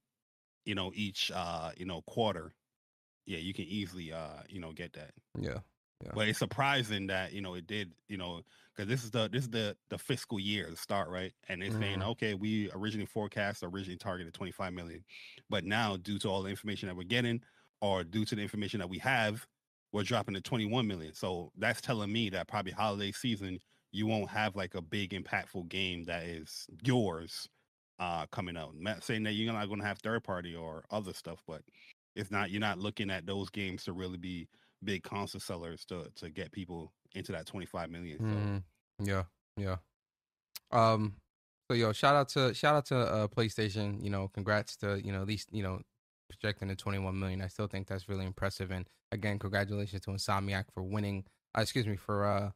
[0.64, 2.52] you know, each uh, you know, quarter,
[3.26, 5.12] yeah, you can easily uh, you know, get that.
[5.38, 5.58] Yeah.
[6.04, 6.12] Yeah.
[6.14, 8.40] But it's surprising that you know it did you know
[8.74, 11.74] because this is the this is the the fiscal year to start right and it's
[11.74, 11.82] mm-hmm.
[11.82, 15.04] saying okay we originally forecast originally targeted 25 million
[15.50, 17.38] but now due to all the information that we're getting
[17.80, 19.46] or due to the information that we have
[19.92, 23.58] we're dropping to 21 million so that's telling me that probably holiday season
[23.92, 27.48] you won't have like a big impactful game that is yours
[28.00, 28.70] uh, coming out.
[28.74, 31.62] I'm not saying that you're not to have third party or other stuff, but
[32.16, 34.48] it's not you're not looking at those games to really be
[34.82, 38.18] big console sellers to to get people into that 25 million.
[38.18, 38.24] So.
[38.24, 38.62] Mm,
[39.06, 39.22] yeah,
[39.56, 39.76] yeah.
[40.72, 41.14] Um.
[41.70, 44.02] So yo, shout out to shout out to uh, PlayStation.
[44.02, 45.80] You know, congrats to you know at least you know
[46.30, 47.42] projecting the 21 million.
[47.42, 48.70] I still think that's really impressive.
[48.70, 51.24] And again, congratulations to Insomniac for winning.
[51.56, 52.50] Uh, excuse me for uh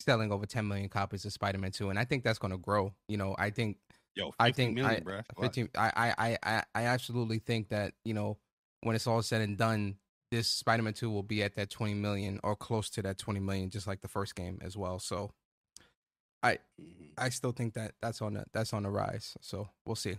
[0.00, 2.92] selling over 10 million copies of Spider-Man 2, and I think that's going to grow.
[3.08, 3.78] You know, I think
[4.16, 5.20] Yo, I think million, I, bro.
[5.40, 8.36] 15, I, I, I, I absolutely think that, you know,
[8.82, 9.96] when it's all said and done,
[10.30, 13.70] this Spider-Man 2 will be at that 20 million or close to that 20 million,
[13.70, 14.98] just like the first game as well.
[14.98, 15.30] So
[16.42, 16.58] I.
[17.16, 19.36] I still think that that's on the, that's on the rise.
[19.40, 20.18] So we'll see.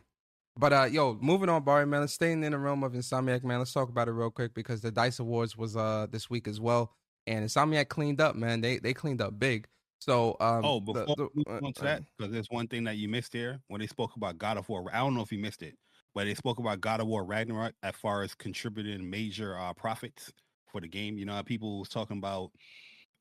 [0.55, 3.59] But uh, yo, moving on, Bari man, let's staying in the realm of Insomniac, man.
[3.59, 6.59] Let's talk about it real quick because the Dice Awards was uh this week as
[6.59, 6.93] well,
[7.25, 8.61] and Insomniac cleaned up, man.
[8.61, 9.67] They they cleaned up big.
[9.99, 12.83] So, um, oh, before the, the, we move on to that, because there's one thing
[12.83, 14.85] that you missed here when they spoke about God of War.
[14.93, 15.75] I don't know if you missed it,
[16.13, 20.31] but they spoke about God of War Ragnarok as far as contributing major uh, profits
[20.69, 21.17] for the game.
[21.17, 22.51] You know, people was talking about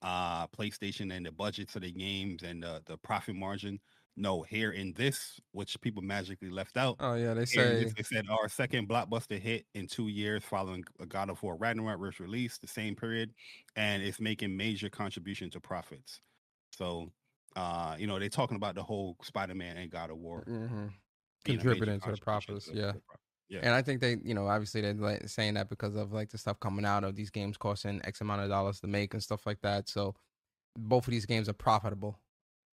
[0.03, 3.79] uh, PlayStation and the budgets of the games and the the profit margin.
[4.17, 6.97] No, here in this, which people magically left out.
[7.01, 11.31] Oh yeah, they say they said our second blockbuster hit in two years following God
[11.31, 13.33] of War Ragnarok was released the same period,
[13.75, 16.21] and it's making major contribution to profits.
[16.73, 17.11] So,
[17.57, 20.89] uh, you know, they're talking about the whole Spider-Man and God of War mm-hmm.
[21.45, 22.69] contributing to the profits.
[22.73, 22.93] Yeah.
[23.49, 23.61] Yeah.
[23.65, 26.39] And I think they, you know, obviously they're like saying that because of like the
[26.39, 29.45] stuff coming out of these games costing X amount of dollars to make and stuff
[29.45, 29.91] like that.
[29.91, 30.15] So
[30.75, 32.19] both of these games are profitable.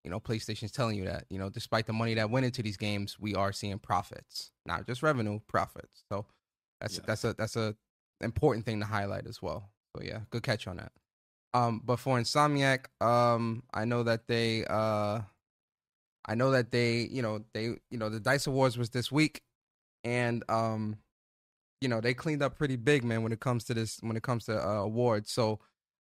[0.04, 1.24] You know, PlayStation's telling you that.
[1.30, 4.86] You know, despite the money that went into these games, we are seeing profits, not
[4.86, 6.04] just revenue, profits.
[6.10, 6.26] So
[6.80, 7.04] that's yeah.
[7.06, 7.74] that's a that's a
[8.20, 9.70] important thing to highlight as well.
[9.94, 10.92] So yeah, good catch on that.
[11.52, 15.20] Um, but for Insomniac, um, I know that they, uh,
[16.24, 19.42] I know that they, you know, they, you know, the Dice Awards was this week,
[20.04, 20.98] and um,
[21.80, 24.22] you know, they cleaned up pretty big, man, when it comes to this, when it
[24.22, 25.32] comes to uh, awards.
[25.32, 25.60] So,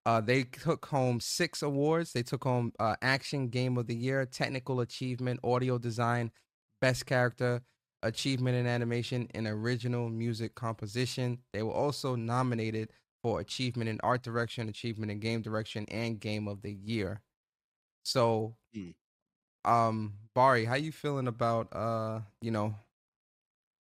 [0.08, 2.14] uh, they took home six awards.
[2.14, 6.32] They took home uh, Action Game of the Year, Technical Achievement, Audio Design,
[6.80, 7.62] Best Character,
[8.04, 11.40] Achievement in Animation, and Original Music Composition.
[11.52, 12.88] They were also nominated
[13.22, 17.20] for achievement in art direction, achievement in game direction, and game of the year.
[18.04, 18.94] So, mm.
[19.66, 22.76] um, Bari, how you feeling about uh, you know,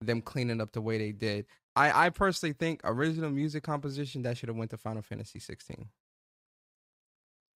[0.02, 1.46] them cleaning up the way they did?
[1.78, 5.88] I I personally think original music composition that should have went to Final Fantasy 16.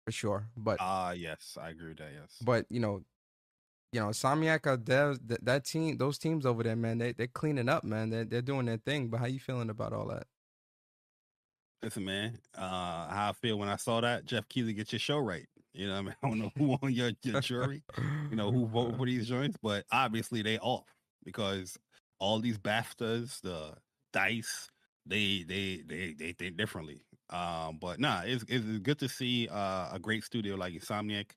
[0.06, 0.48] For sure.
[0.58, 2.12] But Ah, yes, I agree with that.
[2.20, 3.04] Yes, but you know,
[3.92, 7.70] you know, Insomniac uh, that, that team, those teams over there, man, they they're cleaning
[7.70, 8.10] up, man.
[8.10, 9.08] They they're doing their thing.
[9.08, 10.28] But how you feeling about all that?
[11.84, 12.40] listen, man.
[12.58, 15.46] Uh, how I feel when I saw that Geoff Keighley get your show right.
[15.74, 17.84] You know, what I mean, I don't know who on your, your jury,
[18.30, 20.88] you know, who voted for these joints, but obviously they off
[21.26, 21.78] because
[22.20, 23.74] all these BAFTAs, the
[24.14, 24.70] dice,
[25.06, 27.02] they they they they think differently.
[27.34, 31.32] Um, but nah, it's it's good to see uh, a great studio like Insomniac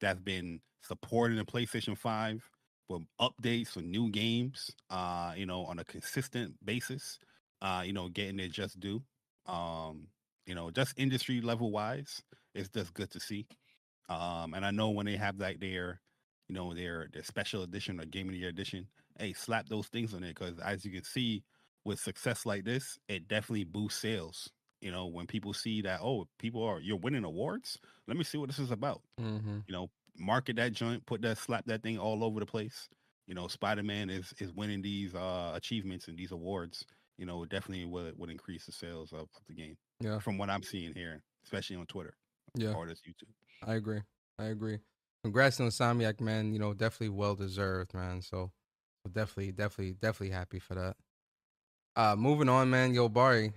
[0.00, 2.42] that's been supporting the PlayStation Five
[2.88, 4.70] with updates for new games.
[4.90, 7.18] Uh, you know, on a consistent basis.
[7.62, 9.02] Uh, you know, getting their just due.
[9.46, 10.08] Um,
[10.46, 12.22] you know, just industry level wise,
[12.54, 13.46] it's just good to see.
[14.08, 16.00] Um, and I know when they have like their,
[16.48, 19.88] you know, their their special edition or game of the year edition, hey, slap those
[19.88, 21.44] things on it because as you can see,
[21.84, 24.50] with success like this, it definitely boosts sales.
[24.80, 27.78] You know, when people see that, oh, people are you're winning awards.
[28.06, 29.02] Let me see what this is about.
[29.20, 29.58] Mm-hmm.
[29.66, 32.88] You know, market that joint, put that slap that thing all over the place.
[33.26, 36.84] You know, Spider Man is is winning these uh achievements and these awards.
[37.18, 39.76] You know, definitely would would increase the sales of, of the game.
[40.00, 40.18] Yeah.
[40.18, 42.14] From what I'm seeing here, especially on Twitter
[42.54, 43.32] Yeah, or this YouTube.
[43.66, 44.00] I agree.
[44.38, 44.78] I agree.
[45.22, 46.52] Congrats on Insomniac, man.
[46.52, 48.22] You know, definitely well deserved, man.
[48.22, 48.50] So,
[49.04, 50.96] so definitely, definitely, definitely happy for that.
[51.94, 52.94] Uh, moving on, man.
[52.94, 53.52] Yo, Bari,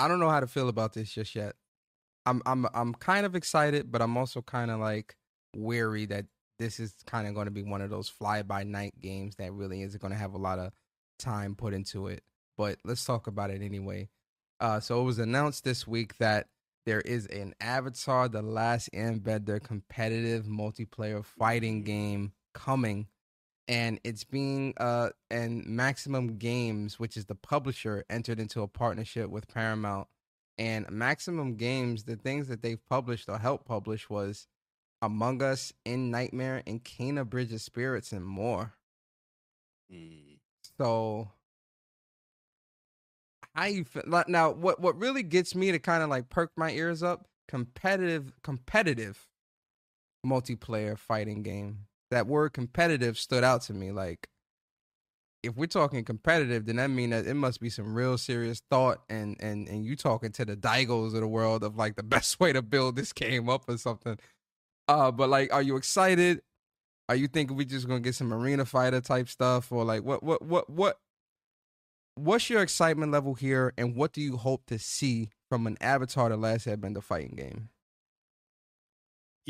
[0.00, 1.54] I don't know how to feel about this just yet.
[2.24, 5.14] I'm, I'm, I'm kind of excited, but I'm also kind of like
[5.54, 6.24] weary that
[6.58, 9.52] this is kind of going to be one of those fly by night games that
[9.52, 10.72] really isn't going to have a lot of
[11.18, 12.22] time put into it.
[12.56, 14.08] But let's talk about it anyway.
[14.58, 16.46] Uh, so it was announced this week that
[16.86, 23.06] there is an Avatar: The Last Airbender competitive multiplayer fighting game coming,
[23.68, 29.30] and it's being uh and Maximum Games, which is the publisher, entered into a partnership
[29.30, 30.08] with Paramount.
[30.58, 34.46] And Maximum Games, the things that they've published or helped publish was
[35.00, 38.74] Among Us, In Nightmare, and Kena Bridge of Spirits, and more.
[39.90, 40.38] Mm.
[40.78, 41.30] So
[43.54, 44.50] how you feel now?
[44.50, 47.26] What what really gets me to kind of like perk my ears up?
[47.48, 49.28] Competitive, competitive
[50.24, 51.86] multiplayer fighting game.
[52.10, 53.92] That word competitive stood out to me.
[53.92, 54.28] Like,
[55.42, 59.02] if we're talking competitive, then that means that it must be some real serious thought
[59.08, 62.40] and and and you talking to the Daigos of the world of like the best
[62.40, 64.18] way to build this game up or something.
[64.88, 66.42] Uh, but like, are you excited?
[67.08, 70.22] Are you thinking we're just gonna get some arena fighter type stuff or like what
[70.22, 70.98] what what what
[72.14, 76.28] what's your excitement level here and what do you hope to see from an Avatar
[76.28, 77.68] the Last Airbender fighting game?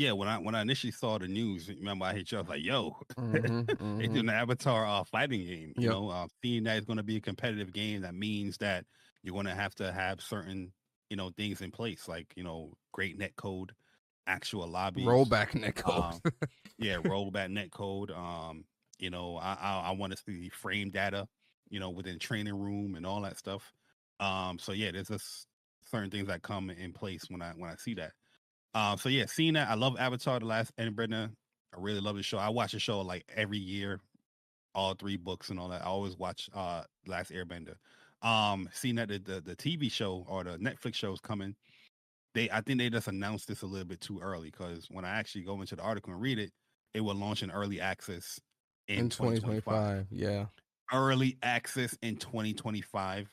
[0.01, 2.37] Yeah, when I when I initially saw the news, remember I hit you.
[2.37, 3.67] I was like, "Yo, Mhm,
[3.99, 4.07] they mhm.
[4.07, 5.97] doing the Avatar uh, fighting game." You Yep.
[5.97, 8.85] know, uh, seeing that it's going to be a competitive game, that means that
[9.23, 10.73] you're going to have to have certain,
[11.09, 13.73] you know, things in place, like you know, great net code,
[14.27, 16.05] actual lobby, Rollback net code.
[16.05, 16.21] Um,
[16.77, 18.11] yeah, rollback net code.
[18.11, 18.65] Um,
[18.99, 21.27] you know, I I, I want to see frame data,
[21.69, 23.73] you know, within training room and all that stuff.
[24.19, 25.47] Um, so yeah, there's just
[25.85, 28.13] certain things that come in place when I when I see that.
[28.73, 31.31] Um, so yeah, seeing that, I love Avatar: The Last Airbender.
[31.73, 32.37] I really love the show.
[32.37, 33.99] I watch the show like every year,
[34.75, 35.81] all three books and all that.
[35.81, 37.75] I always watch uh Last Airbender.
[38.21, 41.55] Um, seeing that the, the the TV show or the Netflix show is coming,
[42.33, 45.09] they I think they just announced this a little bit too early because when I
[45.09, 46.51] actually go into the article and read it,
[46.93, 48.39] it will launch in early access
[48.87, 49.63] in, in 2025.
[49.63, 50.07] 2025.
[50.11, 50.45] Yeah.
[50.93, 53.29] Early access in 2025.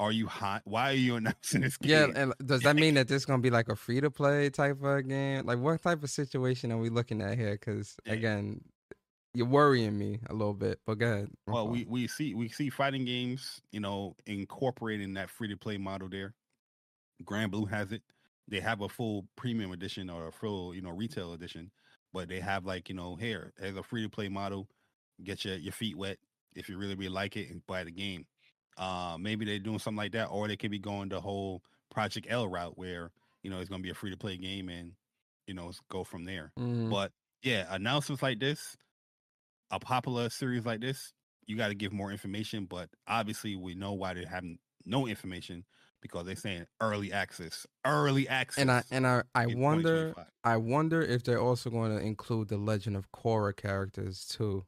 [0.00, 0.62] Are you hot?
[0.64, 1.90] Why are you announcing this game?
[1.90, 4.50] Yeah, and does that mean that this is gonna be like a free to play
[4.50, 5.46] type of game?
[5.46, 7.52] Like, what type of situation are we looking at here?
[7.52, 8.60] Because again,
[9.34, 10.80] you're worrying me a little bit.
[10.86, 11.30] But go ahead.
[11.46, 15.76] Well, we we see we see fighting games, you know, incorporating that free to play
[15.76, 16.34] model there.
[17.24, 18.02] Granblue has it.
[18.48, 21.70] They have a full premium edition or a full, you know, retail edition,
[22.12, 24.68] but they have like, you know, here, as a free to play model.
[25.22, 26.18] Get your your feet wet
[26.54, 28.26] if you really really like it and buy the game.
[28.76, 32.26] Uh, maybe they're doing something like that, or they could be going the whole Project
[32.28, 33.10] L route where
[33.42, 34.92] you know it's going to be a free to play game and
[35.46, 36.52] you know it's go from there.
[36.58, 36.90] Mhm.
[36.90, 38.76] But yeah, announcements like this,
[39.70, 41.12] a popular series like this,
[41.46, 42.64] you got to give more information.
[42.64, 44.44] But obviously, we know why they have
[44.86, 45.64] no information
[46.00, 48.60] because they're saying early access, early access.
[48.60, 52.58] and I and I I wonder I wonder if they're also going to include the
[52.58, 54.64] Legend of Korra characters too.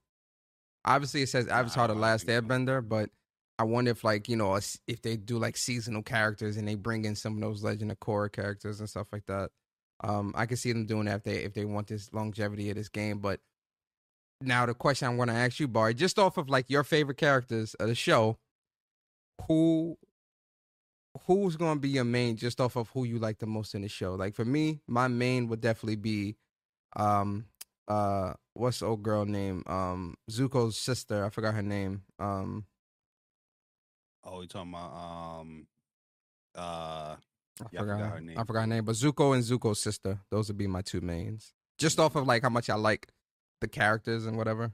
[0.85, 2.33] Obviously, it says Avatar: The Last so.
[2.33, 3.11] Airbender, but
[3.59, 7.05] I wonder if like you know if they do like seasonal characters and they bring
[7.05, 9.51] in some of those Legend of Korra characters and stuff like that.
[10.05, 12.77] Um, I can see them doing that if they if they want this longevity of
[12.77, 13.19] this game.
[13.19, 13.41] But
[14.41, 17.17] now the question I'm going to ask you, Bari, just off of like your favorite
[17.17, 18.37] characters of the show,
[19.47, 19.97] who
[21.27, 23.89] who's gonna be your main just off of who you like the most in the
[23.89, 24.15] show?
[24.15, 26.37] Like for me, my main would definitely be,
[26.95, 27.47] um,
[27.89, 29.63] uh, what's the old girl name?
[29.67, 31.25] Um, Zuko's sister.
[31.25, 32.03] I forgot her name.
[32.19, 32.67] Um,
[34.27, 35.67] Oh, you talking about um
[36.57, 37.17] uh I
[37.73, 40.19] Yeah, I forgot, forgot her name I forgot her name, but Zuko and Zuko's sister.
[40.31, 41.53] Those would be my two mains.
[41.79, 43.09] Just off of like how much I like
[43.61, 44.73] the characters and whatever.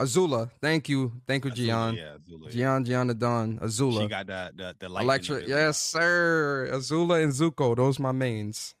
[0.00, 1.94] Azula, thank you, thank you, Azula, Gian.
[1.94, 2.44] Yeah, Azula.
[2.46, 2.50] yeah.
[2.50, 4.00] Gian, Gian the Don, Azula.
[4.02, 5.44] She got the the the ability.
[5.48, 6.70] yes, sir.
[6.72, 8.74] Azula and Zuko, those my mains.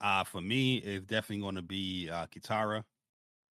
[0.00, 2.84] Uh for me, it's definitely going to be uh Katara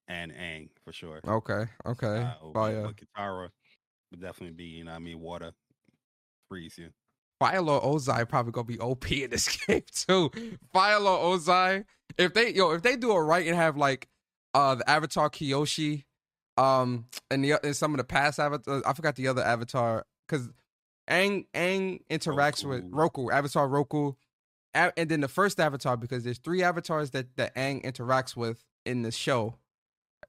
[0.08, 1.20] and Aang for sure.
[1.28, 2.22] Okay, okay.
[2.22, 2.84] Uh, over- Fire.
[2.84, 3.50] but Katara
[4.12, 5.52] would definitely be, you know, I mean, water
[6.50, 6.90] freeze you.
[7.40, 10.32] Fire Lord Ozai probably gonna be OP in this game too.
[10.72, 11.86] Fire Lord Ozai,
[12.18, 14.08] if they yo, if they do it right and have like
[14.54, 16.06] uh the Avatar Kyoshi,
[16.58, 20.50] um, and the and some of the past avatar, I forgot the other Avatar because
[21.08, 23.26] Ang Aang interacts with Roku.
[23.26, 24.14] Roku, Avatar Roku,
[24.74, 29.02] and then the first Avatar because there's three avatars that that Aang interacts with in
[29.02, 29.56] the show.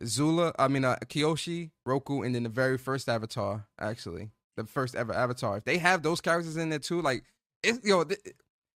[0.05, 4.95] Zula, I mean uh, Kyoshi, Roku, and then the very first Avatar actually the first
[4.95, 5.59] ever Avatar.
[5.59, 7.25] If they have those characters in there too, like
[7.63, 8.21] it's yo, th-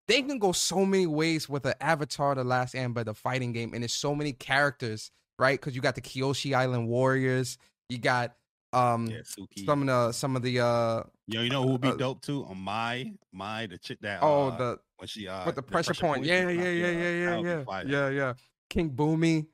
[0.06, 3.74] they can go so many ways with an Avatar: The Last Airbender, the fighting game,
[3.74, 5.58] and there's so many characters, right?
[5.58, 8.36] Because you got the Kyoshi Island Warriors, you got
[8.72, 9.22] um Yeah,
[9.66, 12.22] some of the some of the uh Yo, you know who would be uh, dope
[12.22, 12.44] too?
[12.44, 15.94] On my my the chick that oh uh, the when she uh with the pressure,
[15.94, 16.24] point.
[16.24, 18.32] Yeah, yeah, yeah, yeah, yeah, that yeah, yeah, yeah.
[18.68, 19.46] King Bumi,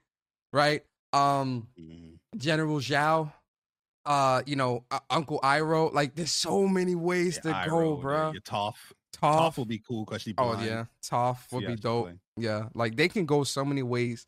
[0.52, 0.82] right?
[1.16, 2.18] Um, Mhm.
[2.36, 3.32] General Zhao,
[4.04, 5.92] uh, you know, uh, Uncle Iroh.
[5.92, 8.32] Like, there's so many ways Yeah, to Iroh, go, yeah, bro.
[8.32, 8.92] Your Toph.
[9.12, 9.38] Toph.
[9.52, 12.10] Toph will be cool because she Oh yeah, Toph would be dope.
[12.36, 14.26] Yeah, like they can go so many ways.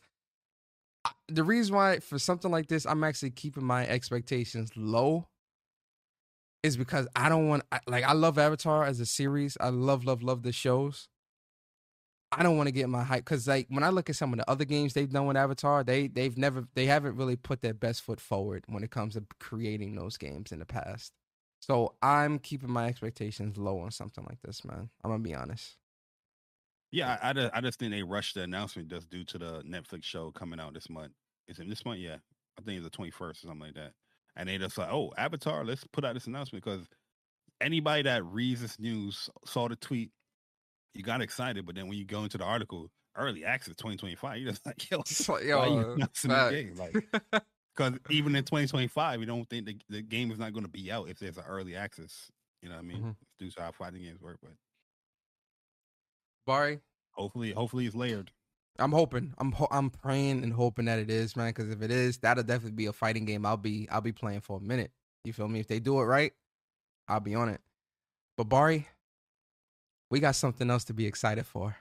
[1.04, 5.28] I- The reason why for something like this, I'm actually keeping my expectations low,
[6.62, 9.56] is because I don't want I- like I love Avatar as a series.
[9.60, 11.08] I love love love the shows.
[12.30, 14.38] I don't want to get my hype because like when I look at some of
[14.38, 17.74] the other games they've done with Avatar, they they've never they haven't really put their
[17.74, 21.12] best foot forward when it comes to creating those games in the past.
[21.60, 24.90] So I'm keeping my expectations low on something like this, man.
[25.02, 25.76] I'm gonna be honest.
[26.90, 29.62] Yeah, I, I, just, I just think they rushed the announcement just due to the
[29.62, 31.12] Netflix show coming out this month.
[31.46, 31.98] Is it this month?
[31.98, 32.16] Yeah,
[32.58, 33.92] I think it's the twenty first or something like that.
[34.36, 36.86] And they just like, oh, Avatar, let's put out this announcement because
[37.60, 40.10] anybody that reads this news saw the tweet,
[40.94, 44.14] you got excited, but then when you go into the article, early access twenty twenty
[44.16, 46.76] five, you're just like, yo, So, why you yo, announcing the game?
[46.76, 47.44] Like,
[47.76, 50.64] because even in twenty twenty five, you don't think the, the game is not going
[50.64, 52.30] to be out if there's an early access.
[52.62, 53.02] You know what I mean?
[53.02, 53.16] Mhm.
[53.38, 54.52] Due to how fighting games work, but
[56.46, 56.80] Bari,
[57.12, 58.32] hopefully, hopefully it's layered.
[58.78, 59.34] I'm hoping.
[59.38, 61.48] I'm ho- I'm praying and hoping that it is, man.
[61.48, 63.44] Because if it is, that'll definitely be a fighting game.
[63.44, 64.92] I'll be I'll be playing for a minute.
[65.24, 65.60] You feel me?
[65.60, 66.32] If they do it right,
[67.08, 67.60] I'll be on it.
[68.36, 68.86] But Bari,
[70.10, 71.76] we got something else to be excited for.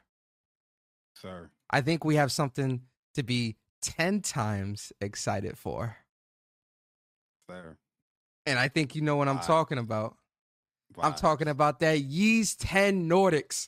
[1.15, 1.49] Sir.
[1.69, 2.81] I think we have something
[3.15, 5.97] to be ten times excited for,
[7.49, 7.77] Sir.
[8.45, 9.41] and I think you know what I'm Wow.
[9.41, 10.17] talking about.
[10.99, 13.67] I'm talking about that Ys 10 Nordics.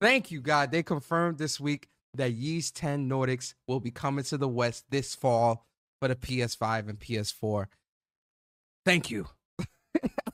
[0.00, 0.70] Thank you, God.
[0.70, 5.14] They confirmed this week that Ys 10 Nordics will be coming to the West this
[5.14, 5.66] fall
[6.00, 7.66] for the PS5 and PS4.
[8.84, 9.26] Thank you.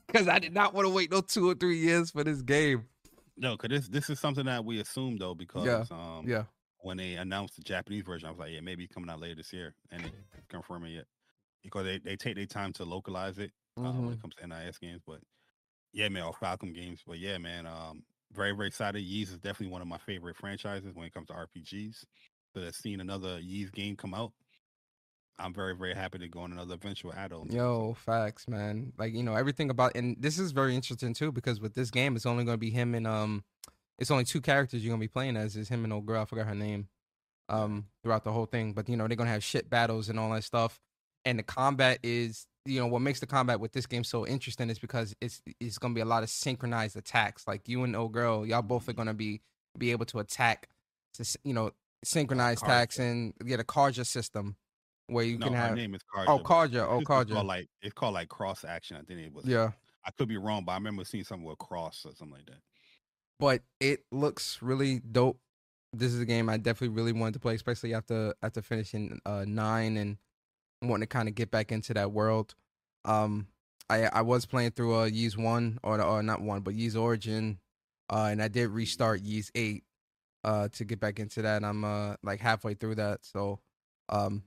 [0.07, 2.85] Because I did not want to wait no two or three years for this game.
[3.37, 6.45] No, because this this is something that we assumed though, because Yeah, um Yeah.
[6.79, 9.35] when they announced the Japanese version, I was like, yeah, maybe it's coming out later
[9.35, 10.13] this year, and they
[10.49, 11.05] confirm it yet
[11.63, 13.53] because they, they take their time to localize it
[13.83, 15.01] uh, when it comes to NIS games.
[15.05, 15.21] But
[15.93, 17.01] yeah, man, or Falcom games.
[17.05, 19.01] But yeah, man, um, very very excited.
[19.01, 22.05] Ys is definitely one of my favorite franchises when it comes to RPGs.
[22.55, 24.33] So that seeing another Ys game come out,
[25.37, 27.51] I'm very very happy to go on another eventual add-on.
[27.51, 28.93] Yo, facts, man.
[28.97, 32.15] Like, you know, everything about and this is very interesting too, because with this game,
[32.15, 33.43] it's only gonna be him and um
[33.97, 36.25] it's only two characters you're gonna be playing as is him and old girl, I
[36.25, 36.87] forgot her name.
[37.47, 38.73] Um, throughout the whole thing.
[38.73, 40.79] But you know, they're gonna have shit battles and all that stuff.
[41.25, 44.69] And the combat is you know, what makes the combat with this game so interesting
[44.69, 47.47] is because it's it's gonna be a lot of synchronized attacks.
[47.47, 49.41] Like you and old girl, y'all both are gonna be
[49.77, 50.69] be able to attack
[51.15, 51.71] to you know,
[52.03, 54.55] synchronized attacks and get a Karja system
[55.07, 56.25] where you no, can her have name is Karja.
[56.27, 56.87] Oh, but Karja.
[56.87, 57.33] Oh, it's Karja.
[57.33, 58.97] Called like it's called like cross action.
[58.97, 59.45] I think it was.
[59.45, 59.71] Yeah.
[60.05, 62.61] I could be wrong, but I remember seeing something with cross or something like that.
[63.39, 65.39] But it looks really dope.
[65.93, 69.45] This is a game I definitely really wanted to play, especially after after finishing uh
[69.47, 70.17] nine and
[70.81, 72.55] wanting to kind of get back into that world.
[73.03, 73.47] Um
[73.89, 77.59] I I was playing through uh Ys one or or not one, but Ys Origin.
[78.09, 79.83] Uh and I did restart Ys eight
[80.43, 81.57] uh to get back into that.
[81.57, 83.25] And I'm uh like halfway through that.
[83.25, 83.59] So
[84.09, 84.43] um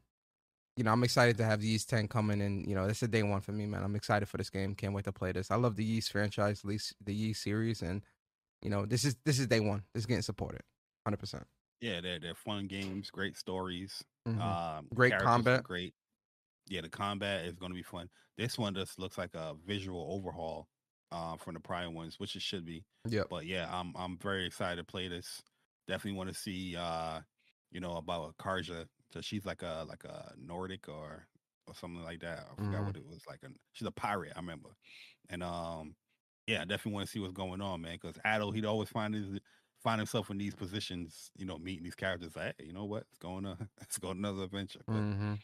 [0.78, 3.08] you know, I'm excited to have the Ys 10 coming and, you know, it's a
[3.08, 3.82] day one for me, man.
[3.82, 4.76] I'm excited for this game.
[4.76, 5.50] Can't wait to play this.
[5.50, 7.82] I love the Ys franchise, least the Ys series.
[7.82, 8.02] And,
[8.62, 9.82] you know, this is this is day one.
[9.92, 10.62] This is getting supported.
[11.08, 11.42] 100%.
[11.80, 14.04] Yeah, they're, they're fun games, great stories.
[14.28, 14.40] Mhm.
[14.40, 15.64] Um, Great combat.
[15.64, 15.94] Great.
[16.68, 18.08] Yeah, the combat is going to be fun.
[18.36, 20.68] This one just looks like a visual overhaul
[21.10, 22.84] uh, from the prior ones, which it should be.
[23.04, 23.24] Yeah.
[23.28, 25.42] But yeah, I'm I'm very excited to play this.
[25.88, 27.20] Definitely want to see uh,
[27.70, 28.86] you know, about Karja.
[29.12, 31.26] So she's like a like a Nordic or
[31.66, 32.46] or something like that.
[32.50, 32.86] I forgot Mhm.
[32.86, 33.40] what it was like.
[33.44, 34.70] A, she's a pirate, I remember.
[35.28, 35.96] And um,
[36.46, 37.98] yeah, I definitely want to see what's going on, man.
[38.00, 39.38] Because Adol, he'd always find his
[39.82, 42.36] find himself in these positions, you know, meeting these characters.
[42.36, 43.04] Like, hey, you know what?
[43.10, 44.82] It's going to let's go another adventure.
[44.90, 45.34] But hmm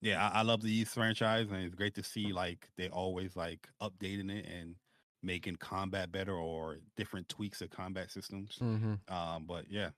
[0.00, 3.36] yeah, I, I love the Ys franchise, and it's great to see like they always
[3.36, 4.76] like updating it and
[5.22, 8.60] making combat better or different tweaks of combat systems.
[8.60, 9.90] hmm Um, but yeah,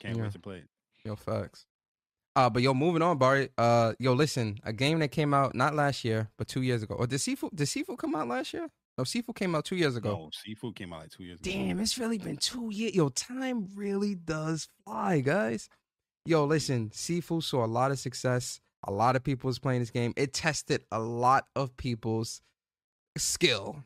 [0.00, 0.20] can't Yeah.
[0.20, 0.68] wait to play it.
[1.04, 1.66] Yo, facts.
[2.36, 3.50] Uh, but yo, moving on, Bari.
[3.58, 6.94] Uh, yo, listen, a game that came out not last year, but two years ago.
[6.94, 8.68] Or did Sifu did Sifu come out last year?
[8.96, 10.10] No, Sifu came out two years ago.
[10.10, 11.50] No, Sifu came out like two years ago.
[11.50, 12.94] Damn, it's really been two years.
[12.94, 15.68] Yo, time really does fly, guys.
[16.26, 18.60] Yo, listen, Sifu saw a lot of success.
[18.86, 20.12] A lot of people was playing this game.
[20.16, 22.40] It tested a lot of people's
[23.16, 23.84] skill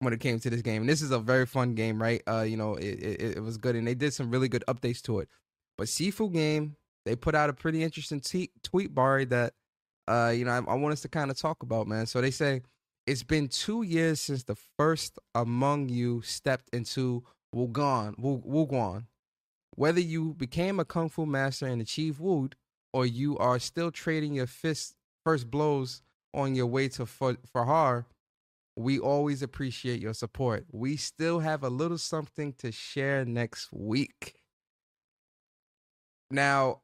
[0.00, 0.82] when it came to this game.
[0.82, 2.22] And this is a very fun game, right?
[2.26, 5.00] Uh, you know, it, it it was good, and they did some really good updates
[5.02, 5.28] to it.
[5.78, 6.76] But Sifu game,
[7.06, 9.54] they put out a pretty interesting tweet, Bari, that
[10.08, 12.06] uh, you know, I, I want us to kind of talk about, man.
[12.06, 12.62] So they say
[13.06, 17.24] it's been two years since the first among you stepped into
[17.54, 19.04] Wugan, Wu, Wuguan.
[19.76, 22.56] Whether you became a kung fu master and achieved Wood,
[22.92, 26.02] or you are still trading your fist first blows
[26.34, 28.06] on your way to Fa- Fahar,
[28.76, 30.66] we always appreciate your support.
[30.72, 34.37] We still have a little something to share next week.
[36.30, 36.80] Now,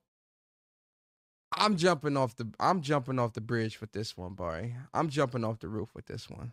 [1.57, 4.75] I'm jumping off the I'm jumping off the bridge with this one, Bari.
[4.93, 6.53] I'm jumping off the roof with this one.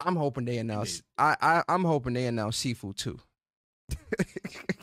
[0.00, 1.02] I'm hoping they announce.
[1.18, 3.18] I, I I'm hoping they announce Sifu too.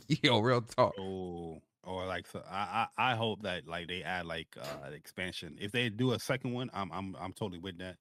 [0.08, 0.94] Yo, real talk.
[1.00, 5.58] Oh, or like so I, I I hope that like they add like uh expansion.
[5.60, 7.96] If they do a second one, I'm I'm I'm totally with that.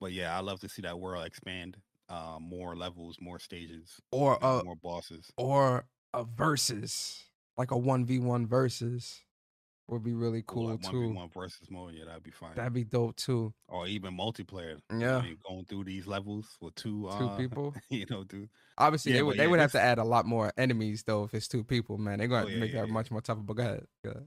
[0.00, 1.76] But yeah, I love to see that world expand.
[2.08, 5.30] Uh, more levels, more stages, Or uh more bosses.
[5.36, 7.22] or a versus,
[7.60, 9.20] like a one v one versus,
[9.88, 11.10] would be really cool One too.
[11.12, 12.54] one versus mode, yeah, that'd be fine.
[12.56, 13.52] That'd be dope too.
[13.68, 14.78] or even multiplayer.
[14.90, 15.34] you know, Yeah.
[15.46, 17.74] going through these levels with two Two uh, people.
[17.90, 18.48] You know, dude.
[18.78, 21.24] Obviously, Yeah, they would they yeah, would have to add a lot more enemies though
[21.24, 22.18] if it's two people, man.
[22.18, 22.92] They're gonna Oh, yeah, make yeah, that yeah.
[22.94, 23.40] much more tougher.
[23.42, 23.86] But go ahead.
[24.04, 24.26] Go ahead.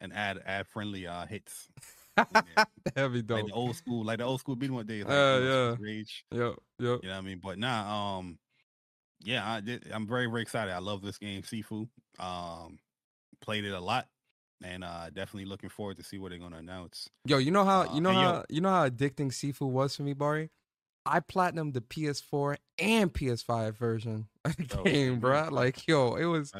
[0.00, 1.68] And add add friendly uh hits.
[2.16, 3.46] That'd be Like dope.
[3.48, 5.04] the old school, like the old school beating one days.
[5.04, 5.76] Like, Uh, yeah.
[5.80, 6.24] Rage.
[6.32, 6.40] Yep.
[6.40, 6.54] Yep.
[6.80, 7.40] You know what I mean?
[7.42, 8.38] But nah, um,
[9.24, 10.72] yeah, I did, I'm very very excited.
[10.72, 11.88] I love this game, Sifu.
[12.18, 12.78] Um,
[13.40, 14.06] played it a lot,
[14.62, 17.08] and uh, definitely looking forward to see what they're gonna announce.
[17.26, 19.68] Yo, you know how Uh, you know and yo- how you know how addicting Sifu
[19.68, 20.50] was for me, Bari.
[21.06, 25.50] I platinum the PS4 and PS5 version of the game, bruh.
[25.52, 26.50] Like, yo, it was.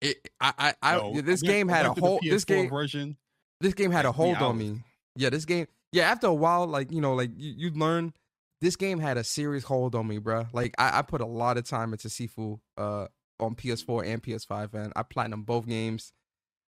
[0.00, 2.20] It, I, I, Yo, this I went- game had a went through the whole.
[2.22, 3.16] This game, version.
[3.60, 4.80] this game had a hold on me.
[5.16, 5.66] Yeah, this game.
[5.92, 8.12] Yeah, after a while, like you know, like you, you learn.
[8.60, 10.48] This game had a serious hold on me, bruh.
[10.52, 13.06] Like I, I put a lot of time into Sifu uh
[13.38, 16.12] on PS4 and PS5, and I platinum both games.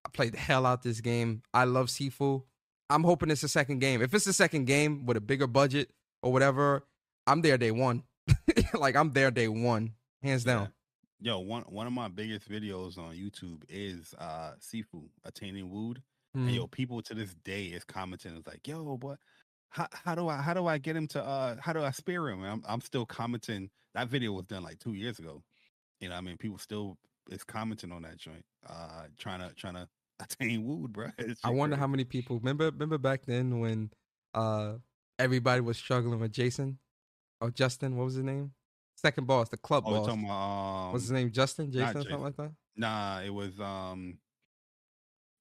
[0.06, 1.42] I played the hell out this game.
[1.54, 2.44] I love Sifu.
[2.92, 4.02] I'm hoping it's a second game.
[4.02, 5.90] If it's a second game with a bigger budget
[6.24, 6.86] or whatever,
[7.28, 8.04] I'm there day one.
[8.74, 10.54] like I'm there day one, hands Yeah.
[10.54, 10.74] down.
[11.22, 16.02] Yo, one one of my biggest videos on YouTube is uh Sifu attaining Wood.
[16.38, 16.46] Mm.
[16.48, 18.38] And yo, people to this day is commenting.
[18.38, 19.16] It's like, yo, boy,
[19.70, 22.28] how how do I how do I get him to uh how do I spear
[22.30, 22.44] him?
[22.44, 23.70] I'm I'm still commenting.
[23.96, 25.44] That video was done like two years ago.
[26.00, 26.98] You know, I mean, people still
[27.30, 29.88] is commenting on that joint, uh, trying to trying to
[30.20, 31.08] attain Wood, bro.
[31.44, 33.92] I wonder how many people remember remember back then when
[34.34, 34.74] uh
[35.18, 36.80] everybody was struggling with Jason
[37.42, 38.52] or Justin, what was his name?
[38.96, 40.08] Second boss, the club Oh, boss.
[40.08, 41.32] talking about um, What's his name?
[41.32, 41.72] Justin?
[41.72, 42.52] Jason, or something like that?
[42.76, 44.18] Nah, it was um,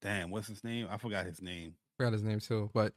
[0.03, 0.87] damn, what's his name?
[0.91, 1.75] I forgot his name.
[1.97, 2.71] forgot his name too.
[2.73, 2.93] But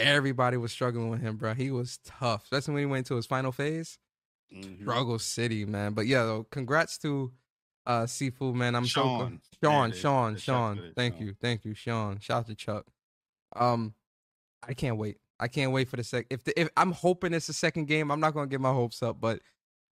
[0.00, 1.54] everybody was struggling with him, bro.
[1.54, 2.44] He was tough.
[2.44, 3.98] Especially when he went to his final phase.
[4.52, 4.80] Mhm.
[4.82, 5.92] Struggle City, man.
[5.94, 7.32] But yeah, though, congrats to
[7.86, 8.74] uh Sifu, man.
[8.74, 9.40] I'm so Sean.
[9.60, 9.92] There Sean.
[9.92, 10.92] Sean, Sean.
[10.96, 11.26] Thank Sean.
[11.26, 11.34] you.
[11.40, 12.18] Thank you, Sean.
[12.18, 12.86] Shout out to Chuck.
[13.54, 13.94] Um
[14.66, 15.18] I can't wait.
[15.38, 16.26] I can't wait for the sec.
[16.28, 19.02] If the, if I'm hoping it's the second game, I'm not gonna get my hopes
[19.02, 19.40] up, but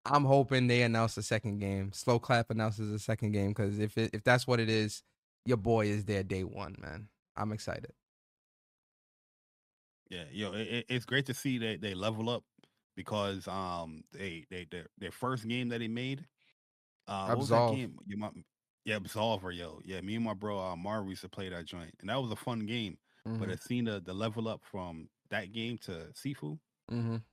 [0.06, 1.92] I'm hoping they announce the second game.
[1.92, 5.04] Sloclap announces the second game because if it, if that's what it is,
[5.46, 7.10] your boy is there day one, man.
[7.36, 7.92] I'm excited.
[10.10, 12.44] Yeah, yo, it, it- it's great to see that they level up
[12.96, 16.26] because um they they their, their first game that they made,
[17.08, 17.98] uh, what was that game?
[18.86, 20.02] Yeah, Absolver, yo, yeah.
[20.02, 22.36] Me and my bro uh, Mar used to play that joint, and that was a
[22.36, 22.98] fun game.
[23.26, 23.54] but Mhm.
[23.54, 26.60] it's seen the, the level up from that game to Sifu.
[26.92, 27.24] Mhm.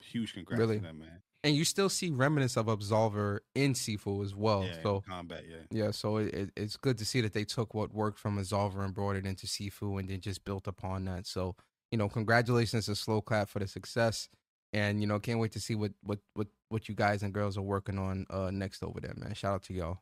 [0.00, 0.76] Huge congrats Really?
[0.76, 1.22] to them, man.
[1.42, 4.64] And you still see remnants of Absolver in Sifu as well.
[4.64, 5.62] yeah, in so combat, yeah.
[5.70, 8.84] yeah, so it, it, it's good to see that they took what worked from Absolver
[8.84, 11.26] and brought it into Sifu and then just built upon that.
[11.26, 11.56] So
[11.90, 14.28] you know, congratulations to Sloclap for the success,
[14.72, 17.56] and you know, can't wait to see what what what what you guys and girls
[17.56, 19.34] are working on uh next over there, man.
[19.34, 19.98] Shout out to y'all.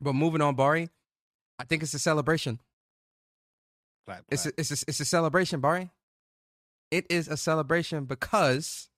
[0.00, 0.90] But moving on, Bari,
[1.58, 2.60] I think it's a celebration.
[4.06, 5.90] Clap, It's a, it's a, it's a celebration, Bari.
[6.90, 8.88] It is a celebration because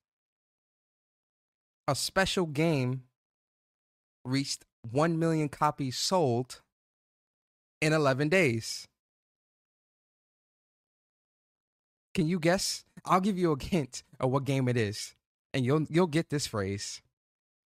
[1.87, 3.05] a special game
[4.25, 6.62] reached 1 million copies sold
[7.81, 8.89] in 11 days.
[12.15, 12.85] Can you guess?
[13.05, 15.15] I'll give you a hint of what game it is,
[15.53, 17.03] and you'll you'll get this phrase.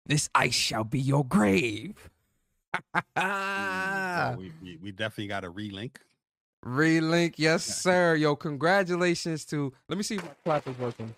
[0.06, 2.10] This ice shall be your grave.
[3.18, 5.96] Mm, so we, we, we definitely got a relink.
[6.66, 8.16] Relink, yes, sir.
[8.16, 9.72] Yo, congratulations to.
[9.88, 11.14] Let me see if my clap is working.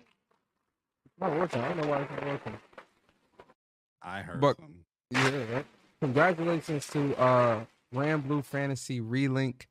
[0.00, 1.60] It's not working.
[1.62, 2.58] I don't know why it's not working.
[4.02, 4.74] I heard But- some.
[5.10, 5.62] Yeah.
[6.00, 7.64] Congratulations to uh
[7.94, 9.66] Granblue Fantasy Relink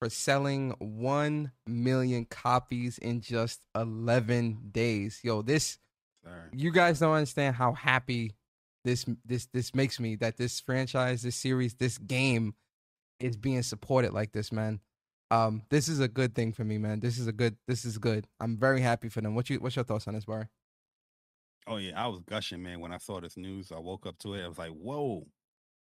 [0.00, 5.20] for selling one million copies in just eleven days.
[5.22, 5.78] Yo, this
[6.24, 6.40] Sorry.
[6.52, 8.32] you guys don't understand how happy
[8.84, 12.54] this this this makes me that this franchise, this series, this game
[13.20, 14.80] is being supported like this, man.
[15.30, 17.00] Um, this is a good thing for me, man.
[17.00, 17.56] This is a good.
[17.68, 18.26] This is good.
[18.40, 19.34] I'm very happy for them.
[19.34, 19.60] What you?
[19.60, 20.48] What's your thoughts on this, Bar?
[21.66, 22.80] Oh yeah, I was gushing, man.
[22.80, 24.44] When I saw this news, I woke up to it.
[24.44, 25.26] I was like, "Whoa,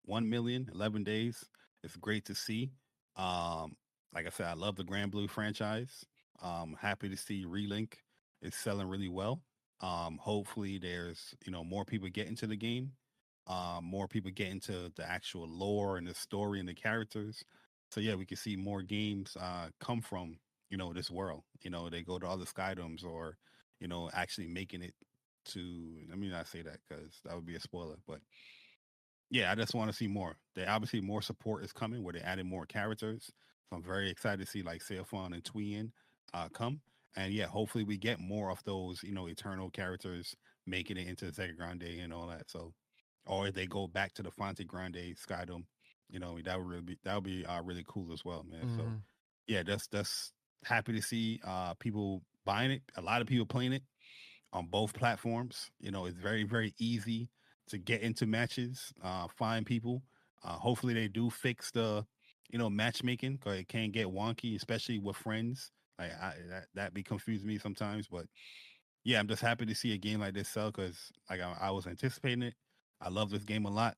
[0.04, 1.44] one million, 11 days!
[1.82, 2.72] It's great to see."
[3.16, 3.76] Um,
[4.14, 6.06] like I said, I love the Granblue franchise.
[6.42, 7.94] Um, happy to see Relink
[8.42, 9.42] is selling really well.
[9.82, 12.92] Um, hopefully, there's you know more people get into the game,
[13.48, 17.44] um, more people get into the actual lore and the story and the characters.
[17.90, 20.38] So yeah, we can see more games uh, come from
[20.70, 21.44] you know this world.
[21.62, 23.38] You know, they go to other Skydoms or
[23.80, 24.94] you know actually making it
[25.46, 28.20] to let me not say that because that would be a spoiler but
[29.30, 32.20] yeah i just want to see more they obviously more support is coming where they
[32.20, 33.32] added more characters
[33.72, 35.92] i'm very excited to see like Seofon and Tweyen
[36.34, 36.82] uh come
[37.16, 40.36] and yeah hopefully we get more of those you know eternal characters
[40.66, 42.74] making it into the Zegagrande and all that so
[43.26, 45.66] or if they go back to the Phantagrande Skydome
[46.10, 48.70] you know that would really be that would be uh, really cool as well man
[48.70, 49.04] so Mhm.
[49.48, 50.34] yeah, that's that's
[50.66, 52.84] happy to see uh people buying it.
[52.96, 53.84] A lot of people playing it
[54.54, 55.72] on both platforms.
[55.80, 57.30] You know, it's very very easy
[57.68, 60.04] to get into matches, uh, find people.
[60.44, 62.06] Uh, hopefully, they do fix the
[62.52, 65.72] you know matchmaking because it can get wonky, especially with friends.
[66.00, 68.08] Like I, that that be confused me sometimes.
[68.08, 68.26] But
[69.04, 71.72] yeah, I'm just happy to see a game like this sell because like I, I
[71.72, 72.56] was anticipating it.
[73.02, 73.98] I love this game a lot,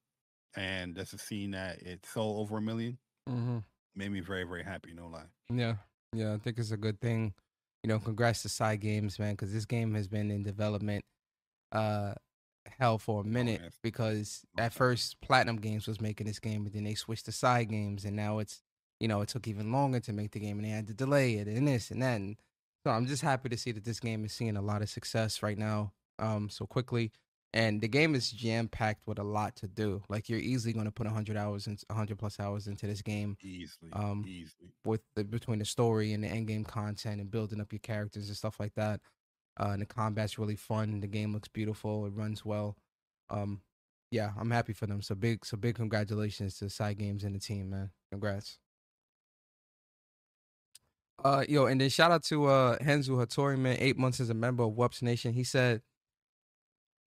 [0.56, 2.98] and just to see that it sold over a million
[3.30, 3.64] Mhm.
[3.96, 4.94] made me very very happy.
[4.94, 5.26] No lie.
[5.50, 5.76] Yeah,
[6.14, 7.34] yeah, I think it's a good thing.
[7.84, 11.04] You know, congrats to Cygames, man, because this game has been in development,
[11.74, 12.14] uh,
[12.80, 13.62] hell for a minute.
[13.64, 13.74] yes.
[13.82, 18.06] because at first Platinum Games was making this game, but then they switched to Cygames,
[18.06, 18.62] and now it's,
[19.00, 21.36] you know, it took even longer to make the game, and they had to delay
[21.36, 22.16] it, and this and that.
[22.16, 22.38] And
[22.86, 25.42] so I'm just happy to see that this game is seeing a lot of success
[25.44, 27.12] right now, um, so quickly.
[27.56, 30.02] And the game is jam packed with a lot to do.
[30.10, 33.38] Like you're easily going to put 100 hours and 100 plus hours into this game
[33.44, 34.72] Easily, Um, easily.
[34.84, 38.28] with the between the story and the end game content and building up your characters
[38.28, 39.02] and stuff like that.
[39.60, 41.00] Uh, and the combat's really fun.
[41.00, 42.06] The game looks beautiful.
[42.06, 42.76] It runs well.
[43.30, 43.62] Um,
[44.12, 45.02] yeah, I'm happy for them.
[45.02, 47.92] So big, so big congratulations to Cygames and the team, man.
[48.12, 48.60] Congrats.
[51.24, 53.78] Uh, yo, and then shout out to uh Hanzo Hattori, man.
[53.80, 55.34] Eight months as a member of WUPS Nation.
[55.34, 55.82] He said,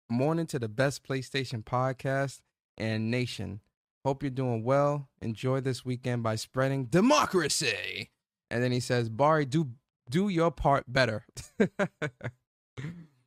[0.09, 2.41] "Morning to the best PlayStation podcast
[2.79, 3.61] and nation.
[4.05, 5.09] Hope you're doing well.
[5.21, 8.11] Enjoy this weekend by spreading democracy."
[8.51, 9.73] And then he says, "Bari, do
[10.09, 11.25] do your part better."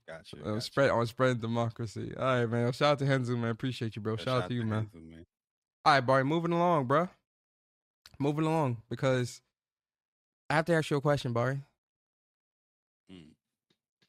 [0.09, 0.37] Gotcha.
[0.37, 0.61] Uh, gotcha.
[0.61, 2.13] spread on spreading democracy.
[2.17, 2.71] All right, man.
[2.71, 3.51] Shout out to Hanzo, man.
[3.51, 4.15] Appreciate you, bro.
[4.17, 4.89] Yeah, Shout, out to you, man.
[4.91, 5.25] Hanzo, man.
[5.85, 7.09] All right, Bari, moving along, bro.
[8.17, 9.41] Moving along because
[10.49, 11.61] I have to ask you a question, Bari.
[13.11, 13.27] Mm.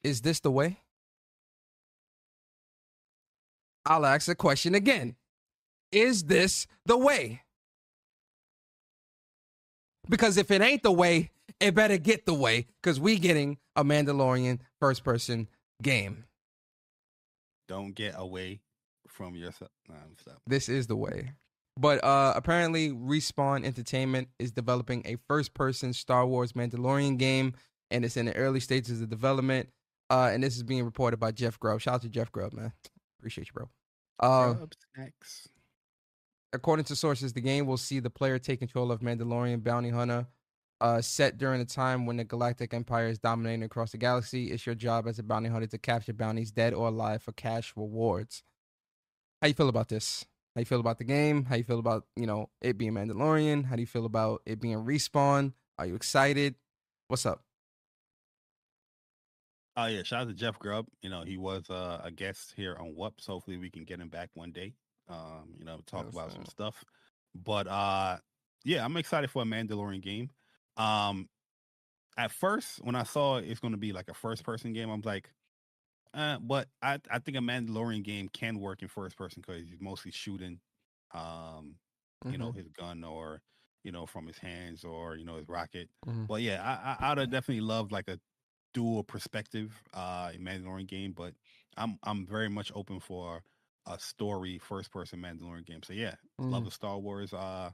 [0.03, 0.79] Is this the way?
[3.85, 5.17] I'll ask the question again.
[5.93, 7.43] Is this the way?
[10.09, 11.31] Because if it ain't the way,
[11.61, 15.49] it better get the way because we getting a Mandalorian first person
[15.83, 16.25] game.
[17.69, 18.61] Don't get away
[19.09, 19.71] from yourself.
[19.89, 20.39] Nah, stop.
[20.47, 21.33] this is the way.
[21.77, 27.55] But uh apparently Respawn Entertainment is developing a first person Star Wars Mandalorian game
[27.91, 29.69] and it's in the early stages of development.
[30.11, 31.81] Uh and this is being reported by Jeff Grubb.
[31.81, 32.73] Shout out to Jeff Grubb, man.
[33.19, 33.69] Appreciate you, bro.
[34.19, 35.49] Uh Grub snacks.
[36.53, 40.27] according to sources, the game will see the player take control of Mandalorian bounty hunter
[40.81, 44.51] uh, set during a time when the Galactic Empire is dominating across the galaxy.
[44.51, 47.73] It's your job as a bounty hunter to capture bounties, dead or alive, for cash
[47.77, 48.43] rewards.
[49.41, 50.25] How you feel about this?
[50.55, 51.45] How you feel about the game?
[51.45, 53.65] How you feel about you know it being Mandalorian?
[53.65, 55.53] How do you feel about it being respawn?
[55.79, 56.57] Are you excited?
[57.09, 57.45] What's up?
[59.77, 60.87] Oh yeah, shout out to Jeff Grubb.
[61.03, 63.27] You know, he was uh, a guest here on WUPS.
[63.27, 64.75] Hopefully we can get him back one day.
[65.09, 66.85] Um, you know, talk about some stuff.
[67.35, 68.19] But uh
[68.65, 70.31] yeah, I'm excited for a Mandalorian game.
[70.81, 71.29] Um
[72.17, 75.31] at first when I saw it's gonna be like a first person game, I'm like,
[76.15, 79.81] uh, but I, I think a Mandalorian game can work in first person because he's
[79.81, 80.61] mostly shooting
[81.15, 81.79] um,
[82.29, 83.43] you know, Mhm, his gun or,
[83.85, 85.91] you know, from his hands or, you know, his rocket.
[86.07, 86.27] mhm.
[86.29, 88.21] But yeah, I, I I'd have definitely loved like a
[88.75, 91.35] dual perspective uh in Mandalorian game, but
[91.77, 93.43] I'm I'm very much open for
[93.87, 95.83] a story first person Mandalorian game.
[95.83, 96.17] So yeah,
[96.51, 96.67] love Mhm.
[96.67, 97.73] the Star Wars uh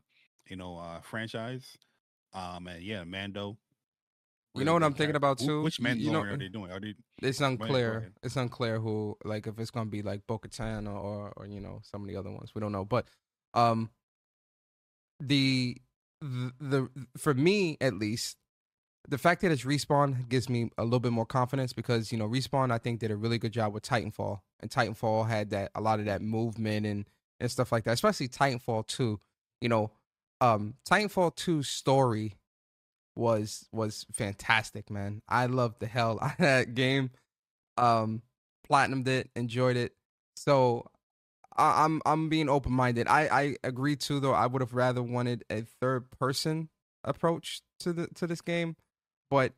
[0.48, 1.76] you know uh franchise.
[2.36, 3.56] Um and yeah, Mando.
[4.54, 5.62] You know what I'm thinking about, too?
[5.62, 6.70] Which Mandalorian you know- are they doing?
[6.70, 8.10] Are they It's unclear.
[8.22, 11.80] It's unclear who, like, if it's gonna be like Bo-Katan or, or, or you know,
[11.82, 12.54] some of the other ones.
[12.54, 12.84] We don't know.
[12.84, 13.06] But,
[13.52, 13.90] um,
[15.20, 15.76] the
[16.20, 16.88] the, the
[17.18, 18.36] for me at least,
[19.08, 22.26] the fact that it's respawn gives me a little bit more confidence because you know
[22.26, 25.80] respawn I think did a really good job with Titanfall and Titanfall had that a
[25.80, 27.06] lot of that movement and
[27.38, 27.92] and stuff like that.
[27.92, 29.20] Especially Titanfall two.
[29.60, 29.90] You know,
[30.40, 32.36] um, Titanfall 2 story
[33.14, 35.22] was was fantastic, man.
[35.28, 37.10] I loved the hell out of that game.
[37.78, 38.22] Um,
[38.70, 39.92] platinumed it, enjoyed it.
[40.34, 40.86] So
[41.56, 43.08] I, I'm I'm being open minded.
[43.08, 44.34] I I agree too, though.
[44.34, 46.68] I would have rather wanted a third person
[47.04, 48.76] approach to the to this game,
[49.30, 49.52] but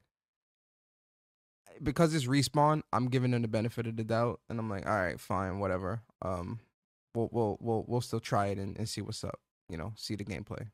[1.83, 4.97] because it's respawn, I'm giving them the benefit of the doubt, and I'm like, all
[4.97, 6.03] right, fine, whatever.
[6.23, 6.61] Um,
[7.15, 9.41] we'll we'll we'll we'll still try it and, and see what's up.
[9.69, 10.67] You know, see the gameplay.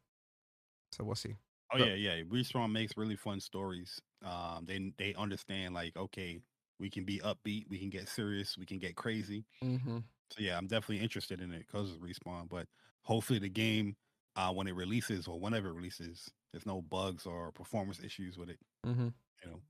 [0.92, 1.34] So we'll see.
[1.72, 2.22] Oh yeah, yeah.
[2.22, 4.00] Respawn makes really fun stories.
[4.24, 6.40] Um, they they understand like okay,
[6.78, 9.44] we can be upbeat, we can get serious, we can get crazy.
[9.62, 9.98] Mm-hmm.
[10.30, 12.48] So yeah, I'm definitely interested in it because of respawn.
[12.48, 12.66] But
[13.02, 13.96] hopefully the game,
[14.36, 18.50] uh, when it releases or whenever it releases, there's no bugs or performance issues with
[18.50, 18.58] it.
[18.86, 19.08] Mm-hmm.
[19.44, 19.60] You know.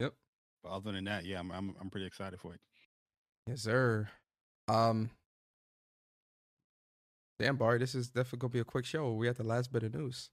[0.00, 0.14] Yep.
[0.62, 2.60] But other than that, yeah, I'm I'm, I'm pretty excited for it.
[3.46, 4.08] Yes, sir.
[4.68, 5.10] Um,
[7.38, 9.12] damn, Bari, this is definitely gonna be a quick show.
[9.12, 10.30] We at the last bit of news.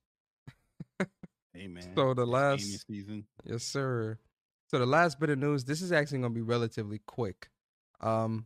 [1.53, 1.95] Hey man.
[1.95, 3.25] So the last- season.
[3.43, 4.17] Yes, sir.
[4.69, 7.49] So the last bit of news, this is actually gonna be relatively quick.
[7.99, 8.45] Um,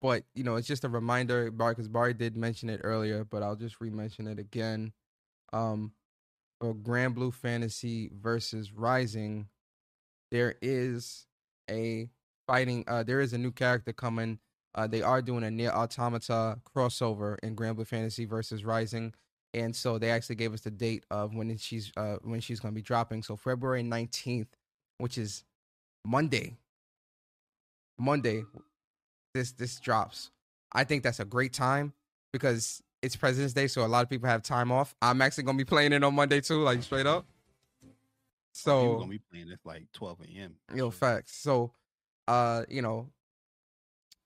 [0.00, 3.42] but you know, it's just a reminder, Bari, because Bari did mention it earlier, but
[3.42, 4.92] I'll just re-mention it again.
[5.52, 5.92] Um,
[6.60, 9.48] for Granblue Fantasy versus Rising,
[10.30, 11.26] there is
[11.70, 12.10] a
[12.46, 12.84] fighting.
[12.86, 14.38] Uh, there is a new character coming.
[14.74, 19.12] Uh, they are doing a NieR Automata crossover in Granblue Fantasy versus Rising,
[19.52, 22.72] and so they actually gave us the date of when she's uh when she's gonna
[22.72, 23.22] be dropping.
[23.22, 24.48] So February nineteenth,
[24.98, 25.44] which is
[26.06, 26.56] Monday.
[27.98, 28.44] Monday,
[29.34, 30.30] this this drops.
[30.72, 31.92] I think that's a great time
[32.32, 34.94] because it's President's Day, so a lot of people have time off.
[35.02, 37.26] I'm actually gonna be playing it on Monday too, like straight up.
[38.52, 40.54] So gonna be playing this like 12 a.m.
[40.74, 41.36] Yo, facts.
[41.36, 41.72] So,
[42.28, 43.08] uh, you know,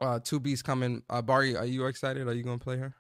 [0.01, 1.03] uh, two B's coming.
[1.09, 2.27] Uh, Bari, are you excited?
[2.29, 2.95] Are you gonna play her?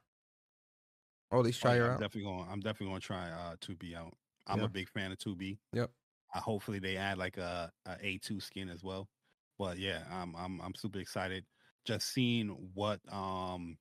[1.31, 2.01] Or at least oh, try yeah, her I'm out.
[2.01, 2.47] definitely going.
[2.51, 4.15] I'm definitely going to try uh 2B out.
[4.47, 4.67] I'm Yeah.
[4.67, 5.59] a big fan of 2B.
[5.73, 5.91] Yep.
[6.35, 9.09] Uh, hopefully they add like a, a A2 skin as well.
[9.59, 11.45] But yeah, I'm I'm I'm super excited.
[11.85, 13.77] Just seeing what um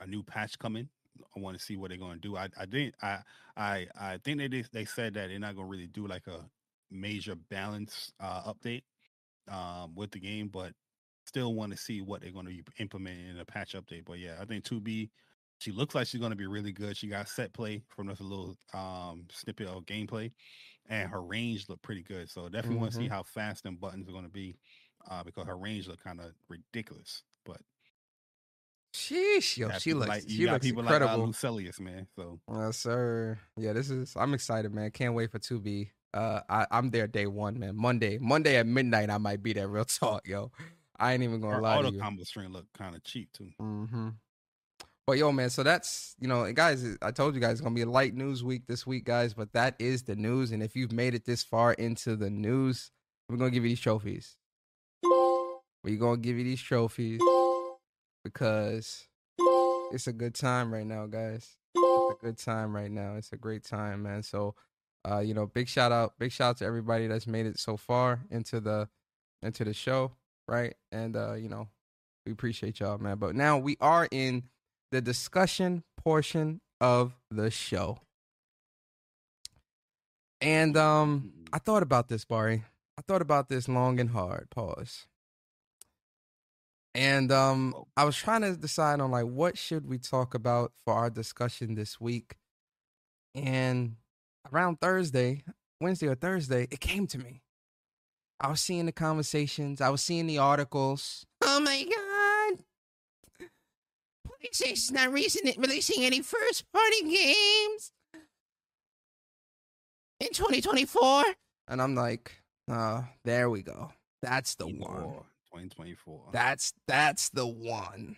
[0.00, 0.88] a new patch coming.
[1.36, 2.36] I want to see what they're going to do.
[2.38, 3.18] I I didn't I
[3.56, 6.26] I I think they did- they said that they're not going to really do like
[6.26, 6.48] a
[6.90, 8.84] major balance uh update
[9.48, 10.72] um with the game, but
[11.28, 14.04] still want to see what they're going to be implementing in a patch update.
[14.06, 15.10] But yeah, I think 2B
[15.60, 16.96] she looks like she's going to be really good.
[16.96, 20.30] She got set play from this little um snippet of gameplay
[20.88, 22.30] and her range looked pretty good.
[22.30, 24.56] So definitely want to see how fast them buttons are going to be
[25.10, 27.22] uh, because her range looked kind of ridiculous.
[27.44, 27.58] But
[28.94, 31.12] Sheesh, yo, she looks, like, she looks people incredible.
[31.12, 32.06] like uh, Lucilius, man.
[32.16, 33.38] So Yes, sir.
[33.56, 34.14] Yeah, this is.
[34.16, 34.90] I'm excited, man.
[34.90, 35.90] Can't wait for two B.
[36.14, 37.76] Uh, I, I'm there day one, man.
[37.76, 39.68] Monday, Monday at midnight, I might be there.
[39.68, 40.50] Real talk, yo.
[40.98, 43.50] I ain't even gonna her lie to auto combo string looked kind of cheap too.
[43.60, 44.08] Mm-hmm.
[45.06, 47.82] But yo, man, so that's you know, guys, I told you guys it's gonna be
[47.82, 49.32] a light news week this week, guys.
[49.32, 52.90] But that is the news, and if you've made it this far into the news,
[53.28, 54.36] we're gonna give you these trophies.
[55.84, 57.20] We're gonna give you these trophies
[58.24, 59.06] because
[59.92, 61.56] it's a good time right now, guys.
[61.74, 63.14] It's a good time right now.
[63.14, 64.22] It's a great time, man.
[64.22, 64.54] So,
[65.08, 67.76] uh, you know, big shout out, big shout out to everybody that's made it so
[67.76, 68.88] far into the
[69.42, 70.12] into the show,
[70.48, 70.74] right?
[70.90, 71.68] And uh, you know,
[72.26, 73.18] we appreciate y'all, man.
[73.18, 74.44] But now we are in
[74.90, 77.98] the discussion portion of the show.
[80.40, 82.64] And um, I thought about this, Bari.
[82.98, 84.48] I thought about this long and hard.
[84.50, 85.06] Pause.
[86.94, 87.86] And um, Oh.
[87.96, 91.74] I was trying to decide on like what should we talk about for our discussion
[91.74, 92.36] this week.
[93.34, 93.96] And
[94.52, 95.44] around Thursday,
[95.80, 97.42] Wednesday or Thursday, it came to me.
[98.40, 99.80] I was seeing the conversations.
[99.80, 101.26] I was seeing the articles.
[101.42, 103.48] Oh my god!
[104.28, 107.92] PlayStation's not recent releasing any first party games
[110.20, 111.24] in 2024.
[111.66, 112.32] And I'm like,
[112.70, 113.92] uh, there we go.
[114.22, 115.24] That's the one.
[115.52, 116.28] 2024.
[116.32, 118.16] That's that's the one.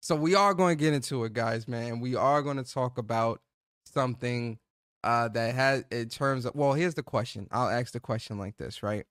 [0.00, 2.00] So we are going to get into it, guys, man.
[2.00, 3.40] We are going to talk about
[3.86, 4.58] something
[5.04, 7.46] uh that has in terms of well, here's the question.
[7.52, 9.06] I'll ask the question like this, right?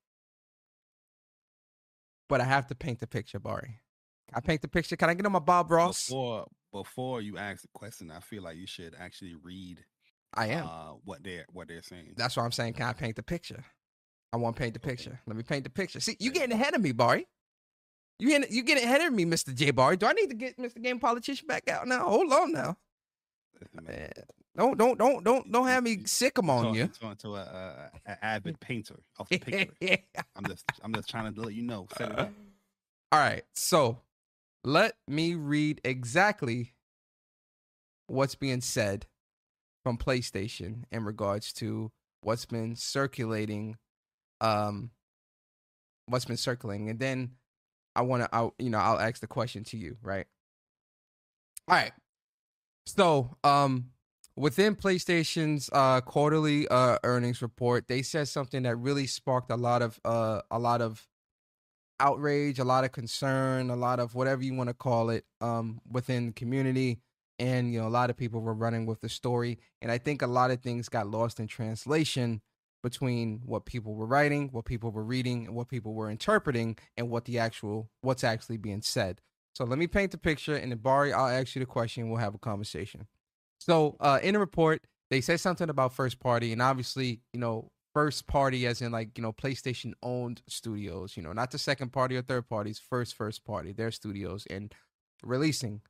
[2.28, 3.80] But I have to paint the picture, Bari.
[4.34, 4.96] I paint the picture.
[4.96, 6.06] Can I get on my Bob Ross?
[6.08, 9.84] Before before you ask the question, I feel like you should actually read
[10.34, 10.66] I am.
[10.66, 12.12] uh, what they're what they're saying.
[12.16, 12.74] That's what I'm saying.
[12.74, 13.64] Can I paint the picture?
[14.32, 14.90] I want to paint the Okay.
[14.90, 15.20] picture.
[15.26, 16.00] Let me paint the picture.
[16.00, 16.40] See, you Okay.
[16.40, 17.26] getting ahead of me, Bari.
[18.18, 19.54] You getting you getting ahead of me, Mr.
[19.54, 19.96] J Bari.
[19.96, 20.82] Do I need to get Mr.
[20.82, 22.06] Game Politician back out now?
[22.08, 22.76] Hold on now.
[23.72, 24.12] Man,
[24.56, 26.88] don't don't don't don't don't have me sick on you.
[27.00, 29.98] to, to a, a, a avid painter of the picture.
[30.36, 31.86] I'm just I'm just trying to let you know.
[32.00, 32.32] Up.
[33.12, 34.00] All right, so
[34.64, 36.74] let me read exactly
[38.06, 39.06] what's being said
[39.84, 41.90] from PlayStation in regards to
[42.20, 43.76] what's been circulating,
[44.40, 44.90] um,
[46.06, 47.32] what's been circulating, and then
[47.94, 50.26] I want to, I you know, I'll ask the question to you, right?
[51.66, 51.92] All right,
[52.88, 53.90] so um,
[54.36, 59.82] within PlayStation's uh quarterly uh earnings report, they said something that really sparked a lot
[59.82, 61.06] of uh a lot of
[62.00, 65.80] outrage, a lot of concern, a lot of whatever you want to call it um
[65.90, 67.00] within the community
[67.38, 70.22] and you know a lot of people were running with the story and I think
[70.22, 72.40] a lot of things got lost in translation
[72.82, 77.10] between what people were writing, what people were reading, and what people were interpreting and
[77.10, 79.20] what the actual what's actually being said.
[79.58, 82.20] So let me paint the picture and then Bari, I'll ask you the question, we'll
[82.20, 83.08] have a conversation.
[83.58, 87.68] So uh in the report, they said something about first party and obviously, you know,
[87.92, 91.90] first party as in like you know playstation owned studios you know not the second
[91.90, 94.74] party or third parties first first party their studios and
[95.24, 95.80] releasing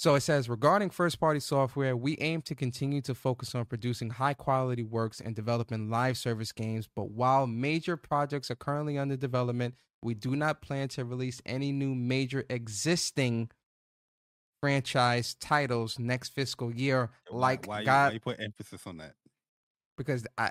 [0.00, 4.08] so it says regarding first party software we aim to continue to focus on producing
[4.08, 9.14] high quality works and developing live service games but while major projects are currently under
[9.14, 13.50] development we do not plan to release any new major existing
[14.62, 18.96] franchise titles next fiscal year Why- like why, you, god why you put emphasis on
[18.98, 19.12] that?
[19.98, 20.50] because I-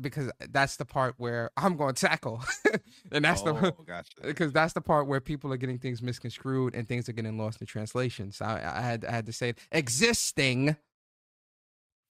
[0.00, 2.42] because that's the part where I'm going to tackle,
[3.12, 4.10] and that's the oh, gotcha.
[4.22, 7.60] because that's the part where people are getting things misconstrued and things are getting lost
[7.60, 8.32] in translation.
[8.32, 9.58] So I, I had I had to say it.
[9.72, 10.76] existing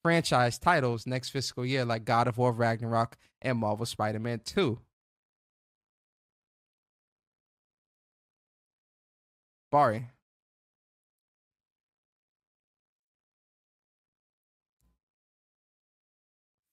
[0.02, 4.80] franchise titles next fiscal year, like God of War Ragnarok and Marvel Spider-Man Two.
[9.70, 10.08] Bari.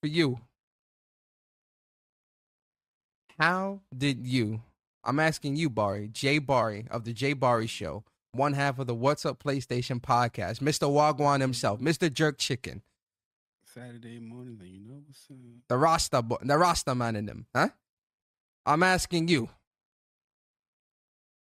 [0.02, 0.40] For you,
[3.40, 4.62] how did you?
[5.04, 8.96] I'm asking you, Bari, Jay Bari of the Jay Bari Show, one half of the
[8.96, 10.90] What's Up PlayStation podcast, Mr.
[10.90, 12.12] Wagwan himself, Mr.
[12.12, 12.82] Jerk Chicken,
[13.74, 15.38] Saturday morning, you know what's up.
[15.68, 17.70] the Rasta, bo- the Rasta man in them, huh?
[18.66, 19.50] I'm asking you.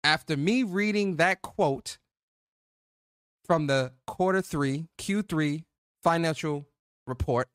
[0.03, 1.99] After me reading that quote
[3.45, 5.65] from the quarter three Q3
[6.03, 6.67] financial
[7.07, 7.49] report,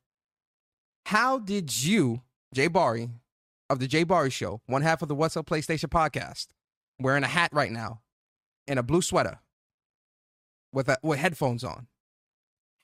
[1.05, 2.21] how did you,
[2.53, 3.09] Jay Bari,
[3.71, 6.47] of the Jay Bari Show, one half of the What's Up PlayStation podcast,
[6.99, 8.01] wearing a hat right now
[8.67, 9.39] and a blue sweater
[10.73, 11.87] with a, with headphones on.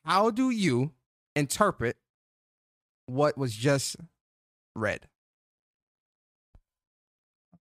[0.06, 0.94] How do you
[1.36, 1.98] interpret
[3.06, 3.98] what was just
[4.76, 5.08] read?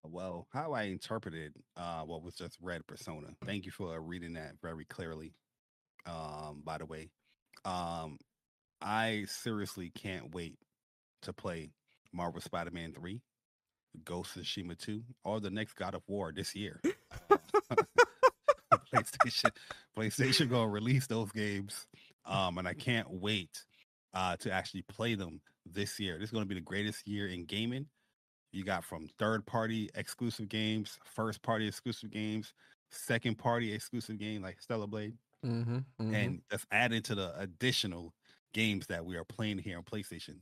[0.04, 3.26] Well, how I interpreted uh, what was just read persona.
[3.44, 5.34] Thank you for reading that very clearly.
[6.06, 7.10] Um, by the way,
[7.64, 8.18] um,
[8.80, 10.58] I seriously can't wait
[11.22, 11.70] to play
[12.16, 13.20] Marvel Spider-Man 3,
[14.04, 16.80] Ghost of Tsushima 2, or the next God of War this year.
[18.92, 19.50] PlayStation,
[19.96, 21.86] PlayStation gonna release those games,
[22.24, 23.64] um, and I can't wait
[24.14, 26.18] uh, to actually play them this year.
[26.18, 27.86] This is gonna be the greatest year in gaming.
[28.52, 32.54] You got from third party exclusive games, first party exclusive games,
[32.90, 35.14] second party exclusive game like Stellar Blade,
[35.44, 38.14] Mm-hmm, and that's added to the additional
[38.52, 40.38] games that we are playing here on PlayStation.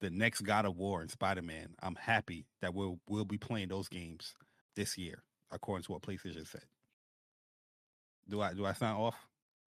[0.00, 1.74] The next God of War and Spider Man.
[1.82, 4.34] I'm happy that we'll we'll be playing those games
[4.76, 6.64] this year, according to what PlayStation said.
[8.28, 9.16] Do I do I sound off?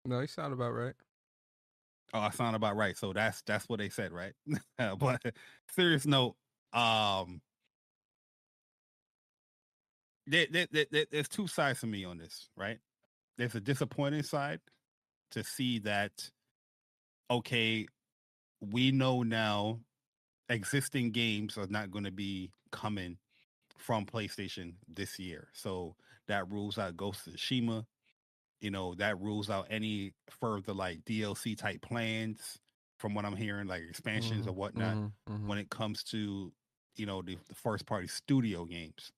[0.07, 0.95] no, you sound about right.
[2.13, 2.97] Oh, I sound about right.
[2.97, 4.33] So that's that's what they said, right?
[4.99, 5.21] but
[5.75, 6.37] serious note,
[6.73, 7.41] um,
[10.27, 12.79] there, there, there, there's two sides to me on this, right?
[13.37, 14.61] There's a disappointing side
[15.33, 16.31] to see that,
[17.31, 17.87] okay,
[18.61, 19.81] we know now
[20.49, 23.19] existing games are not going to be coming
[23.79, 25.49] from PlayStation this year.
[25.53, 25.97] So
[26.29, 27.87] that rules out Ghost of Tsushima.
[28.61, 32.59] You know, that rules out any further like DLC type plans
[32.99, 35.01] from what I'm hearing, like expansions Mm-hmm, or whatnot,
[35.47, 36.53] when it comes to,
[36.97, 39.13] you know, the, the first party studio games.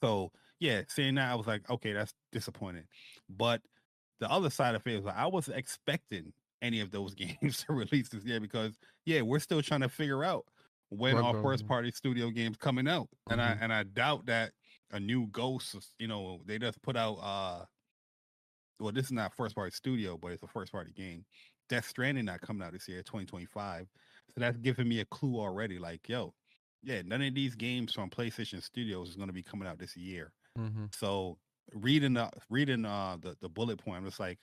[0.00, 2.86] So yeah, seeing that I was like, okay, that's disappointing.
[3.28, 3.62] But
[4.20, 6.32] the other side of it was like, I wasn't expecting
[6.62, 10.24] any of those games to release this year because yeah, we're still trying to figure
[10.24, 10.46] out
[10.90, 13.08] when our first party studio games coming out.
[13.30, 13.62] And I Mhm.
[13.62, 14.54] and I doubt that
[14.92, 17.66] a new Ghost, you know, they just put out uh
[18.80, 21.24] well, this is not first party studio, but it's a first party game.
[21.68, 23.88] Death Stranding not coming out this year, 2025.
[24.34, 25.78] So that's giving me a clue already.
[25.78, 26.34] Like, yo,
[26.82, 29.96] yeah, none of these games from PlayStation Studios is going to be coming out this
[29.96, 30.32] year.
[30.58, 30.86] Mm-hmm.
[30.92, 31.38] So
[31.74, 34.38] reading the reading uh the, the bullet point, I'm just like,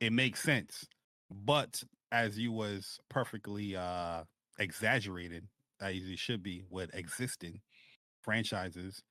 [0.00, 0.86] it makes sense.
[1.32, 4.24] But as you was perfectly uh
[4.58, 5.48] exaggerated,
[5.80, 7.60] as you should be with existing
[8.22, 9.02] franchises,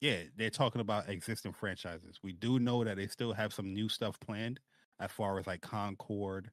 [0.00, 2.18] yeah, they're talking about existing franchises.
[2.22, 4.60] We do know that they still have some new stuff planned
[5.00, 6.50] as far as like Concord.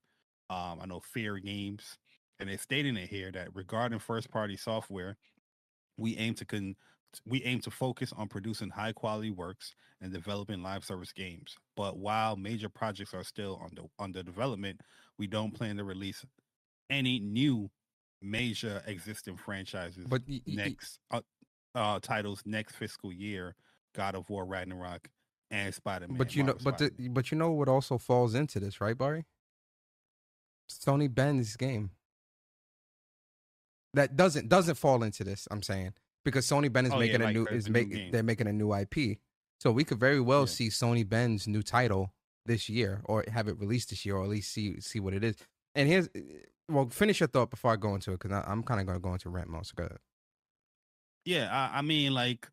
[0.50, 1.98] Um, I know Fairgames,
[2.40, 5.18] and they're stating it here that regarding first party software,
[5.98, 6.76] we aim to con-
[7.26, 11.56] we aim to focus on producing high quality works and developing live service games.
[11.76, 14.82] But while major projects are still under under development,
[15.18, 16.26] we don't plan to release
[16.90, 17.70] any new
[18.22, 21.22] major existing franchises But y- next uh,
[21.74, 23.56] uh titles next fiscal year
[23.96, 25.10] god of war ragnarok
[25.50, 28.80] and spider-man but you know, but the, but you know what also falls into this,
[28.80, 29.26] right, Bari?
[30.70, 31.92] Sony Bend's game.
[33.94, 35.48] That doesn't doesn't fall into this.
[35.52, 38.48] I'm saying because Sony Bend is Oh, yeah, making a new is make they're making
[38.48, 39.20] a new IP,
[39.60, 40.46] so we could very well Yeah.
[40.48, 42.14] see Sony Bend's new title
[42.46, 45.24] this year or have it released this year or at least see see what it
[45.24, 45.36] is.
[45.76, 46.10] And here's
[46.70, 49.02] well, finish your thought before I go into it because I'm kind of going to
[49.02, 49.66] go into rant mode.
[49.66, 49.98] So go ahead.
[51.26, 52.50] yeah I, I mean like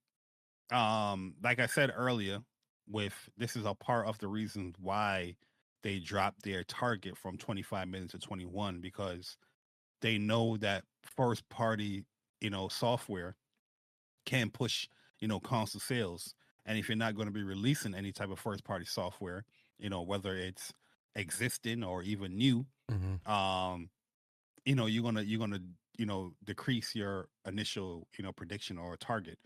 [0.72, 2.40] um like i said earlier
[2.88, 5.36] with this is a part of the reasons why
[5.82, 9.36] they dropped their target from 25 minutes to 21 because
[10.02, 12.04] they know that first party
[12.40, 13.36] you know software
[14.28, 14.88] can push
[15.20, 16.34] you know console sales
[16.66, 19.44] and if you're not going to be releasing any type of first party software
[19.78, 20.72] you know whether it's
[21.14, 23.30] existing or even new Mm-hmm.
[23.30, 23.90] um
[24.64, 25.60] you know you're gonna you're gonna
[25.98, 29.38] you know decrease your initial you know prediction or target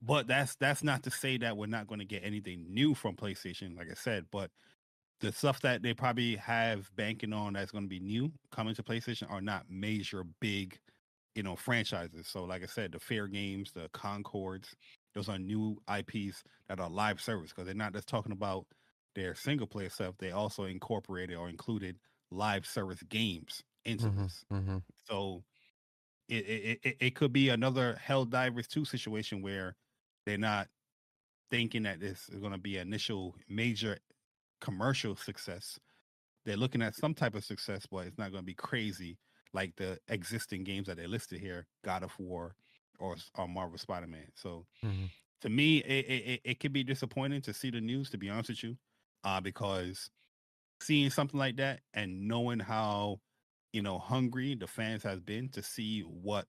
[0.00, 3.16] but that's that's not to say that we're not going to get anything new from
[3.16, 4.50] playstation like i said but
[5.20, 8.82] the stuff that they probably have banking on that's going to be new coming to
[8.82, 10.78] playstation are not major big
[11.38, 14.76] you know franchises so like i said the Fairgames the concords
[15.14, 18.66] those are new ips that are live service because they're not just talking about
[19.16, 22.00] their single player stuff they also incorporated or included
[22.32, 24.30] live service games into Mhm.
[24.30, 24.78] this Mm-hmm.
[25.08, 25.44] so
[26.28, 29.76] it, it it it could be another Helldivers 2 situation where
[30.26, 30.68] they're not
[31.50, 33.98] thinking that this is going to be initial major
[34.60, 35.78] commercial success.
[36.44, 39.18] They're looking at some type of success, but it's not going to be crazy
[39.52, 42.54] like the existing games that they listed here, God of War
[42.98, 44.28] or, or Marvel Spider-Man.
[44.34, 45.06] So Mm-hmm.
[45.42, 48.28] to me, it, it, it- it could be disappointing to see the news, to be
[48.30, 48.78] honest with you,
[49.24, 50.10] uh, because
[50.82, 53.20] seeing something like that and knowing how,
[53.72, 56.46] you know, hungry the fans has been to see what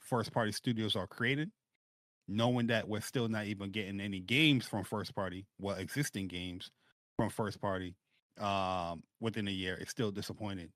[0.00, 1.52] first party studios are creating,
[2.28, 6.70] knowing that we're still not even getting any games from first party, well, existing games
[7.16, 7.96] from first party
[8.38, 10.72] um, within a year, it's still disappointing.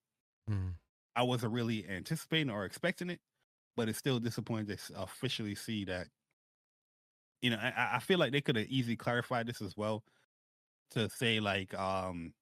[0.50, 0.68] Mm-hmm.
[1.16, 3.20] I wasn't really anticipating or expecting it,
[3.76, 6.08] but it's still disappointing to officially see that.
[7.42, 10.04] You know, I, I feel like they could have easily clarified this as well
[10.92, 12.34] to say like, um,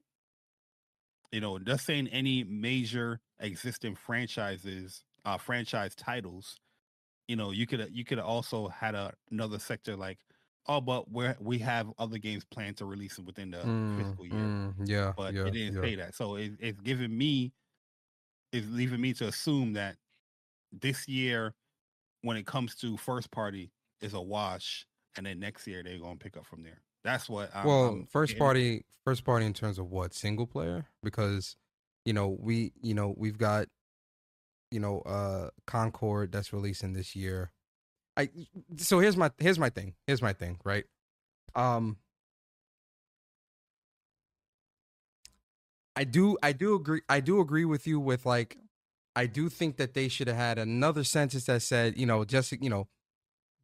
[1.31, 6.59] you know, just saying any major existing franchises, uh, franchise titles.
[7.29, 10.21] You know, you could you could also had a, another sector like,
[10.67, 14.75] oh, but we we have other games planned to release within the fiscal year Mm,
[14.85, 15.83] yeah, but yeah, it didn't yeah.
[15.83, 16.15] say that.
[16.15, 17.53] So it, it's giving me,
[18.53, 19.97] it's leaving me to assume that
[20.73, 21.55] this year,
[22.23, 23.71] when it comes to first party,
[24.01, 26.83] is a wash, and then next year they're gonna pick up from there.
[27.05, 27.51] That's what.
[27.55, 31.57] I'm, well, I'm first getting- party, first party in terms of what single player, because
[32.05, 33.69] you know we, you know we've got,
[34.71, 37.53] you know, uh Concord that's releasing this year.
[38.17, 38.29] I
[38.77, 39.95] so here's my here's my thing.
[40.07, 40.59] Here's my thing.
[40.65, 40.85] Right.
[41.55, 41.97] Um.
[45.97, 48.57] I do I do agree I do agree with you with like
[49.15, 52.53] I do think that they should have had another sentence that said, you know, just
[52.53, 52.89] you know,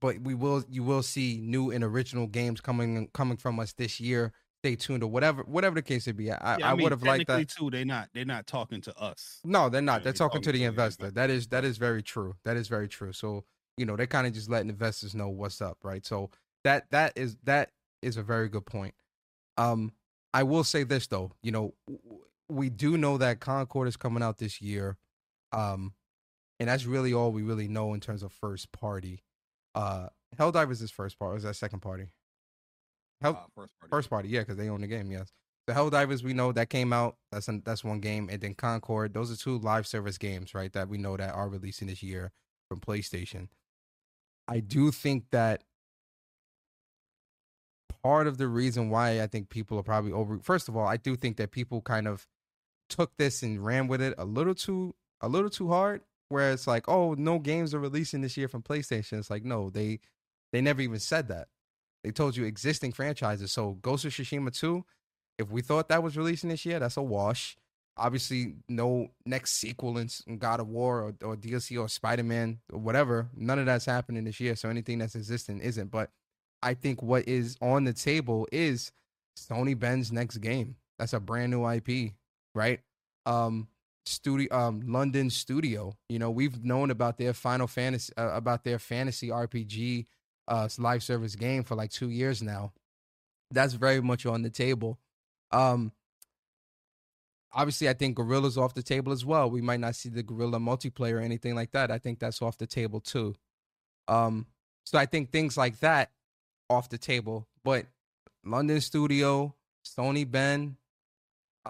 [0.00, 3.98] but we will you will see new and original games coming coming from us this
[3.98, 4.32] year.
[4.62, 6.30] Stay tuned or whatever whatever the case may be.
[6.30, 7.48] I, Yeah, I, mean, would have liked that.
[7.48, 8.09] Too, they're not.
[8.12, 9.40] They're not talking to us.
[9.44, 10.02] No, they're not.
[10.02, 11.05] They're you're talking to talking the to the investor.
[11.06, 11.14] investor.
[11.14, 12.34] That is that is very true.
[12.44, 13.12] That is very true.
[13.12, 13.44] So
[13.76, 16.05] you know they're kind of just letting investors know what's up, right?
[16.05, 16.30] So
[16.64, 17.70] that that is that
[18.02, 18.94] is a very good point.
[19.56, 19.92] Um,
[20.34, 21.74] I will say this though, you know,
[22.48, 24.96] we do know that Concord is coming out this year,
[25.52, 25.92] um,
[26.60, 29.22] and that's really all we really know in terms of first party.
[29.74, 31.38] Uh, Hell Helldivers is first party.
[31.38, 32.09] Is that second party?
[33.20, 33.90] Hell, Uh, first party.
[33.90, 35.10] First party, yeah, because they own the game.
[35.10, 35.32] Yes,
[35.66, 37.16] the Hell Helldivers we know that came out.
[37.32, 39.14] That's an, that's one game, and then Concord.
[39.14, 40.72] Those are two live service games, right?
[40.72, 42.32] That we know that are releasing this year
[42.68, 43.48] from PlayStation.
[44.46, 45.62] I do think that
[48.03, 50.39] part of the reason why I think people are probably over.
[50.41, 52.27] First of all, I do think that people kind of
[52.89, 56.03] took this and ran with it a little too a little too hard.
[56.31, 59.19] Where it's like, oh, no games are releasing this year from PlayStation.
[59.19, 60.01] It's like, no, they
[60.53, 61.49] they never even said that.
[62.05, 63.53] They told you existing franchises.
[63.53, 64.85] So Ghost of Tsushima 2,
[65.39, 67.57] if we thought that was releasing this year, that's a wash.
[67.97, 72.79] Obviously, no next sequel in God of War or, or DLC or Spider Man or
[72.79, 73.29] whatever.
[73.35, 74.55] None of that's happening this year.
[74.55, 75.91] So anything that's existing isn't.
[75.91, 76.11] But
[76.62, 78.93] I think what is on the table is
[79.39, 80.76] Sony Bend's next game.
[80.98, 82.12] That's a brand new IP,
[82.55, 82.80] right?
[83.26, 83.68] Um,
[84.06, 85.94] studio, um, London studio.
[86.09, 90.06] You know, we've known about their Final Fantasy, uh, about their fantasy RPG
[90.48, 92.72] uh live service game for like two years now.
[93.51, 94.98] That's very much on the table.
[95.52, 95.93] Um
[97.52, 99.51] obviously I think Guerrilla's off the table as well.
[99.51, 101.90] We might not see the Guerrilla multiplayer or anything like that.
[101.90, 103.35] I think that's off the table too.
[104.09, 104.47] Um
[104.85, 106.10] so I think things like that
[106.69, 107.47] off the table.
[107.65, 107.86] But
[108.45, 109.55] London studio,
[109.85, 110.77] Sony Bend,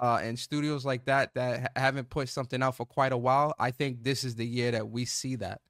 [0.01, 3.71] uh, and studios like that that haven't put something out for quite a while, I
[3.73, 5.61] think this is the year that we see that.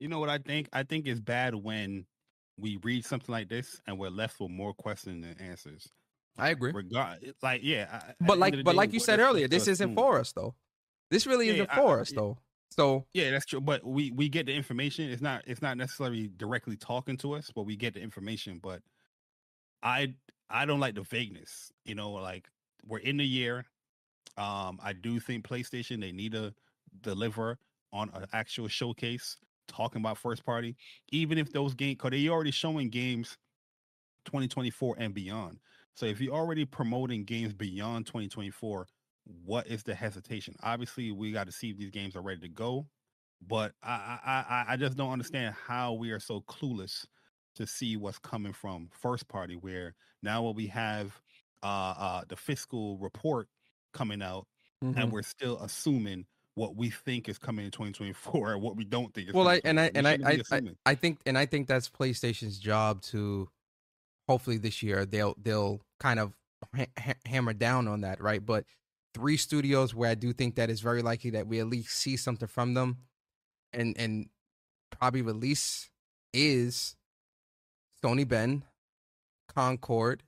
[0.00, 0.68] You know what I think?
[0.72, 2.04] I think it's bad when
[2.58, 5.88] we read something like this and we're left with more questions than answers.
[6.38, 6.72] I agree.
[6.72, 7.88] Regard, like yeah.
[7.90, 10.54] I- But like, but day, like you said earlier, this isn't for us though.
[11.10, 12.38] This really Yeah, isn't for I- us though.
[12.70, 13.60] So Yeah, that's true.
[13.60, 15.10] But we we get the information.
[15.10, 18.58] It's not it's not necessarily directly talking to us, but we get the information.
[18.58, 18.82] But
[19.82, 20.14] I
[20.50, 21.72] I don't like the vagueness.
[21.84, 22.48] You know, like
[22.84, 23.66] we're in the year.
[24.38, 26.54] Um, I do think PlayStation they need to
[27.02, 27.58] deliver
[27.92, 29.36] on an actual showcase
[29.68, 30.76] talking about first party,
[31.12, 33.38] even if those games because they already showing games
[34.26, 35.60] 2024 and beyond.
[35.94, 38.88] So if you're already promoting games beyond 2024,
[39.44, 40.54] what is the hesitation?
[40.62, 42.86] Obviously, we got to see if these games are ready to go.
[43.46, 47.04] But I, I I just don't understand how we are so clueless
[47.56, 49.56] to see what's coming from first party.
[49.56, 51.20] Where now what we have
[51.62, 53.48] uh uh the fiscal report
[53.92, 54.46] coming out,
[54.82, 54.96] mhm.
[54.96, 56.24] and we're still assuming
[56.54, 59.60] what we think is coming in 2024 and what we don't think is well, I
[59.64, 59.98] and I 2024.
[59.98, 60.92] and I, We shouldn't be I, I.
[60.92, 63.48] I think and I think that's PlayStation's job to
[64.26, 66.32] hopefully this year they'll they'll kind of
[66.74, 68.44] ha- hammer down on that, right?
[68.44, 68.64] But
[69.16, 72.18] three studios where I do think that it's very likely that we at least see
[72.18, 72.98] something from them,
[73.72, 74.28] and and
[74.90, 75.88] probably release
[76.34, 76.96] is
[78.04, 78.64] Sony Bend,
[79.48, 80.22] Concord,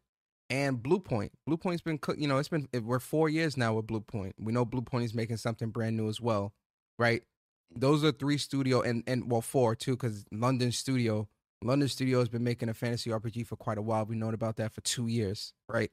[0.48, 1.31] and Bluepoint.
[1.47, 4.32] Blue Point's been you know it's been we're four years now with Bluepoint.
[4.40, 6.55] We know Bluepoint is making something brand new as well,
[6.98, 7.23] right?
[7.70, 11.28] Those are three studio and and well four too because London studio
[11.62, 14.06] London studio has been making a fantasy RPG for quite a while.
[14.06, 15.90] We've known about that for two years, right?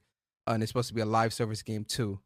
[0.48, 2.20] Uh, and it's supposed to be a live service game too.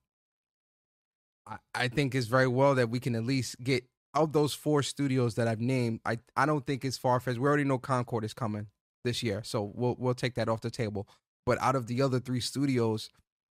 [1.74, 5.34] I, think it's very well that we can at least get of those four studios
[5.36, 6.00] that I've named.
[6.04, 7.38] I I don't think it's far fetched.
[7.38, 8.66] We already know Concord is coming
[9.04, 11.08] this year, so we'll we'll take that off the table.
[11.46, 13.10] But out of the other three studios,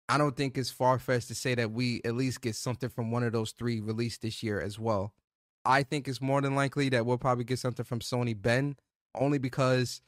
[0.08, 3.10] I don't think it's far fetched to say that we at least get something from
[3.10, 5.12] one of those three released this year as well.
[5.64, 8.80] I think it's more than likely that we'll probably get something from Sony Bend,
[9.14, 10.00] only because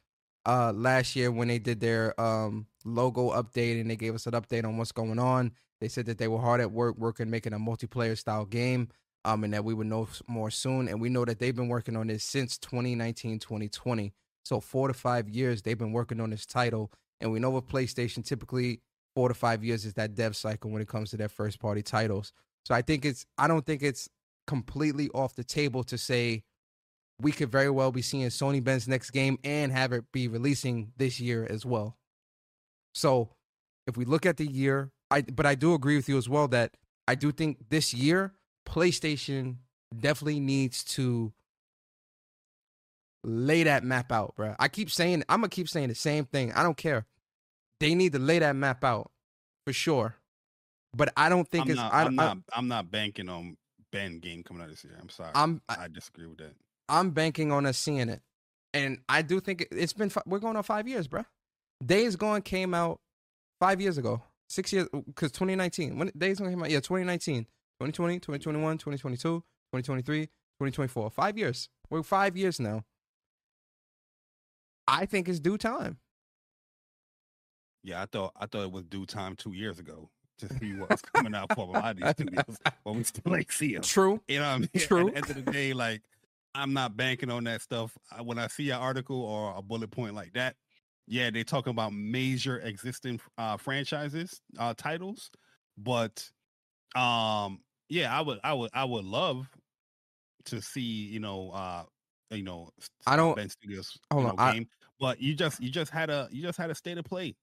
[0.44, 4.32] uh last year when they did their um logo update and they gave us an
[4.32, 7.52] update on what's going on, they said that they were hard at work working making
[7.52, 8.88] a multiplayer style game.
[9.24, 10.86] Um, and that we would know more soon.
[10.86, 14.12] And we know that they've been working on this since 2019, 2020.
[14.44, 16.92] So four to five years they've been working on this title.
[17.20, 18.82] And we know with PlayStation, typically
[19.16, 21.82] four to five years is that dev cycle when it comes to their first party
[21.82, 22.32] titles.
[22.64, 24.08] So I think it's I don't think it's
[24.46, 26.44] completely off the table to say
[27.20, 30.92] we could very well be seeing Sony Bend's next game and have it be releasing
[30.98, 31.96] this year as well.
[32.94, 33.30] So
[33.86, 36.48] if we look at the year, I but I do agree with you as well
[36.48, 36.76] that
[37.08, 38.32] I do think this year
[38.66, 39.56] PlayStation
[39.96, 41.32] definitely needs to
[43.24, 44.54] lay that map out, bro.
[44.58, 46.52] I keep saying I'm gonna keep saying the same thing.
[46.52, 47.06] I don't care.
[47.80, 49.10] They need to lay that map out
[49.66, 50.16] for sure.
[50.94, 51.76] but I don't think I'm it's.
[51.76, 52.38] not, I, I'm I'm, not.
[52.52, 53.56] I'm not banking on
[53.92, 54.96] Bend game coming out this year.
[55.00, 55.30] I'm sorry.
[55.34, 56.54] I'm I, I disagree with that.
[56.88, 58.22] I'm banking on us seeing it,
[58.74, 60.10] and I do think it, it's been.
[60.26, 61.24] We're going on five years, bro.
[61.84, 63.00] Days Gone came out
[63.60, 65.98] five years ago, six years, because 2019.
[65.98, 71.10] When Days Gone came out, yeah, 2019, 2020, 2021, 2022, 2023, 2024.
[71.10, 71.68] Five years.
[71.90, 72.84] We're five years now.
[74.88, 75.98] I think it's due time.
[77.82, 80.90] Yeah, I thought I thought it was due time two years ago to see what
[80.90, 83.82] was coming out for a lot of these studios, but we still ain't see them.
[83.82, 84.20] True.
[84.28, 84.68] You know what I mean?
[84.76, 85.08] True.
[85.08, 86.02] At the end of the day, like
[86.54, 87.96] I'm not banking on that stuff.
[88.22, 90.56] When I see an article or a bullet point like that,
[91.06, 95.30] yeah, they talking about major existing uh, franchises, uh, titles,
[95.78, 96.30] but
[96.96, 99.48] um, yeah, I would, I would, I would love
[100.46, 101.84] to see, you know, uh,
[102.30, 102.70] you know,
[103.06, 104.68] I don't- Bend Studios, hold you on, know, I- game,
[105.00, 107.36] but you just, you just had a, you just had a state of play,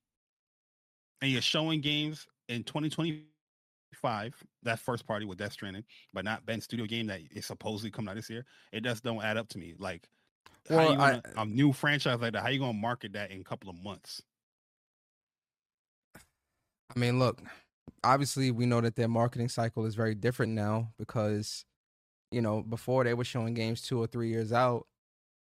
[1.21, 4.43] and you're showing games in 2025.
[4.63, 8.09] That first party with Death Stranding, but not Bend Studio game that is supposedly coming
[8.09, 8.45] out this year.
[8.71, 9.73] It just don't add up to me.
[9.77, 10.09] Like,
[10.69, 12.43] Well, you I- a new franchise like that?
[12.43, 14.21] How you gonna market that in a couple of months?
[16.95, 17.41] I mean, look,
[18.03, 21.65] obviously we know that their marketing cycle is very different now because,
[22.31, 24.87] you know, before they were showing games two or three years out,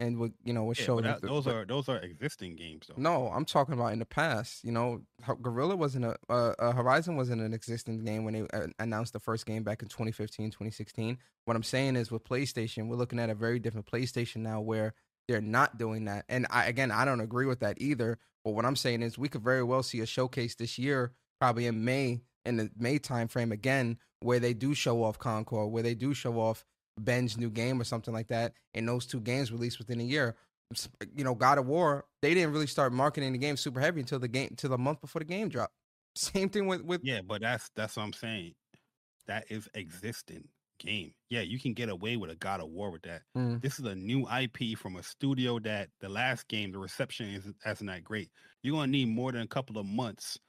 [0.01, 2.87] and would you know, was Yeah, but that, the- those are those are existing games
[2.87, 2.95] though.
[2.97, 4.63] No, I'm talking about in the past.
[4.63, 5.01] You know,
[5.41, 9.19] Guerrilla wasn't a uh, uh, Horizon wasn't an existing game when they uh, announced the
[9.19, 11.17] first game back in 2015, 2016.
[11.45, 14.95] What I'm saying is with PlayStation, we're looking at a very different PlayStation now where
[15.27, 16.25] they're not doing that.
[16.27, 18.17] And I again, I don't agree with that either.
[18.43, 21.67] But what I'm saying is we could very well see a showcase this year, probably
[21.67, 25.93] in May, in the May timeframe again, where they do show off Concord, where they
[25.93, 26.65] do show off
[26.99, 30.35] Bend's new game or something like that, and those two games released within a year
[31.15, 34.19] you know, God of War, they didn't really start marketing the game super heavy until
[34.19, 35.73] the game until the month before the game dropped.
[36.15, 38.53] Same thing with with Yeah, but that's that's what I'm saying.
[39.27, 40.47] That is existing
[40.79, 41.13] game.
[41.29, 43.21] Yeah, you can get away with a God of War with that.
[43.37, 43.61] Mm.
[43.61, 47.45] This is a new IP from a studio that the last game, the reception is
[47.65, 48.29] isn't that great.
[48.63, 50.39] You're gonna need more than a couple of months